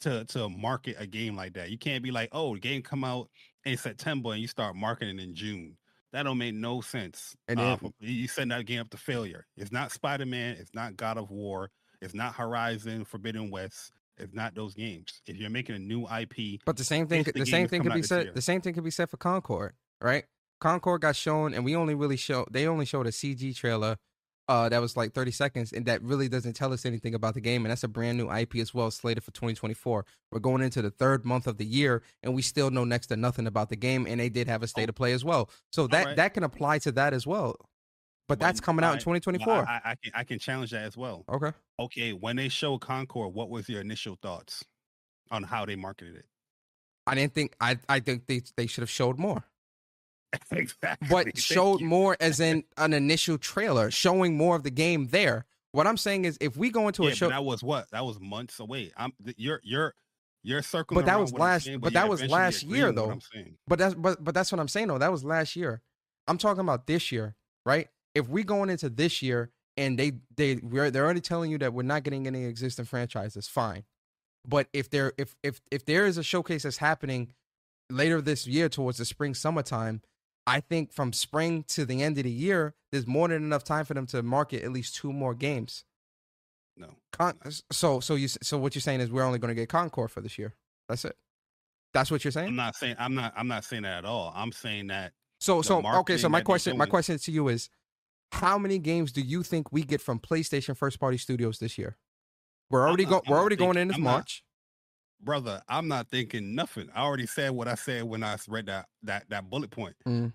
[0.00, 1.70] to to market a game like that.
[1.70, 3.28] You can't be like, oh, the game come out
[3.64, 5.76] in September and you start marketing in June.
[6.12, 7.36] That don't make no sense.
[7.48, 9.46] And Uh, then- you send that game up to failure.
[9.56, 10.56] It's not Spider Man.
[10.58, 11.70] It's not God of War.
[12.00, 13.92] It's not Horizon Forbidden West.
[14.16, 15.20] It's not those games.
[15.26, 17.92] If you're making a new IP, but the same thing the the same thing could
[17.92, 20.24] be said the same thing could be said for Concord, right?
[20.60, 23.96] Concord got shown and we only really show they only showed a CG trailer
[24.48, 27.40] uh that was like 30 seconds and that really doesn't tell us anything about the
[27.40, 30.04] game and that's a brand new IP as well slated for 2024.
[30.32, 33.16] We're going into the third month of the year and we still know next to
[33.16, 34.90] nothing about the game and they did have a state Oh.
[34.90, 35.50] of play as well.
[35.72, 36.16] So that right.
[36.16, 37.56] that can apply to that as well.
[38.26, 39.52] But that's coming out in 2024.
[39.52, 41.24] I, I, I can I can challenge that as well.
[41.30, 41.52] okay.
[41.80, 44.64] Okay, when they show Concord, what was your initial thoughts
[45.30, 46.26] on how they marketed it?
[47.06, 49.44] I didn't think I I think they they should have showed more.
[50.50, 51.08] exactly.
[51.10, 51.86] But Thank showed you.
[51.86, 55.46] more as in an initial trailer, showing more of the game there.
[55.72, 57.90] What I'm saying is if we go into Yeah, a show but that was what?
[57.90, 58.92] That was months away.
[58.96, 59.94] I'm you're you're
[60.42, 61.00] you're circling.
[61.00, 63.18] But that was last- saying, but you're that was last year, though.
[63.66, 64.98] But that's but but that's what I'm saying though.
[64.98, 65.82] That was last year.
[66.26, 67.34] I'm talking about this year,
[67.64, 67.88] right?
[68.14, 71.72] If we going into this year and they they we're, they're already telling you that
[71.72, 73.84] we're not getting any existing franchises, fine.
[74.46, 77.32] But if there if if if there is a showcase that's happening
[77.90, 80.00] later this year towards the spring summertime,
[80.48, 83.84] I think from spring to the end of the year, there's more than enough time
[83.84, 85.84] for them to market at least two more games.
[86.76, 86.88] No.
[87.12, 87.38] Con-
[87.70, 90.20] so so you so what you're saying is we're only going to get Concord for
[90.20, 90.54] this year.
[90.88, 91.16] That's it.
[91.92, 92.48] That's what you're saying.
[92.48, 94.32] I'm not saying I'm not I'm not saying that at all.
[94.34, 96.16] I'm saying that So so okay.
[96.16, 97.68] So my question my question to you is,
[98.32, 101.96] how many games do you think we get from PlayStation first party studios this year?
[102.70, 104.44] We're already not- go, I'm We're already going thinking- in this I'm not- March.
[105.20, 106.88] Brother, I'm not thinking nothing.
[106.94, 109.96] I already said what I said when I read that that that bullet point.
[110.06, 110.32] Mm.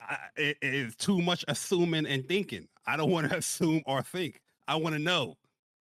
[0.00, 2.68] I, it is too much assuming and thinking.
[2.86, 4.40] I don't want to assume or think.
[4.68, 5.36] I want to know.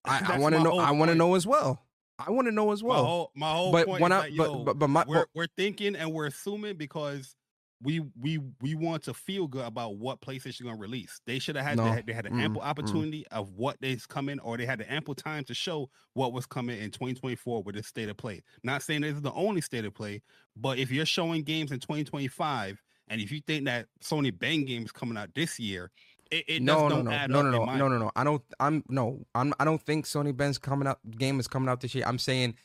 [0.05, 0.79] I, I want to know.
[0.79, 1.81] I want to know as well.
[2.17, 3.05] I want to know as My well.
[3.05, 5.47] whole my whole but point when is I like, but, but but my we're we're
[5.57, 7.35] thinking and we're assuming because
[7.85, 11.21] we we we want to feel good about what PlayStation going to release.
[11.25, 11.85] They should have had No.
[11.85, 12.69] they had, they had an ample Mm-mm, mm.
[12.69, 16.45] opportunity of what is coming, or they had the ample time to show what was
[16.45, 18.41] coming in 2024 with this state of play.
[18.63, 20.23] Not saying this is the only state of play,
[20.57, 24.83] but if you're showing games in 2025, and if you think that Sony Bend game
[24.83, 25.91] is coming out this year,
[26.31, 28.11] it, it no, no, no, add no, no, no, no, no, no.
[28.15, 28.41] I don't.
[28.59, 29.23] I'm no.
[29.35, 29.53] I'm.
[29.59, 32.03] I don't think Sony Bend's coming out game is coming out this year.
[32.07, 32.55] I'm saying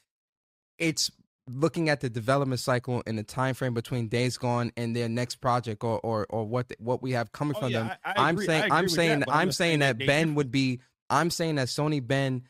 [0.79, 1.11] it's
[1.53, 5.37] looking at the development cycle and the time frame between Days Gone and their next
[5.37, 7.91] project, or or or what the, what we have coming Oh, from yeah, them.
[8.05, 8.73] I- I'm I saying.
[8.73, 9.19] I'm saying.
[9.21, 10.81] that, but I'm just saying that they Bend would be.
[11.09, 12.43] I'm saying that Sony Bend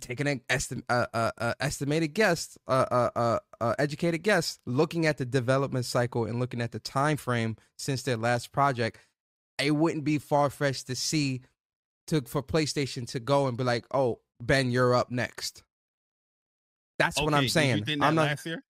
[0.00, 5.06] taking an estim- uh, uh, uh, estimated guess, uh, uh, uh, uh, educated guess, looking
[5.06, 8.98] at the development cycle and looking at the time frame since their last project,
[9.58, 11.40] it wouldn't be far fetched to see
[12.08, 15.62] to for PlayStation to go and be like, "Oh, Bend, you're up next."
[16.98, 17.78] That's what I'm saying.
[17.78, 18.26] You think that I'm not.
[18.28, 18.62] last year?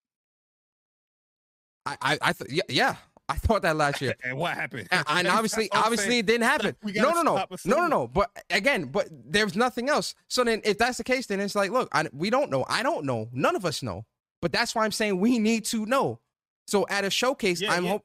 [1.85, 2.97] I I, I th- yeah, yeah.
[3.29, 4.15] I thought that last year.
[4.25, 4.87] And what happened?
[4.93, 6.19] And, and obviously, That's what I'm obviously, saying.
[6.21, 6.77] it didn't happen.
[6.85, 8.07] No, no, no, no, no, no.
[8.07, 10.15] But again, but there's nothing else.
[10.29, 12.65] So then, if that's the case, then it's like, look, I, we don't know.
[12.69, 13.29] I don't know.
[13.33, 14.05] None of us know.
[14.41, 16.21] But that's why I'm saying we need to know.
[16.69, 17.91] So at a showcase, Yeah, I'm yeah.
[17.91, 18.05] hope.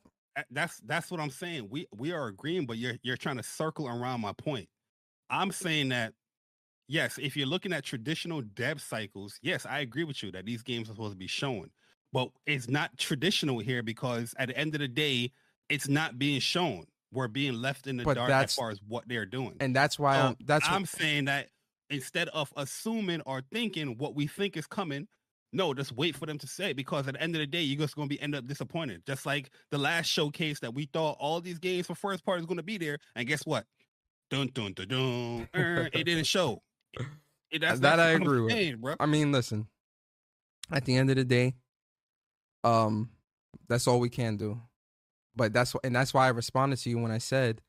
[0.49, 1.67] That's that's what I'm saying.
[1.69, 4.69] We we are agreeing, but you're you're trying to circle around my point.
[5.29, 6.13] I'm saying that
[6.91, 10.61] yes, if you're looking at traditional dev cycles, yes, I agree with you that these
[10.61, 11.71] games are supposed to be shown.
[12.13, 15.31] But it's not traditional here because at the end of the day,
[15.69, 16.85] it's not being shown.
[17.13, 19.55] We're being left in the But dark as far as what they're doing.
[19.61, 20.37] And that's why So I'm.
[20.45, 21.47] That's I'm what, saying that
[21.89, 25.07] instead of assuming or thinking what we think is coming,
[25.53, 27.79] no, just wait for them to say because at the end of the day, you're
[27.79, 29.03] just going to be end up disappointed.
[29.05, 32.45] Just like the last showcase that we thought all these games for first part is
[32.45, 33.65] going to be there, and guess what?
[34.29, 35.49] Dun dun dun dun.
[35.55, 36.61] er, it didn't show.
[36.93, 38.51] It- that's, That that's I agree with.
[38.53, 38.83] saying.
[38.99, 39.67] I mean, listen.
[40.71, 41.55] At the end of the day,
[42.63, 43.09] um,
[43.67, 44.61] that's all we can do.
[45.35, 47.61] But that's and that's why I responded to you when I said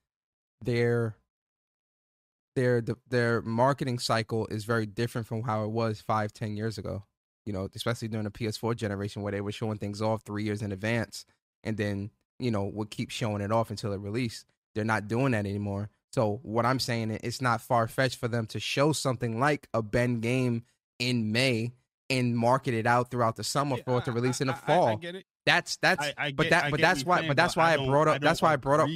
[0.61, 1.17] their
[2.55, 7.05] their their marketing cycle is very different from how it was five, ten years ago.
[7.47, 10.63] You know, especially during the PS4 generation where they were showing things off three years
[10.63, 11.25] in advance,
[11.65, 14.47] and then you know would keep showing it off until it released.
[14.75, 15.91] They're not doing that anymore.
[16.13, 19.69] So what I'm saying is it's not far fetched for them to show something like
[19.73, 20.65] a Bend game
[20.99, 21.73] in May
[22.11, 24.57] and market it out throughout the summer for it to I- release in the I-
[24.57, 24.89] I- fall.
[24.89, 25.25] I get it.
[25.47, 27.77] that's that's I, I but get- that but that's why saying, but that's why I
[27.77, 28.89] brought up that's why I brought up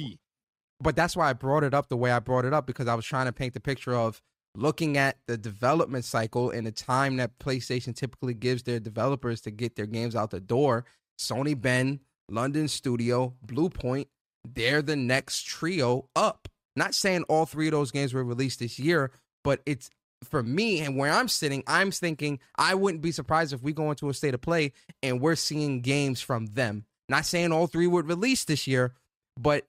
[0.79, 2.93] but that's why I brought it up the way I brought it up because I
[2.93, 4.21] was trying to paint the picture of
[4.55, 9.51] looking at the development cycle and the time that PlayStation typically gives their developers to
[9.51, 10.85] get their games out the door.
[11.19, 11.99] Sony Bend,
[12.29, 14.05] London Studio, Bluepoint,
[14.47, 16.47] they're the next trio up.
[16.77, 19.11] Not saying all three of those games were released this year,
[19.43, 19.89] but it's
[20.23, 23.89] for me and where I'm sitting, I'm thinking I wouldn't be surprised if we go
[23.89, 24.73] into a state of play
[25.03, 26.85] and we're seeing games from them.
[27.09, 28.93] Not saying all three would release this year,
[29.39, 29.65] but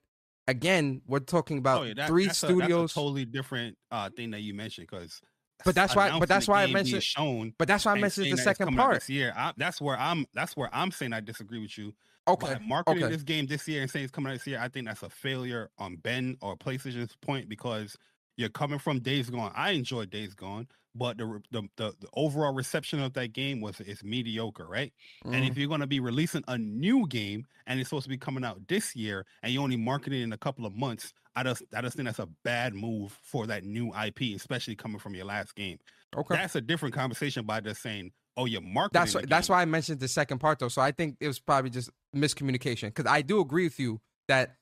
[0.47, 2.95] again, we're talking about Oh, yeah, that- three that's a- that's a studios.
[2.95, 5.21] totally different uh, thing that you mentioned because.
[5.65, 7.53] But that's why- but that's why I mentioned- shown.
[7.59, 8.95] but that's why I mentioned the second part.
[8.95, 9.33] this year.
[9.37, 10.25] I, that's where I'm.
[10.35, 11.95] That's where I'm saying I disagree with you.
[12.29, 13.09] Okay, By marketing okay.
[13.09, 15.11] this game this year and saying it's coming out this year, I think that's a
[15.11, 17.97] failure on Bend or PlayStation's point because
[18.37, 19.53] you're coming from Days Gone.
[19.57, 23.81] I enjoyed Days Gone, but the the, the, the overall reception of that game was
[23.81, 24.93] is mediocre, right?
[25.33, 25.53] And Mhm.
[25.53, 28.45] if you're going to be releasing a new game and it's supposed to be coming
[28.45, 31.63] out this year and you only market it in a couple of months, I just
[31.75, 35.25] I just think that's a bad move for that new IP, especially coming from your
[35.25, 35.79] last game.
[36.17, 36.39] okay.
[36.39, 39.65] That's a different conversation by just saying, "Oh, you're marketing." That's the that's why I
[39.65, 40.69] mentioned the second part though.
[40.69, 44.57] So I think it was probably just miscommunication because I do agree with you that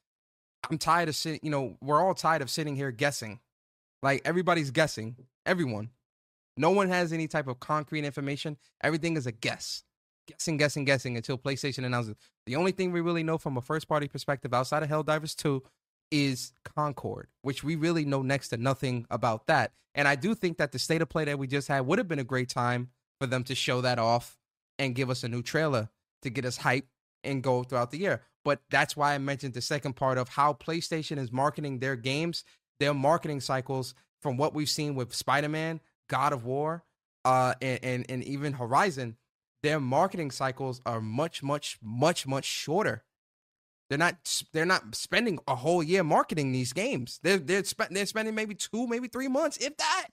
[0.70, 1.40] I'm tired of sitting.
[1.42, 3.40] You know, we're all tired of sitting here guessing.
[4.02, 5.16] Like everybody's guessing.
[5.44, 5.90] Everyone.
[6.56, 8.56] No one has any type of concrete information.
[8.82, 9.82] Everything is a guess.
[10.26, 12.16] Guessing, guessing, guessing until PlayStation announces.
[12.46, 15.62] The only thing we really know from a first party perspective outside of Helldivers 2
[16.10, 19.72] is Concord, which we really know next to nothing about that.
[19.94, 22.08] And I do think that the state of play that we just had would have
[22.08, 22.90] been a great time
[23.20, 24.36] for them to show that off
[24.78, 25.88] and give us a new trailer
[26.22, 26.86] to get us hype
[27.26, 28.22] and go throughout the year.
[28.44, 32.44] But that's why I mentioned the second part of how PlayStation is marketing their games,
[32.80, 36.84] their marketing cycles from what we've seen with Spider-Man, God of War,
[37.24, 39.16] uh, and, and, and even Horizon,
[39.62, 43.02] their marketing cycles are much, much, much, much shorter.
[43.88, 47.20] They're not they're not spending a whole year marketing these games.
[47.22, 50.06] They're they're, spe- they're spending maybe two, maybe three months, if that.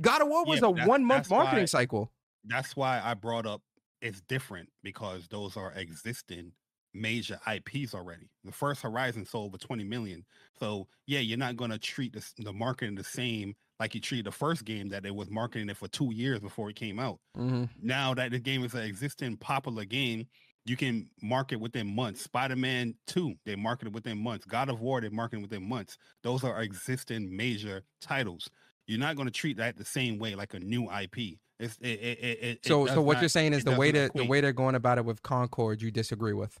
[0.00, 2.12] God of War was Yeah, a one month marketing why- cycle.
[2.44, 3.62] that's why I brought up
[4.00, 6.52] it's different because those are existing
[6.94, 8.28] major IPs already.
[8.44, 10.24] The first Horizon sold over 20 million.
[10.58, 14.32] So yeah, you're not gonna treat this, the marketing the same like you treated the
[14.32, 17.18] first game that it was marketing it for two years before it came out.
[17.36, 17.64] Mm-hmm.
[17.80, 20.26] Now that the game is an existing popular game,
[20.64, 22.22] you can market within months.
[22.22, 24.44] Spider-Man 2, they marketed within months.
[24.44, 25.96] God of War, they marketed within months.
[26.22, 28.50] Those are existing major titles.
[28.86, 31.38] You're not going to treat that the same way like a new IP.
[31.60, 33.90] It's, it, it, it, it So, does so what not- you're saying is the way
[33.90, 36.58] that the way they're going about it with Concord, you disagree with.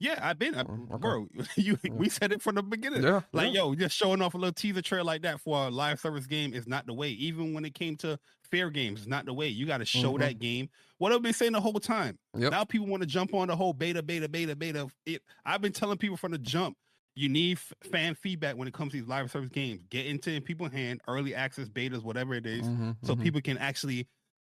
[0.00, 0.98] Yeah, I've been, I, Mm, okay.
[1.00, 1.28] bro.
[1.56, 1.94] You, Mm.
[1.96, 3.02] we said it from the beginning.
[3.02, 3.60] Yeah, Like, yeah.
[3.62, 6.52] yo, just showing off a little teaser trailer like that for a live service game
[6.52, 7.10] is not the way.
[7.10, 8.18] Even when it came to
[8.52, 9.48] Fairgames, it's not the way.
[9.48, 10.18] You got to show Mhm.
[10.20, 10.68] that game.
[10.98, 12.18] What I've been saying the whole time.
[12.36, 12.50] Yep.
[12.50, 14.88] Now people want to jump on the whole beta, beta, beta, beta.
[15.06, 16.76] It, I've been telling people from the jump,
[17.16, 19.82] you need f- fan feedback when it comes to these live service games.
[19.88, 23.58] Get into people's hand, early access betas, whatever it is, Mhm, so mhm, people can
[23.58, 24.08] actually,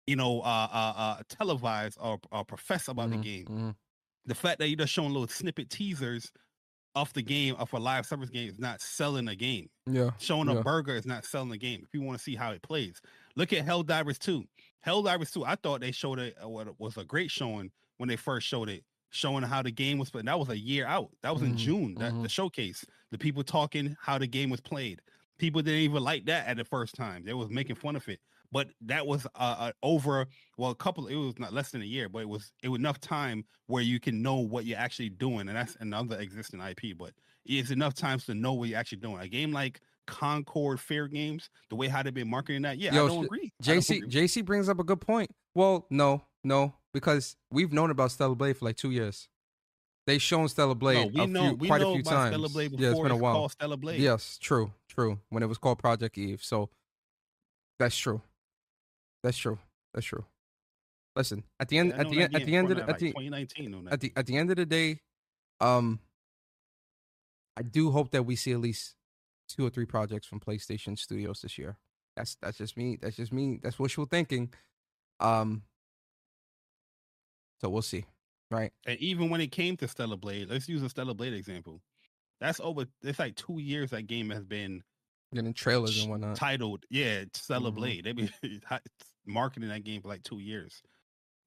[0.07, 3.49] you know, uh, uh, uh televise or, or profess about mhm, the game.
[3.49, 3.77] mhm.
[4.27, 6.33] The fact that you're just showing little snippet teasers
[6.95, 9.71] off the game of a live service game is not selling a game.
[9.87, 10.13] Yeah.
[10.19, 10.51] Showing Yeah.
[10.51, 11.83] a burger is not selling a game.
[11.85, 13.01] If you want to see how it plays,
[13.37, 14.45] look at Helldivers 2.
[14.87, 18.17] Helldivers 2, I thought they showed it uh, what was a great showing when they
[18.17, 20.27] first showed it, showing how the game was played.
[20.27, 21.11] That was a year out.
[21.23, 21.95] That was in Mhm, June.
[21.97, 25.01] That the showcase, the people talking how the game was played.
[25.39, 27.25] People didn't even like that at the first time.
[27.25, 28.21] They was making fun of it.
[28.53, 30.27] But that was uh, over
[30.59, 31.07] well a couple.
[31.07, 33.83] It was not less than a year, but it was it was enough time where
[33.83, 36.99] you can know what you're actually doing, and that's another existing IP.
[36.99, 37.13] But
[37.45, 39.19] it's enough times to know what you're actually doing.
[39.21, 43.09] A game like Concord Fairgames, the way how they've been marketing that, yeah, Yo, I
[43.09, 43.53] don't agree.
[43.63, 44.09] I don't JC agree.
[44.11, 45.31] JC brings up a good point.
[45.55, 49.29] Well, no, no, because we've known about Stellar Blade for like two years.
[50.07, 52.11] They've shown Stellar Blade no, we a know few, we quite know a few about
[52.11, 52.35] times.
[52.35, 53.35] Stellar Blade before yeah, it's been a while.
[53.35, 54.01] called Stellar Blade.
[54.01, 55.19] Yes, true, true.
[55.29, 56.71] When it was called Project Eve, so
[57.79, 58.23] that's true.
[59.23, 59.59] That's true.
[59.95, 60.25] That's true.
[61.17, 62.99] Listen, at the end, Yeah, I at the end, at the end of the, at
[62.99, 65.01] the 2019 at the at the end of the day,
[65.61, 66.01] um,
[67.57, 68.95] I do hope that we see at least
[69.49, 71.77] two or three projects from PlayStation Studios this year.
[72.17, 72.99] That's that's just me.
[73.01, 73.59] That's just me.
[73.63, 74.53] That's wishful thinking.
[75.19, 75.63] Um,
[77.61, 78.05] so we'll see,
[78.51, 78.73] right?
[78.87, 81.81] And even when it came to Stellar Blade, let's use a Stellar Blade example.
[82.41, 82.87] That's over.
[83.03, 84.83] It's like two years that game has been
[85.35, 86.37] Getting trailers sh- and whatnot.
[86.37, 87.75] titled, yeah, Stellar Mhm.
[87.75, 88.05] Blade.
[88.05, 88.31] They've been
[89.27, 90.83] marketing that game for like two years.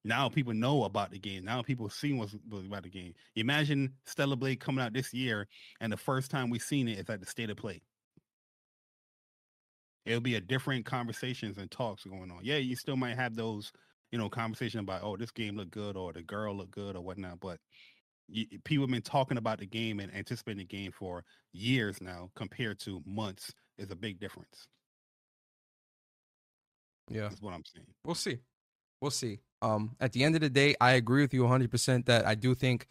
[0.06, 1.44] Now people know about the game.
[1.44, 3.14] Now people see what's what's about the game.
[3.36, 5.48] Imagine Stellar Blade coming out this year,
[5.80, 7.82] and the first time we've seen it is at the state of play.
[10.04, 12.40] It'll be a different conversations and talks going on.
[12.42, 13.72] Yeah, you still might have those,
[14.14, 17.00] you know, conversation about oh this game looked good or the girl looked good or
[17.00, 17.58] whatnot, but
[18.28, 22.30] you, people have been talking about the game and anticipating the game for years now
[22.36, 24.68] compared to months is a big difference.
[27.10, 27.22] Yeah.
[27.22, 27.88] That's what I'm saying.
[28.04, 28.38] We'll see.
[29.00, 29.40] We'll see.
[29.62, 32.36] Um, at the end of the day, I agree with you 100 percent that I
[32.36, 32.86] do think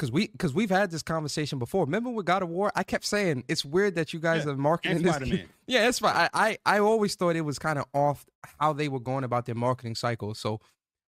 [0.00, 1.84] because we because we've had this conversation before.
[1.84, 4.56] Remember with God of War, I kept saying it's weird that you guys Yeah, are
[4.56, 5.18] marketing this.
[5.18, 6.16] Game- Yeah, it's fine.
[6.16, 8.24] I, I I always thought it was kind of off
[8.58, 10.34] how they were going about their marketing cycle.
[10.34, 10.60] So,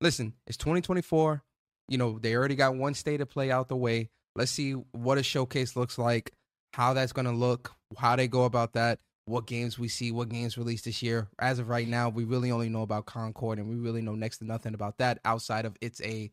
[0.02, 1.42] listen, it's 2024.
[1.88, 4.10] You know, they already got one state of play out the way.
[4.36, 6.32] Let's see what a showcase looks like,
[6.74, 10.30] how that's going to look, how they go about that, what games we see, what
[10.30, 11.28] games released this year.
[11.40, 14.38] As of right now, we really only know about Concord, and we really know next
[14.40, 16.30] to nothing about that outside of it's a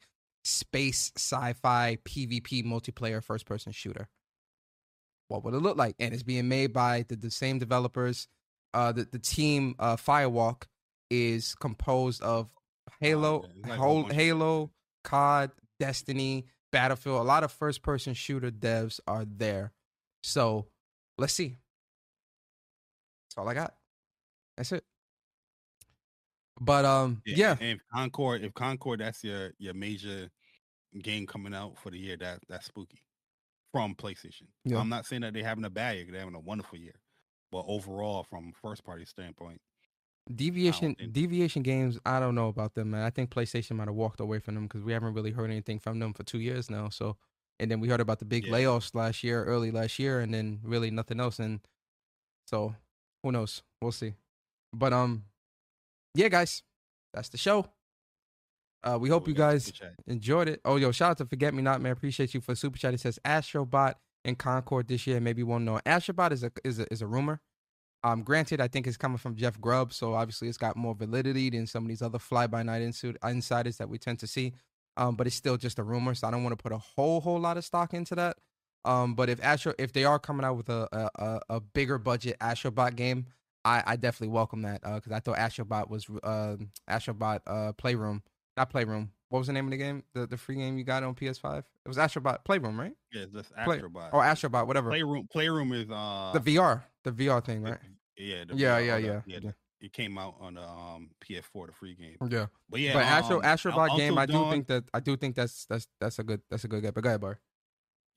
[0.49, 4.09] space sci-fi PvP multiplayer first-person shooter
[5.29, 5.95] what would it look like?
[5.99, 8.29] And it's being made by the, the same developers.
[8.75, 10.65] Uh, the the team uh, Firewalk
[11.11, 12.49] is composed of
[13.01, 14.71] Halo, yeah, it's like a Hol- Halo,
[15.05, 17.21] COD, Destiny, Battlefield.
[17.21, 19.73] A lot of first person shooter devs are there.
[20.23, 20.67] So
[21.17, 21.57] let's see.
[23.29, 23.75] That's all I got.
[24.57, 24.85] That's it.
[26.61, 30.29] But um, yeah, And if Concord, if Concord, that's your your major
[31.03, 32.17] game coming out for the year.
[32.17, 33.03] That that's spooky
[33.73, 34.47] from PlayStation.
[34.65, 34.79] Yeah.
[34.79, 36.07] I'm not saying that they're having a bad year.
[36.11, 36.95] They're having a wonderful year,
[37.53, 39.61] but overall, from first party standpoint,
[40.35, 41.99] deviation think- deviation games.
[42.07, 43.03] I don't know about them, man.
[43.03, 45.79] I think PlayStation might have walked away from them because we haven't really heard anything
[45.79, 46.89] from them for two years now.
[46.89, 47.17] So,
[47.61, 48.53] and then we heard about the big Yeah.
[48.53, 51.39] layoffs last year, early last year, and then really nothing else.
[51.39, 51.61] And
[52.47, 52.75] so,
[53.23, 53.63] who knows?
[53.83, 54.15] We'll see.
[54.73, 55.25] But um,
[56.15, 56.63] yeah, guys,
[57.13, 57.67] that's the show.
[58.85, 59.73] Uh, we hope we you guys
[60.07, 60.61] enjoyed it.
[60.65, 61.93] Oh, yo, shout out to Forget Me Not, man.
[61.93, 62.95] Appreciate you for super chat.
[62.95, 63.95] It says Astrobot
[64.25, 65.21] in Concord this year.
[65.21, 65.81] Maybe you won't know.
[65.85, 67.41] Astrobot is a is a is a rumor.
[68.05, 71.51] Um, granted, I think it's coming from Jeff Grubb, so obviously it's got more validity
[71.51, 74.53] than some of these other fly by night insiders that we tend to see.
[74.97, 77.21] Um, but it's still just a rumor, so I don't want to put a whole
[77.21, 78.37] whole lot of stock into that.
[78.85, 82.37] Um, but if Astro, if they are coming out with a a, a, bigger budget
[82.41, 83.27] Astrobot game,
[83.65, 86.57] I, I definitely welcome that because I thought Astrobot was uh,
[86.89, 88.23] Astrobot uh, Playroom,
[88.59, 89.11] not Playroom.
[89.31, 90.03] What was the name of the game?
[90.15, 91.59] The the free game you got on PS5?
[91.59, 92.93] It was Astrobot Playroom, right?
[93.13, 94.13] Yeah, it's just Play- Astrobot.
[94.13, 94.91] Or Astrobot, whatever.
[94.91, 95.29] Playroom.
[95.31, 97.79] Playroom is uh the VR, the VR thing, right?
[98.17, 99.39] Yeah, the Yeah, VR, yeah, yeah, yeah.
[99.43, 99.51] yeah.
[99.81, 102.17] It came out on the um PS4, the free game.
[102.29, 102.47] Yeah.
[102.69, 105.37] But yeah, but Astro um, Astrobot game, I do Dawn- think that I do think
[105.37, 106.93] that's that's that's a good that's a good game.
[106.95, 107.39] But go ahead, Bar.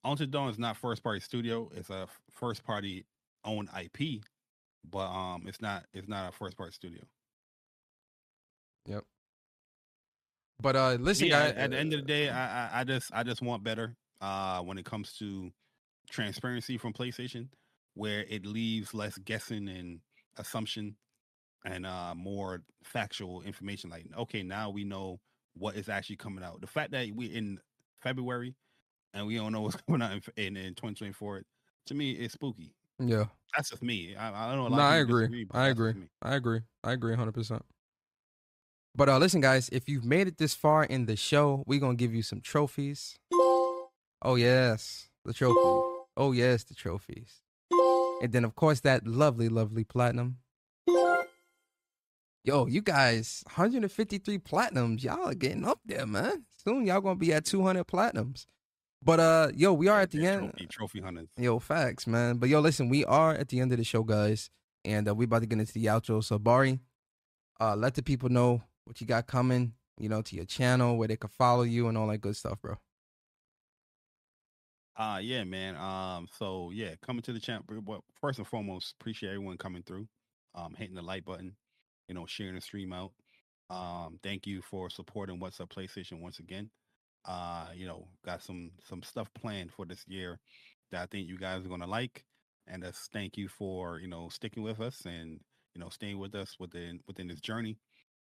[0.03, 1.69] Until Dawn is not first party studio.
[1.75, 3.05] It's a first party
[3.45, 4.23] owned IP,
[4.89, 7.03] but um, it's not it's not a first party studio.
[10.61, 11.53] But uh, listen, yeah, guys.
[11.57, 14.61] at the end of the day, I, I I just I just want better uh
[14.61, 15.51] when it comes to
[16.09, 17.47] transparency from PlayStation,
[17.95, 19.99] where it leaves less guessing and
[20.37, 20.95] assumption
[21.65, 23.89] and uh more factual information.
[23.89, 25.19] Like, okay, now we know
[25.57, 26.61] what is actually coming out.
[26.61, 27.59] The fact that we in
[28.01, 28.55] February
[29.13, 31.43] and we don't know what's coming out in in, in 2024,
[31.87, 32.73] to me it's spooky.
[32.99, 33.25] Yeah.
[33.55, 34.15] That's just me.
[34.15, 34.77] I, I don't know.
[34.77, 35.23] No, I agree.
[35.23, 35.93] disagree, I agree.
[36.21, 36.61] I agree.
[36.83, 37.61] I agree 100%.
[38.93, 41.97] But uh listen guys, if you've made it this far in the show, we're going
[41.97, 43.17] to give you some trophies.
[44.21, 46.07] Oh yes, the trophy.
[46.17, 47.41] Oh yes, the trophies.
[48.21, 50.37] And then of course that lovely lovely platinum.
[52.43, 55.03] Yo, you guys, 153 platinums.
[55.03, 56.43] Y'all are getting up there, man.
[56.65, 58.45] Soon y'all going to be at 200 platinums.
[59.03, 60.51] But uh yo, we are at the end.
[60.51, 61.29] Trophy, trophy hunters.
[61.37, 62.37] Yo, facts, man.
[62.37, 64.49] But yo, listen, we are at the end of the show, guys,
[64.83, 66.23] and uh, we about to get into the outro.
[66.23, 66.79] So, Bari,
[67.59, 69.73] uh, let the people know what you got coming.
[69.97, 72.59] You know, to your channel where they could follow you and all that good stuff,
[72.61, 72.77] bro.
[74.95, 75.75] Uh yeah, man.
[75.77, 77.63] Um, so yeah, coming to the channel.
[77.85, 80.07] Well, first and foremost, appreciate everyone coming through,
[80.55, 81.55] um, hitting the like button,
[82.07, 83.13] you know, sharing the stream out.
[83.69, 86.69] Um, thank you for supporting What's Up PlayStation once again.
[87.25, 90.39] Uh, you know, got some some stuff planned for this year
[90.91, 92.25] that I think you guys are gonna like.
[92.67, 95.39] And just thank you for, you know, sticking with us and,
[95.73, 97.77] you know, staying with us within within this journey.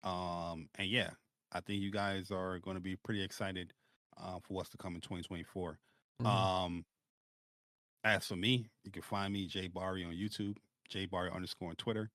[0.03, 1.11] Um, and yeah,
[1.51, 3.73] I think you guys are gonna be pretty excited
[4.17, 5.79] uh, for what's to come in 2024.
[6.21, 6.25] Mhm.
[6.25, 6.85] Um,
[8.03, 10.57] as for me, you can find me JayBari on YouTube,
[10.89, 12.11] JayBari underscore on Twitter.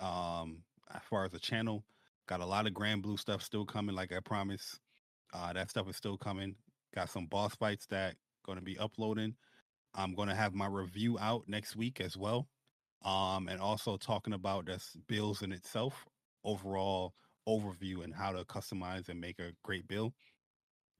[0.00, 0.62] Um,
[0.94, 1.84] as far as the channel,
[2.26, 4.80] got a lot of Granblue stuff still coming, like I promised.
[5.32, 6.56] Uh, that stuff is still coming.
[6.94, 9.34] Got some boss fights that going to be uploading.
[9.94, 12.48] I'm going to have my review out next week as well.
[13.04, 16.06] Um, and also talking about this bills in itself,
[16.44, 17.14] overall
[17.48, 20.14] overview and how to customize and make a great bill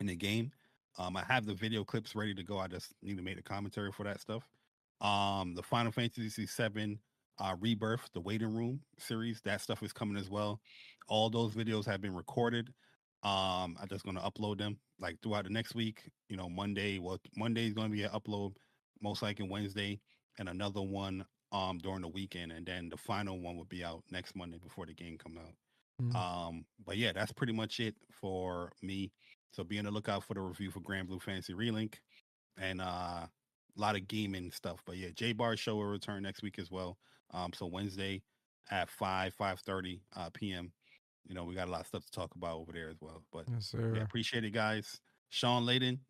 [0.00, 0.52] in the game.
[0.98, 2.58] Um, I have the video clips ready to go.
[2.58, 4.46] I just need to make the commentary for that stuff.
[5.00, 6.98] Um, the Final Fantasy VII
[7.38, 10.60] uh, Rebirth, the Waiting Room series, that stuff is coming as well.
[11.08, 12.68] All those videos have been recorded.
[13.22, 16.02] Um, I'm just going to upload them like throughout the next week.
[16.28, 16.98] You know, Monday.
[16.98, 18.54] Well, Monday is going to be an upload,
[19.00, 20.00] most likely Wednesday,
[20.38, 24.02] and another one um during the weekend, and then the final one will be out
[24.10, 25.52] next Monday before the game come out.
[26.02, 26.14] Mhm.
[26.16, 29.12] Um, but yeah, that's pretty much it for me.
[29.52, 31.96] So be on the lookout for the review for Granblue Fantasy Relink
[32.58, 32.84] and uh,
[33.26, 33.30] a
[33.76, 34.82] lot of gaming stuff.
[34.86, 36.98] But yeah, J Bar show will return next week as well.
[37.30, 38.22] Um, so Wednesday
[38.70, 40.72] at five five thirty uh, p.m.
[41.24, 43.24] You know, we got a lot of stuff to talk about over there as well.
[43.32, 43.94] But Yes, sir.
[43.94, 45.00] yeah, appreciate it, guys.
[45.30, 46.00] Shawn Layden,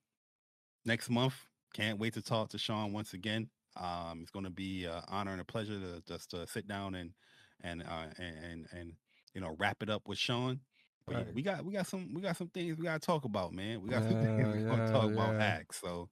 [0.85, 1.47] next month.
[1.75, 3.51] Can't wait to talk to Shawn once again.
[3.77, 6.95] Um, it's going to be an honor and a pleasure to just to sit down
[6.95, 7.15] and
[7.61, 8.97] and uh, and and, and
[9.35, 10.61] you know wrap it up with Shawn.
[11.07, 11.35] But yeah, Right.
[11.35, 13.83] we got we got some we got some things we got to talk about, man.
[13.83, 15.35] We got some things we yeah, to talk about.
[15.35, 15.45] yeah.
[15.45, 15.81] Acts.
[15.81, 16.09] So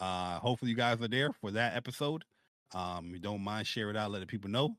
[0.00, 2.24] uh, hopefully you guys are there for that episode.
[2.74, 4.76] Um, you don't mind, share it out, let the people know.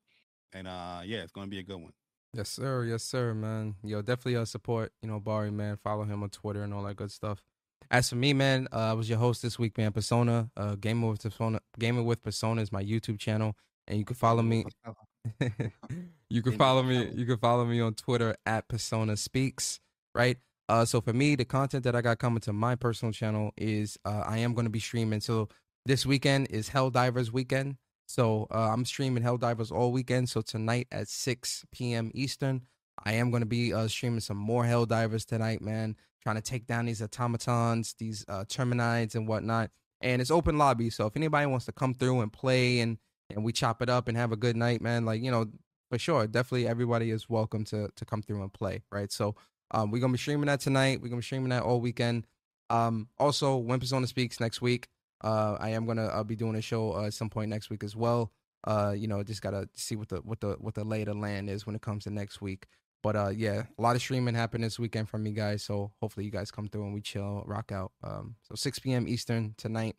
[0.54, 1.94] And uh, yeah, it's to be a good one.
[2.34, 2.86] Yes, sir.
[2.86, 3.76] Yes, sir, man.
[3.84, 5.78] Yo, definitely uh, support, you know, Bari, man.
[5.84, 7.44] Follow him on Twitter and all that good stuff.
[7.90, 9.92] As for me, man, uh, I was your host this week, man.
[9.92, 13.58] Persona, uh, Gaming with Persona, Gaming with Persona is my YouTube channel,
[13.88, 14.64] and you can follow me.
[16.32, 17.10] you can follow me.
[17.14, 19.80] You can follow me on Twitter at Persona Speaks.
[20.16, 20.38] Right.
[20.70, 23.98] Uh, so for me, the content that I got coming to my personal channel is
[24.06, 25.20] uh, I am going to be streaming.
[25.20, 25.50] So
[25.86, 27.76] this weekend is Helldivers weekend.
[28.08, 30.30] So uh, I'm streaming Helldivers all weekend.
[30.30, 32.12] So tonight at 6 p.m.
[32.14, 32.62] Eastern,
[33.04, 35.98] I am going to be uh, streaming some more Helldivers tonight, man.
[36.24, 39.72] Trying to take down these automatons, these uh, Terminids and whatnot.
[40.00, 40.90] And it's open lobby.
[40.90, 42.98] So if anybody wants to come through and play and
[43.30, 45.48] and we chop it up and have a good night, man, like you know,
[45.92, 49.12] for sure, definitely everybody is welcome to to come through and play, right?
[49.12, 49.36] So
[49.72, 51.02] um, we're gonna be streaming that tonight.
[51.02, 52.28] We're gonna be streaming that all weekend.
[52.70, 54.88] Um, also, when Persona speaks next week,
[55.22, 57.84] uh, I am gonna uh, be doing a show uh, at some point next week
[57.84, 58.32] as well.
[58.66, 61.14] Uh, you know, just gotta see what the what the what the lay of the
[61.14, 62.68] land is when it comes to next week.
[63.04, 65.62] But uh, yeah, a lot of streaming happened this weekend from me guys.
[65.62, 67.92] So hopefully you guys come through and we chill, rock out.
[68.02, 69.10] Um, so 6 p.m.
[69.10, 69.98] Eastern tonight.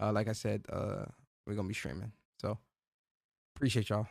[0.00, 1.06] Uh, like I said, uh,
[1.48, 2.12] we're gonna be streaming.
[2.40, 2.58] So
[3.56, 4.06] appreciate y'all.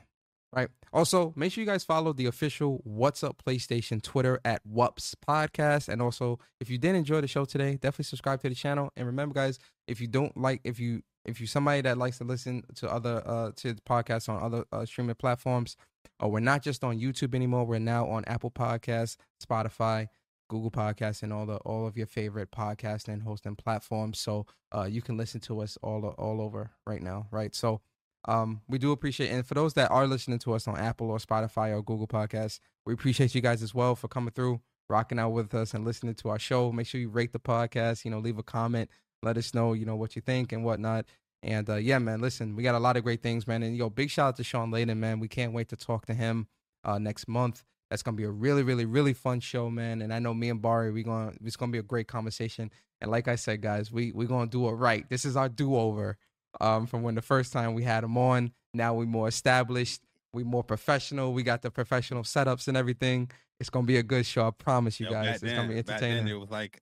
[0.53, 0.67] Right.
[0.91, 5.87] Also, make sure you guys follow the official What's Up PlayStation Twitter at Wups Podcast.
[5.87, 8.91] And also, if you did enjoy the show today, definitely subscribe to the channel.
[8.97, 12.23] And remember, guys, if you don't like, if you if you somebody that likes to
[12.25, 15.77] listen to other uh to podcasts on other uh, streaming platforms,
[16.21, 17.65] uh, we're not just on YouTube anymore.
[17.65, 20.07] We're now on Apple Podcasts, Spotify,
[20.49, 24.19] Google Podcasts, and all the all of your favorite podcast and hosting platforms.
[24.19, 24.45] So
[24.75, 27.55] uh, you can listen to us all all over right now, right?
[27.55, 27.79] So
[28.25, 31.17] um, we do appreciate, and for those that are listening to us on Apple or
[31.17, 35.29] Spotify or Google Podcasts, we appreciate you guys as well for coming through, rocking out
[35.29, 36.71] with us, and listening to our show.
[36.71, 38.05] Make sure you rate the podcast.
[38.05, 38.89] You know, leave a comment,
[39.23, 41.05] let us know, you know, what you think and whatnot.
[41.43, 43.63] And uh, yeah, man, listen, we got a lot of great things, man.
[43.63, 45.19] And yo, big shout out to Shawn Layden, man.
[45.19, 46.47] We can't wait to talk to him
[46.83, 47.63] uh, next month.
[47.89, 50.01] That's gonna be a really, really, really fun show, man.
[50.01, 52.71] And I know me and Bari, we going to it's gonna be a great conversation.
[53.01, 55.09] And like I said, guys, we we gonna do it right.
[55.09, 56.17] This is our do over.
[56.59, 58.51] Um, from when the first time we had him on.
[58.73, 60.01] Now we more established,
[60.33, 61.33] we more professional.
[61.33, 63.31] We got the professional setups and everything.
[63.59, 64.47] It's gonna be a good show.
[64.47, 65.35] I promise you Yo, guys.
[65.35, 66.27] It's then- gonna be entertaining.
[66.27, 66.81] it was like,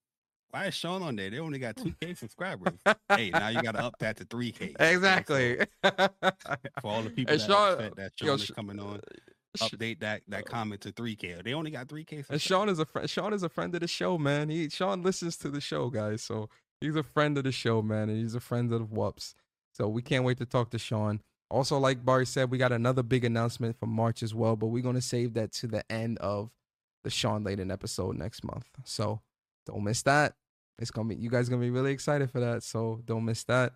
[0.51, 1.29] why is Shawn on there?
[1.29, 2.73] They only got two K subscribers.
[3.09, 4.73] hey, now you got to up that to three K.
[4.79, 5.59] exactly.
[5.83, 6.11] For
[6.83, 9.01] all the people And that, Shawn- upset that yo, Shawn is coming on,
[9.59, 11.35] update that that comment to three K.
[11.43, 12.23] They only got three K.
[12.29, 13.09] And Shawn is a friend.
[13.09, 14.49] Shawn is a friend of the show, man.
[14.49, 16.23] He Shawn listens to the show, guys.
[16.23, 16.49] So
[16.81, 19.35] he's a friend of the show, man, and he's a friend of the WUPS.
[19.79, 21.21] So we can't wait to talk to Shawn.
[21.49, 24.83] Also, like Bari said, we got another big announcement for March as well, but we're
[24.83, 26.51] gonna save that to the end of
[27.03, 28.65] the Shawn Layden episode next month.
[28.83, 29.21] So
[29.65, 30.35] don't miss that.
[30.77, 32.63] It's gonna be you guys gonna be really excited for that.
[32.63, 33.73] So don't miss that.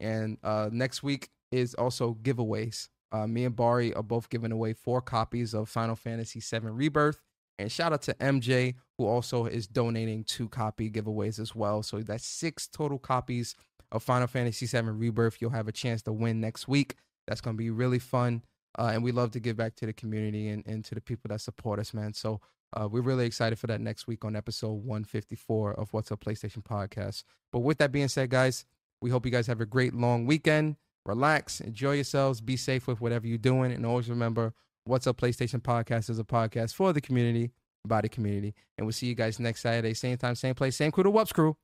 [0.00, 2.88] And uh next week is also giveaways.
[3.12, 7.20] Uh, me and Bari are both giving away four copies of Final Fantasy VII Rebirth.
[7.60, 11.84] And shout out to MJ, who also is donating two copy giveaways as well.
[11.84, 13.54] So that's six total copies
[13.94, 15.38] of Final Fantasy VII Rebirth.
[15.40, 16.96] You'll have a chance to win next week.
[17.26, 18.42] That's going to be really fun.
[18.76, 21.28] Uh, and we love to give back to the community and, and to the people
[21.28, 22.12] that support us, man.
[22.12, 22.40] So
[22.76, 26.64] uh, we're really excited for that next week on episode 154 of What's Up PlayStation
[26.64, 27.22] Podcast.
[27.52, 28.66] But with that being said, guys,
[29.00, 30.74] we hope you guys have a great long weekend.
[31.06, 34.54] Relax, enjoy yourselves, be safe with whatever you're doing, and always remember
[34.86, 37.52] What's Up PlayStation Podcast is a podcast for the community,
[37.86, 38.54] by the community.
[38.76, 41.32] And we'll see you guys next Saturday, same time, same place, same crew, the WUPS
[41.32, 41.56] crew.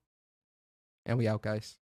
[1.06, 1.79] And we out, guys.